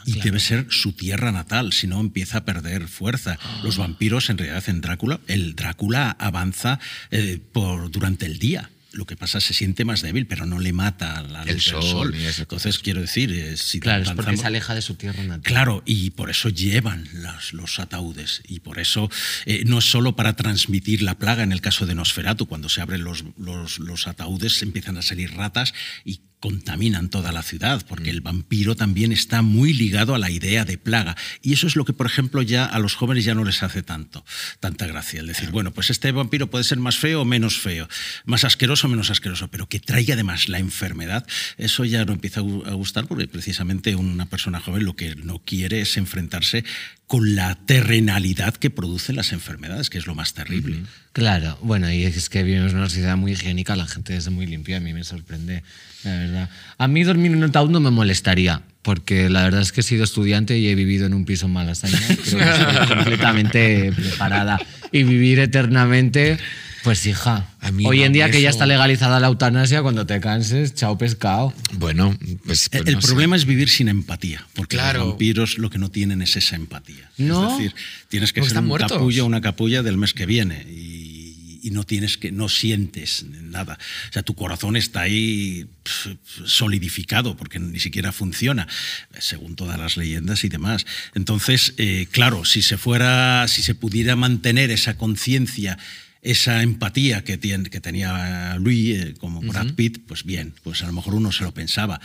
Y 0.06 0.20
debe 0.20 0.40
ser 0.40 0.66
su 0.70 0.92
tierra 0.92 1.32
natal, 1.32 1.72
si 1.74 1.86
no 1.86 2.00
empieza 2.00 2.38
a 2.38 2.44
perder 2.46 2.88
fuerza. 2.88 3.38
Los 3.62 3.76
vampiros, 3.76 4.30
en 4.30 4.38
realidad, 4.38 4.62
en 4.68 4.80
Drácula, 4.80 5.20
el 5.26 5.54
Drácula 5.56 6.12
avanza 6.18 6.78
eh, 7.10 7.40
por, 7.52 7.90
durante 7.90 8.24
el 8.24 8.38
día. 8.38 8.70
Lo 8.92 9.04
que 9.04 9.16
pasa 9.16 9.38
se 9.40 9.52
siente 9.52 9.84
más 9.84 10.00
débil, 10.00 10.26
pero 10.26 10.46
no 10.46 10.58
le 10.58 10.72
mata 10.72 11.22
la 11.22 11.42
El 11.42 11.56
luz 11.56 11.66
del 11.66 11.82
sol 11.82 12.14
Entonces, 12.38 12.78
quiero 12.78 13.02
decir, 13.02 13.30
eh, 13.32 13.56
si 13.58 13.80
Claro, 13.80 14.02
es 14.02 14.10
porque 14.12 14.36
se 14.38 14.46
aleja 14.46 14.74
de 14.74 14.80
su 14.80 14.94
tierra 14.94 15.22
natal. 15.22 15.42
Claro, 15.42 15.82
y 15.84 16.10
por 16.10 16.30
eso 16.30 16.48
llevan 16.48 17.06
las- 17.12 17.52
los 17.52 17.78
ataúdes. 17.80 18.40
Y 18.48 18.60
por 18.60 18.78
eso 18.78 19.10
eh, 19.44 19.62
no 19.66 19.78
es 19.80 19.84
solo 19.90 20.16
para 20.16 20.36
transmitir 20.36 21.02
la 21.02 21.18
plaga 21.18 21.42
en 21.42 21.52
el 21.52 21.60
caso 21.60 21.84
de 21.84 21.94
Nosferatu, 21.94 22.46
cuando 22.46 22.70
se 22.70 22.80
abren 22.80 23.04
los, 23.04 23.24
los- 23.36 23.78
los 23.78 24.06
ataúdes 24.08 24.62
empiezan 24.62 24.96
a 24.96 25.02
salir 25.02 25.32
ratas 25.34 25.74
y 26.04 26.20
contaminan 26.40 27.08
toda 27.08 27.32
la 27.32 27.42
ciudad, 27.42 27.84
porque 27.86 28.10
el 28.10 28.20
vampiro 28.20 28.76
también 28.76 29.12
está 29.12 29.42
muy 29.42 29.72
ligado 29.72 30.14
a 30.14 30.18
la 30.18 30.30
idea 30.30 30.64
de 30.64 30.78
plaga. 30.78 31.16
Y 31.42 31.52
eso 31.52 31.66
es 31.66 31.76
lo 31.76 31.84
que, 31.84 31.92
por 31.92 32.06
ejemplo, 32.06 32.42
ya 32.42 32.64
a 32.64 32.78
los 32.78 32.94
jóvenes 32.94 33.24
ya 33.24 33.34
no 33.34 33.44
les 33.44 33.62
hace 33.62 33.82
tanto, 33.82 34.24
tanta 34.60 34.86
gracia. 34.86 35.20
El 35.20 35.26
decir, 35.26 35.50
bueno, 35.50 35.72
pues 35.72 35.90
este 35.90 36.12
vampiro 36.12 36.48
puede 36.48 36.64
ser 36.64 36.78
más 36.78 36.98
feo 36.98 37.22
o 37.22 37.24
menos 37.24 37.58
feo, 37.58 37.88
más 38.24 38.44
asqueroso 38.44 38.86
o 38.86 38.90
menos 38.90 39.10
asqueroso, 39.10 39.48
pero 39.48 39.68
que 39.68 39.80
traiga 39.80 40.14
además 40.14 40.48
la 40.48 40.58
enfermedad, 40.58 41.26
eso 41.56 41.84
ya 41.84 42.04
no 42.04 42.12
empieza 42.12 42.40
a 42.40 42.72
gustar 42.74 43.06
porque 43.06 43.28
precisamente 43.28 43.94
una 43.96 44.26
persona 44.26 44.60
joven 44.60 44.84
lo 44.84 44.96
que 44.96 45.14
no 45.16 45.40
quiere 45.40 45.80
es 45.80 45.96
enfrentarse 45.96 46.64
con 47.06 47.34
la 47.34 47.54
terrenalidad 47.54 48.54
que 48.54 48.68
producen 48.68 49.16
las 49.16 49.32
enfermedades, 49.32 49.88
que 49.88 49.98
es 49.98 50.06
lo 50.06 50.14
más 50.14 50.34
terrible. 50.34 50.82
Claro, 51.18 51.58
bueno, 51.62 51.92
y 51.92 52.04
es 52.04 52.28
que 52.28 52.42
vivimos 52.42 52.70
en 52.72 52.78
una 52.78 52.88
sociedad 52.88 53.16
muy 53.16 53.32
higiénica, 53.32 53.74
la 53.76 53.86
gente 53.86 54.16
es 54.16 54.30
muy 54.30 54.46
limpia, 54.46 54.76
a 54.76 54.80
mí 54.80 54.92
me 54.92 55.02
sorprende, 55.04 55.62
la 56.04 56.10
verdad. 56.12 56.50
A 56.78 56.86
mí 56.88 57.02
dormir 57.02 57.32
en 57.32 57.38
un 57.38 57.44
ataúd 57.50 57.70
no 57.70 57.80
me 57.80 57.90
molestaría, 57.90 58.62
porque 58.82 59.28
la 59.28 59.42
verdad 59.42 59.62
es 59.62 59.72
que 59.72 59.80
he 59.80 59.84
sido 59.84 60.04
estudiante 60.04 60.56
y 60.58 60.68
he 60.68 60.74
vivido 60.74 61.06
en 61.06 61.14
un 61.14 61.24
piso 61.24 61.46
en 61.46 61.52
Malasaña, 61.52 61.98
creo 62.06 62.16
que 62.16 62.50
estoy 62.50 62.86
completamente 62.96 63.92
preparada. 63.92 64.58
Y 64.92 65.02
vivir 65.02 65.38
eternamente, 65.40 66.38
pues 66.84 67.04
hija, 67.04 67.48
A 67.60 67.70
mí 67.72 67.84
hoy 67.84 67.98
no, 67.98 68.04
en 68.06 68.12
día 68.14 68.30
que 68.30 68.40
ya 68.40 68.48
está 68.48 68.64
legalizada 68.64 69.20
la 69.20 69.26
eutanasia, 69.26 69.82
cuando 69.82 70.06
te 70.06 70.20
canses, 70.20 70.74
chao 70.74 70.96
pescado. 70.96 71.52
Bueno, 71.74 72.16
pues. 72.46 72.68
pues 72.70 72.86
el 72.86 72.94
no 72.94 73.00
sé. 73.02 73.06
problema 73.08 73.36
es 73.36 73.44
vivir 73.44 73.68
sin 73.68 73.88
empatía, 73.88 74.46
porque 74.54 74.76
Claro. 74.76 75.00
los 75.00 75.08
vampiros 75.08 75.58
lo 75.58 75.68
que 75.68 75.78
no 75.78 75.90
tienen 75.90 76.22
es 76.22 76.36
esa 76.36 76.56
empatía. 76.56 77.10
No. 77.18 77.50
Es 77.50 77.58
decir, 77.58 77.74
tienes 78.08 78.32
que 78.32 78.42
ser 78.44 78.58
un 78.58 78.66
muertos. 78.68 78.92
capullo 78.92 79.24
o 79.24 79.26
una 79.26 79.40
capulla 79.42 79.82
del 79.82 79.98
mes 79.98 80.14
que 80.14 80.24
viene 80.24 80.64
y, 80.70 80.97
y 81.68 81.70
no 81.70 81.84
tienes 81.84 82.16
que, 82.16 82.32
no 82.32 82.48
sientes 82.48 83.26
nada. 83.28 83.78
O 84.08 84.12
sea, 84.12 84.22
tu 84.22 84.34
corazón 84.34 84.76
está 84.76 85.02
ahí 85.02 85.66
solidificado 86.44 87.36
porque 87.36 87.58
ni 87.58 87.78
siquiera 87.78 88.10
funciona, 88.10 88.66
según 89.18 89.54
todas 89.54 89.78
las 89.78 89.98
leyendas 89.98 90.44
y 90.44 90.48
demás. 90.48 90.86
Entonces, 91.14 91.74
eh, 91.76 92.06
claro, 92.10 92.46
si 92.46 92.62
se 92.62 92.78
fuera, 92.78 93.46
si 93.48 93.62
se 93.62 93.74
pudiera 93.74 94.16
mantener 94.16 94.70
esa 94.70 94.96
conciencia 94.96 95.78
esa 96.20 96.62
empatía 96.64 97.22
que, 97.22 97.38
tiene, 97.38 97.70
que 97.70 97.80
tenía 97.80 98.56
Luis 98.56 98.98
eh, 98.98 99.14
como 99.20 99.40
Brad 99.40 99.74
Pitt, 99.74 100.00
pues 100.06 100.24
bien, 100.24 100.52
pues 100.64 100.82
a 100.82 100.86
lo 100.86 100.92
mejor 100.92 101.14
uno 101.14 101.30
se 101.30 101.44
lo 101.44 101.54
pensaba. 101.54 102.00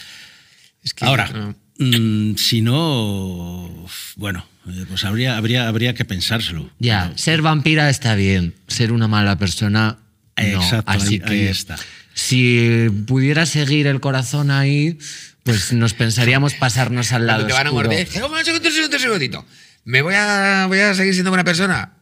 Es 0.83 0.93
que, 0.93 1.03
Ahora. 1.05 1.55
Mm, 1.79 2.35
si 2.35 2.61
no, 2.61 3.85
bueno, 4.15 4.45
eh, 4.67 4.85
pues 4.87 5.03
habría, 5.05 5.37
habría, 5.37 5.67
habría 5.67 5.93
que 5.93 6.05
pensárselo. 6.05 6.69
Ya, 6.79 7.11
ser 7.15 7.41
vampira 7.41 7.89
está 7.89 8.15
bien, 8.15 8.53
ser 8.67 8.91
una 8.91 9.07
mala 9.07 9.37
persona 9.37 9.99
no. 10.37 10.43
Exacto, 10.63 10.91
Así 10.91 11.15
ahí- 11.15 11.19
que 11.19 11.31
ahí 11.33 11.47
está. 11.47 11.75
si 12.13 12.87
pudiera 13.07 13.45
seguir 13.45 13.87
el 13.87 13.99
corazón 13.99 14.49
ahí, 14.51 14.97
pues 15.43 15.73
nos 15.73 15.93
pensaríamos 15.93 16.53
pasarnos 16.55 17.11
al 17.11 17.27
lado 17.27 17.45
te 17.45 17.53
van 17.53 17.67
a 17.67 17.71
morder. 17.71 17.99
"Eh, 17.99 18.05
Un 18.07 18.13
segundo, 18.13 18.37
un 18.39 18.45
segundo, 18.45 18.95
un 18.97 19.01
segundito. 19.01 19.45
¿Me 19.85 20.01
voy 20.01 20.15
a, 20.15 20.65
voy 20.67 20.79
a 20.79 20.93
seguir 20.95 21.13
siendo 21.13 21.29
buena 21.31 21.43
persona? 21.43 21.93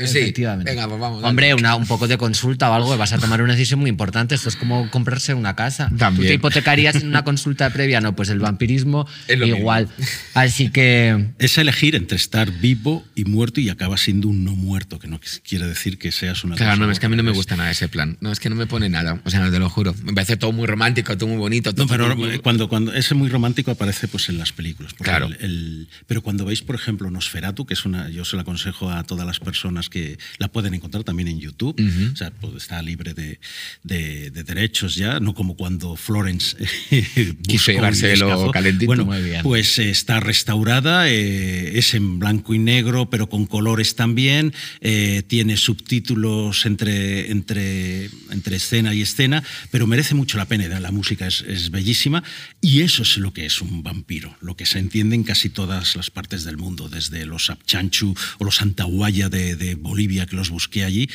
Eh, 0.00 0.06
Sí. 0.08 0.18
Efectivamente. 0.18 0.70
Venga, 0.70 0.88
pues 0.88 1.00
vamos. 1.00 1.22
Hombre, 1.24 1.54
una, 1.54 1.74
un 1.76 1.86
poco 1.86 2.08
de 2.08 2.18
consulta 2.18 2.70
o 2.70 2.74
algo, 2.74 2.96
vas 2.96 3.12
a 3.12 3.18
tomar 3.18 3.42
una 3.42 3.52
decisión 3.54 3.80
muy 3.80 3.90
importante. 3.90 4.34
Esto 4.34 4.48
es 4.48 4.56
como 4.56 4.90
comprarse 4.90 5.34
una 5.34 5.54
casa. 5.56 5.88
¿Tú 5.90 5.96
También. 5.96 6.28
te 6.28 6.34
hipotecarías 6.34 6.96
en 6.96 7.08
una 7.08 7.24
consulta 7.24 7.70
previa? 7.70 8.00
No, 8.00 8.14
pues 8.16 8.28
el 8.30 8.38
vampirismo 8.38 9.06
Es 9.28 9.38
lo 9.38 9.46
igual. 9.46 9.88
Así 10.34 10.70
que 10.70 11.28
Es 11.38 11.58
elegir 11.58 11.94
entre 11.94 12.16
estar 12.16 12.50
vivo 12.50 13.04
y 13.14 13.24
muerto 13.24 13.60
y 13.60 13.68
acabas 13.68 14.00
siendo 14.00 14.28
un 14.28 14.44
no 14.44 14.54
muerto, 14.54 14.98
que 14.98 15.08
no 15.08 15.20
quiere 15.46 15.66
decir 15.66 15.98
que 15.98 16.12
seas 16.12 16.44
una 16.44 16.56
Claro, 16.56 16.86
no, 16.86 16.90
es 16.90 16.98
que 17.00 17.06
a 17.06 17.08
mí 17.08 17.16
no 17.16 17.22
me 17.22 17.32
gusta 17.32 17.56
nada 17.56 17.70
ese 17.70 17.88
plan. 17.88 18.16
No, 18.20 18.32
es 18.32 18.40
que 18.40 18.48
no 18.48 18.56
me 18.56 18.66
pone 18.66 18.88
nada. 18.88 19.20
O 19.24 19.30
sea, 19.30 19.40
no 19.40 19.50
te 19.50 19.58
lo 19.58 19.68
juro. 19.68 19.94
Me 20.04 20.12
parece 20.14 20.36
todo 20.36 20.52
muy 20.52 20.66
romántico, 20.66 21.16
todo 21.18 21.28
muy 21.28 21.38
bonito. 21.38 21.74
Todo 21.74 21.84
No, 21.84 21.90
pero 21.90 22.16
muy- 22.16 22.38
cuando, 22.38 22.68
cuando 22.68 22.92
ese 22.94 23.14
muy 23.14 23.28
romántico 23.28 23.70
aparece 23.70 24.08
pues 24.08 24.28
en 24.28 24.38
las 24.38 24.52
películas. 24.52 24.94
Claro. 24.94 25.26
el- 25.26 25.36
el- 25.40 25.88
pero 26.06 26.22
cuando 26.22 26.44
veis, 26.44 26.62
por 26.62 26.74
ejemplo, 26.76 27.10
Nosferatu, 27.10 27.66
que 27.66 27.74
es 27.74 27.84
una, 27.84 28.08
yo 28.08 28.24
se 28.24 28.36
la 28.36 28.42
aconsejo 28.42 28.90
a 28.90 29.04
todas 29.04 29.26
las 29.26 29.40
personas 29.40 29.89
que 29.90 30.18
la 30.38 30.48
pueden 30.48 30.72
encontrar 30.74 31.04
también 31.04 31.28
en 31.28 31.38
YouTube, 31.40 31.74
o 32.12 32.16
sea, 32.16 32.30
pues, 32.30 32.54
está 32.54 32.80
libre 32.82 33.12
de, 33.14 33.38
de- 33.82 34.30
de 34.30 34.44
derechos 34.44 34.94
ya, 34.94 35.20
no 35.20 35.34
como 35.34 35.56
cuando 35.56 35.96
Florence 35.96 36.56
buscó 36.90 37.70
y 37.70 37.74
llevárselo 37.74 38.50
calentito. 38.52 38.86
Bueno, 38.86 39.04
Muy 39.04 39.22
bien. 39.22 39.42
pues 39.42 39.78
eh, 39.78 39.90
está 39.90 40.20
restaurada, 40.20 41.08
eh, 41.10 41.78
es 41.78 41.94
en 41.94 42.18
blanco 42.18 42.54
y 42.54 42.58
negro, 42.58 43.10
pero 43.10 43.28
con 43.28 43.46
colores 43.46 43.94
también, 43.96 44.52
eh, 44.80 45.22
tiene 45.26 45.56
subtítulos 45.56 46.66
entre, 46.66 47.30
entre, 47.30 48.06
entre 48.30 48.56
escena 48.56 48.94
y 48.94 49.02
escena, 49.02 49.42
pero 49.70 49.86
merece 49.86 50.14
mucho 50.14 50.38
la 50.38 50.46
pena, 50.46 50.80
la 50.80 50.90
música 50.92 51.26
es, 51.26 51.42
es 51.42 51.70
bellísima 51.70 52.22
y 52.60 52.80
eso 52.82 53.02
es 53.02 53.16
lo 53.18 53.32
que 53.32 53.46
es 53.46 53.60
un 53.60 53.82
vampiro, 53.82 54.36
lo 54.40 54.56
que 54.56 54.66
se 54.66 54.78
entiende 54.78 55.14
en 55.16 55.24
casi 55.24 55.48
todas 55.50 55.96
las 55.96 56.10
partes 56.10 56.44
del 56.44 56.56
mundo, 56.56 56.88
desde 56.88 57.26
los 57.26 57.50
Apchanchu 57.50 58.14
o 58.38 58.44
los 58.44 58.62
Antahuaya 58.62 59.28
de, 59.28 59.56
de 59.56 59.74
Bolivia, 59.80 60.26
que 60.26 60.36
los 60.36 60.50
busqué 60.50 60.84
allí, 60.84 61.08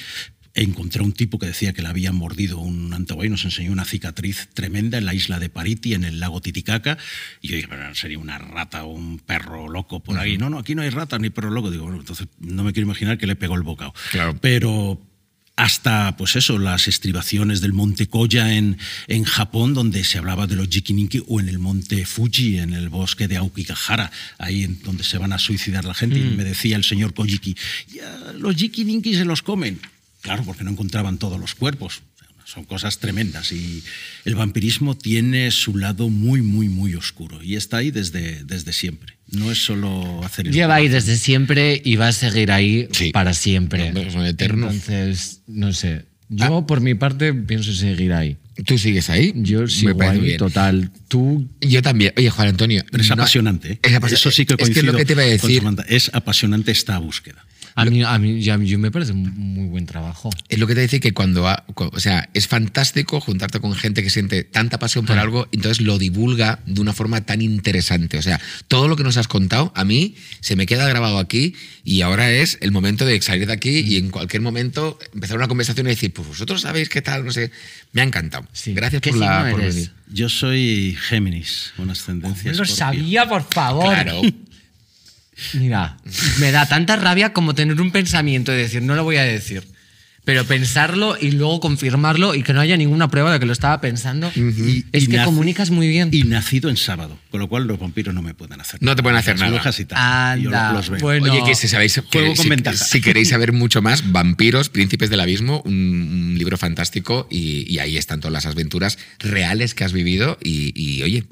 encontré 0.56 1.04
un 1.04 1.12
tipo 1.12 1.38
que 1.38 1.48
decía 1.48 1.74
que 1.74 1.82
le 1.82 1.90
había 1.90 2.12
mordido 2.12 2.60
un 2.60 2.94
anteguay, 2.94 3.30
nos 3.30 3.44
enseñó 3.44 3.72
una 3.72 3.86
cicatriz 3.86 4.48
tremenda 4.54 4.98
en 4.98 5.06
la 5.06 5.14
isla 5.14 5.38
de 5.38 5.50
Pariti, 5.50 5.94
en 5.94 6.06
el 6.06 6.20
lago 6.20 6.42
Titicaca, 6.42 6.98
y 7.42 7.50
yo 7.50 7.56
dije, 7.58 7.68
pero 7.68 7.94
sería 7.94 8.20
una 8.20 8.38
rata 8.38 8.86
o 8.86 8.94
un 8.94 9.20
perro 9.20 9.68
loco 9.70 10.00
por 10.00 10.18
ahí. 10.18 10.38
No, 10.38 10.50
no, 10.50 10.60
aquí 10.60 10.74
no 10.74 10.82
hay 10.82 10.90
rata 10.90 11.20
ni 11.20 11.30
perro 11.30 11.52
loco. 11.52 11.72
Digo, 11.72 11.84
bueno, 11.84 12.00
entonces 12.00 12.28
no 12.40 12.64
me 12.64 12.72
quiero 12.72 12.86
imaginar 12.86 13.18
que 13.18 13.28
le 13.28 13.36
pegó 13.36 13.56
el 13.56 13.64
bocado. 13.64 13.94
Claro. 14.12 14.38
Pero 14.42 15.02
hasta 15.56 16.18
pues 16.18 16.36
eso, 16.36 16.60
las 16.60 16.88
estribaciones 16.88 17.62
del 17.62 17.74
monte 17.74 18.08
Koya 18.08 18.54
en, 18.56 18.78
en 19.08 19.24
Japón, 19.24 19.74
donde 19.74 20.04
se 20.04 20.18
hablaba 20.18 20.48
de 20.48 20.56
los 20.56 20.68
Jikininki, 20.68 21.24
o 21.28 21.40
en 21.40 21.48
el 21.48 21.60
monte 21.60 22.06
Fuji, 22.06 22.60
en 22.60 22.74
el 22.74 22.90
bosque 22.90 23.28
de 23.28 23.38
Aokigahara, 23.38 24.12
ahí 24.38 24.64
en 24.64 24.82
donde 24.82 25.04
se 25.04 25.18
van 25.18 25.34
a 25.34 25.40
suicidar 25.40 25.86
la 25.86 25.94
gente. 25.94 26.20
Y 26.20 26.24
me 26.24 26.44
decía 26.44 26.76
el 26.76 26.84
señor 26.84 27.14
Kojiki, 27.14 27.56
ya, 27.94 28.34
los 28.38 28.56
Jikininki 28.56 29.16
se 29.16 29.26
los 29.26 29.42
comen. 29.42 29.80
Claro, 30.22 30.44
porque 30.44 30.64
no 30.64 30.72
encontraban 30.72 31.20
todos 31.20 31.40
los 31.40 31.56
cuerpos. 31.56 32.02
Son 32.46 32.64
cosas 32.64 33.00
tremendas 33.00 33.52
y 33.52 33.84
el 34.24 34.36
vampirismo 34.36 34.96
tiene 34.96 35.50
su 35.52 35.76
lado 35.78 36.10
muy, 36.10 36.42
muy, 36.44 36.70
muy 36.70 36.94
oscuro 36.94 37.42
y 37.44 37.56
está 37.56 37.78
ahí 37.78 37.90
desde, 37.92 38.44
desde 38.44 38.72
siempre. 38.72 39.16
No 39.32 39.52
es 39.52 39.66
solo 39.66 40.24
hacer 40.24 40.48
el 40.48 40.54
Lleva 40.54 40.76
ahí 40.76 40.88
desde 40.88 41.18
siempre 41.18 41.82
y 41.84 41.96
va 41.96 42.10
a 42.10 42.12
seguir 42.14 42.52
ahí 42.52 42.88
Sí. 42.92 43.10
para 43.12 43.34
siempre. 43.34 43.88
Hombre, 43.88 44.12
son 44.12 44.26
eternos. 44.26 44.74
Entonces, 44.74 45.42
no 45.48 45.74
sé. 45.74 46.06
Yo, 46.30 46.66
por 46.68 46.82
mi 46.82 46.94
parte, 46.94 47.34
pienso 47.34 47.74
seguir 47.74 48.14
ahí. 48.14 48.38
¿Tú 48.66 48.78
sigues 48.78 49.10
ahí? 49.10 49.34
Yo 49.36 49.68
sigo 49.68 50.02
ahí, 50.04 50.20
bien. 50.20 50.38
total. 50.38 50.90
Tú 51.08 51.50
Yo 51.62 51.82
también. 51.82 52.14
Oye, 52.16 52.30
Juan 52.30 52.48
Antonio. 52.50 52.84
Pero 52.90 53.04
es 53.04 53.10
no- 53.10 53.16
apasionante. 53.16 53.74
¿eh? 53.74 53.80
es 53.84 53.94
apasio- 53.94 54.16
Eso 54.16 54.32
sí 54.32 54.46
que 54.46 54.54
es 54.54 54.58
que 54.58 54.64
es 54.64 54.70
coincido 54.70 54.92
lo 54.94 54.98
que 54.98 55.06
te 55.06 55.14
iba 55.14 55.24
a 55.24 55.26
decir. 55.26 55.62
Es 55.90 56.10
apasionante 56.14 56.72
esta 56.72 56.98
búsqueda. 57.00 57.44
A 57.78 57.84
mí, 57.84 58.04
a 58.04 58.18
mí, 58.18 58.42
ya- 58.42 58.58
yo 58.58 58.80
me 58.80 58.90
parece 58.90 59.12
un 59.12 59.24
muy 59.38 59.68
buen 59.68 59.86
trabajo. 59.86 60.30
Es 60.48 60.60
lo 60.60 60.66
que 60.66 60.76
te 60.76 60.80
decía 60.82 61.02
que 61.02 61.14
cuando, 61.14 61.48
ha- 61.50 61.66
o 61.76 62.00
sea, 62.00 62.30
es 62.34 62.48
fantástico 62.48 63.20
juntarte 63.20 63.60
con 63.60 63.76
gente 63.76 64.02
que 64.02 64.10
siente 64.10 64.46
tanta 64.46 64.80
pasión 64.80 65.06
por 65.06 65.18
Ah. 65.18 65.22
algo, 65.24 65.48
entonces 65.52 65.82
lo 65.86 65.98
divulga 65.98 66.60
de 66.66 66.80
una 66.80 66.94
forma 66.94 67.22
tan 67.22 67.42
interesante. 67.42 68.18
O 68.18 68.22
sea, 68.22 68.40
todo 68.70 68.88
lo 68.88 68.96
que 68.96 69.04
nos 69.04 69.18
has 69.18 69.28
contado 69.28 69.74
a 69.76 69.84
mí 69.84 70.16
se 70.40 70.56
me 70.56 70.66
queda 70.66 70.88
grabado 70.88 71.20
aquí 71.20 71.54
y 71.84 72.00
ahora 72.00 72.32
es 72.32 72.58
el 72.62 72.72
momento 72.72 73.06
de 73.06 73.22
salir 73.22 73.46
de 73.48 73.54
aquí 73.54 73.80
y 73.80 73.98
en 73.98 74.10
cualquier 74.10 74.42
momento 74.42 74.98
empezar 75.14 75.36
una 75.36 75.50
conversación 75.50 75.86
y 75.88 75.90
decir, 75.90 76.14
pues 76.14 76.30
vosotros 76.30 76.62
sabéis 76.62 76.88
qué 76.88 77.02
tal, 77.02 77.26
no 77.26 77.32
sé. 77.34 77.52
Me 77.92 78.00
ha 78.02 78.06
encantado. 78.06 78.48
Sí. 78.54 78.74
Gracias 78.74 79.02
¿Qué 79.02 79.10
por, 79.10 79.20
la, 79.20 79.50
por 79.52 79.62
venir. 79.62 79.92
Yo 80.14 80.30
soy 80.30 80.98
Géminis, 81.10 81.74
con 81.76 81.90
ascendencia. 81.90 82.54
lo 82.54 82.64
sabía, 82.66 83.28
por 83.28 83.44
favor. 83.50 83.86
Claro. 83.94 84.22
Mira, 85.54 85.98
me 86.40 86.52
da 86.52 86.66
tanta 86.68 86.96
rabia 86.96 87.34
como 87.34 87.54
tener 87.56 87.80
un 87.82 87.92
pensamiento 87.92 88.54
y 88.54 88.58
decir, 88.58 88.82
no 88.82 88.96
lo 88.96 89.04
voy 89.04 89.18
a 89.18 89.24
decir. 89.24 89.64
Pero 90.24 90.44
pensarlo 90.44 91.16
y 91.22 91.30
luego 91.30 91.60
confirmarlo 91.60 92.34
y 92.34 92.42
que 92.42 92.52
no 92.52 92.60
haya 92.60 92.76
ninguna 92.78 93.10
prueba 93.12 93.32
de 93.32 93.40
que 93.40 93.46
lo 93.46 93.54
estaba 93.54 93.80
pensando. 93.80 94.32
Y- 94.36 94.84
es 94.92 95.04
y 95.04 95.08
que 95.08 95.18
nace- 95.18 95.26
comunicas 95.26 95.70
muy 95.70 95.88
bien. 95.88 96.10
Y 96.12 96.24
nacido 96.24 96.72
en 96.72 96.78
sábado, 96.78 97.20
con 97.30 97.40
lo 97.40 97.48
cual 97.48 97.68
los 97.68 97.78
vampiros 97.78 98.12
no 98.16 98.24
me 98.24 98.34
pueden 98.34 98.60
hacer 98.60 98.82
No 98.82 98.96
te 98.96 99.04
pueden 99.04 99.20
hacer 99.20 99.36
Las 99.36 99.42
nada. 99.42 99.52
brujas 99.52 99.80
y 99.80 99.86
tal. 99.86 100.42
Yo 100.42 100.50
Anda, 100.50 100.74
los 100.74 100.90
veo. 100.90 101.00
bueno. 101.00 101.32
Oye, 101.32 101.44
que 101.46 101.54
si 101.54 101.68
sabéis, 101.68 101.94
Juego 101.94 102.10
que 102.32 102.36
con 102.38 102.44
si, 102.44 102.50
ventaja. 102.50 102.76
si 102.84 103.02
queréis 103.02 103.30
saber 103.30 103.52
mucho 103.54 103.84
más, 103.84 104.12
Vampiros, 104.12 104.70
Príncipes 104.70 105.12
del 105.12 105.20
Abismo, 105.20 105.62
un, 105.64 105.76
un 105.76 106.36
libro 106.40 106.58
fantástico 106.58 107.28
y, 107.30 107.72
y 107.72 107.78
ahí 107.78 107.96
están 107.96 108.20
todas 108.20 108.34
las 108.34 108.48
aventuras 108.48 108.98
reales 109.20 109.76
que 109.76 109.84
has 109.84 109.94
vivido 109.94 110.40
y, 110.44 110.72
y, 110.76 111.04
oye, 111.04 111.26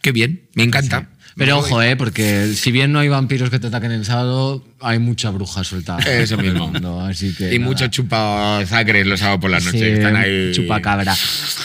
qué 0.00 0.12
bien, 0.12 0.42
me 0.54 0.62
encanta. 0.62 1.08
Pero 1.36 1.58
ojo, 1.58 1.82
eh, 1.82 1.96
porque 1.96 2.48
si 2.54 2.72
bien 2.72 2.92
no 2.92 2.98
hay 2.98 3.08
vampiros 3.08 3.50
que 3.50 3.58
te 3.58 3.66
ataquen 3.66 3.92
el 3.92 4.06
sábado, 4.06 4.64
hay 4.80 4.98
mucha 4.98 5.28
bruja 5.30 5.64
suelta. 5.64 5.98
Eso 6.06 6.38
mismo. 6.38 6.68
mundo, 6.68 7.00
así 7.02 7.34
que 7.34 7.54
Y 7.54 7.58
nada. 7.58 7.70
mucho 7.70 7.86
chupazacres 7.88 9.06
los 9.06 9.20
sábados 9.20 9.40
por 9.42 9.50
la 9.50 9.60
noche. 9.60 9.78
Sí, 9.78 9.84
están 9.84 10.16
ahí. 10.16 10.52
Chupacabra. 10.52 11.14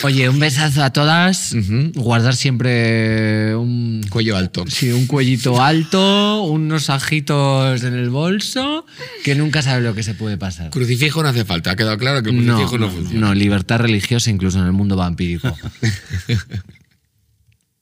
Oye, 0.03 0.27
un 0.27 0.39
besazo 0.39 0.83
a 0.83 0.91
todas. 0.91 1.53
Ujú. 1.53 1.91
Guardar 1.95 2.35
siempre 2.35 3.55
un, 3.55 4.01
Cuello 4.09 4.35
alto. 4.35 4.65
sí, 4.67 4.91
un 4.91 5.07
cuellito 5.07 5.61
alto, 5.61 6.41
unos 6.43 6.89
ajitos 6.89 7.81
en 7.83 7.93
el 7.93 8.09
bolso, 8.09 8.85
que 9.23 9.35
nunca 9.35 9.61
sabe 9.61 9.81
lo 9.83 9.95
que 9.95 10.03
se 10.03 10.13
puede 10.15 10.35
pasar. 10.37 10.69
Crucifijo 10.69 11.23
no 11.23 11.29
hace 11.29 11.45
falta, 11.45 11.71
ha 11.71 11.75
quedado 11.77 11.97
claro 11.97 12.21
que 12.21 12.29
el 12.31 12.45
No, 12.45 12.55
crucifijo 12.57 12.77
no, 12.77 12.87
no, 12.87 12.91
funciona. 12.91 13.27
no, 13.27 13.33
libertad 13.33 13.77
religiosa 13.79 14.29
incluso 14.31 14.59
en 14.59 14.65
el 14.65 14.73
mundo 14.73 14.97
vampírico. 14.97 15.55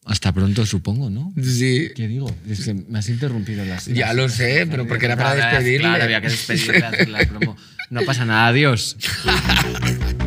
Hasta 0.10 0.34
pronto, 0.34 0.66
supongo, 0.66 1.10
¿no? 1.12 1.32
Sí. 1.41 1.89
¿Qué 1.95 2.07
digo? 2.07 2.36
Es 2.49 2.66
que 2.66 2.74
me 2.74 2.97
has 2.97 3.07
interrumpido 3.10 3.64
las. 3.64 3.86
Ya 3.86 4.07
las- 4.07 4.16
lo 4.16 4.28
sé, 4.30 4.66
pero 4.70 4.88
porque 4.88 5.05
era 5.05 5.16
para 5.16 5.36
Claro, 5.36 5.51
despedirle. 5.57 5.88
Claro, 5.88 6.03
había 6.03 6.20
que 6.22 6.30
despedirle, 6.30 6.78
hacer 6.84 7.10
la 7.10 7.20
promo. 7.28 7.55
No 7.91 8.01
pasa 8.01 8.26
nada, 8.26 8.47
adiós. 8.47 8.97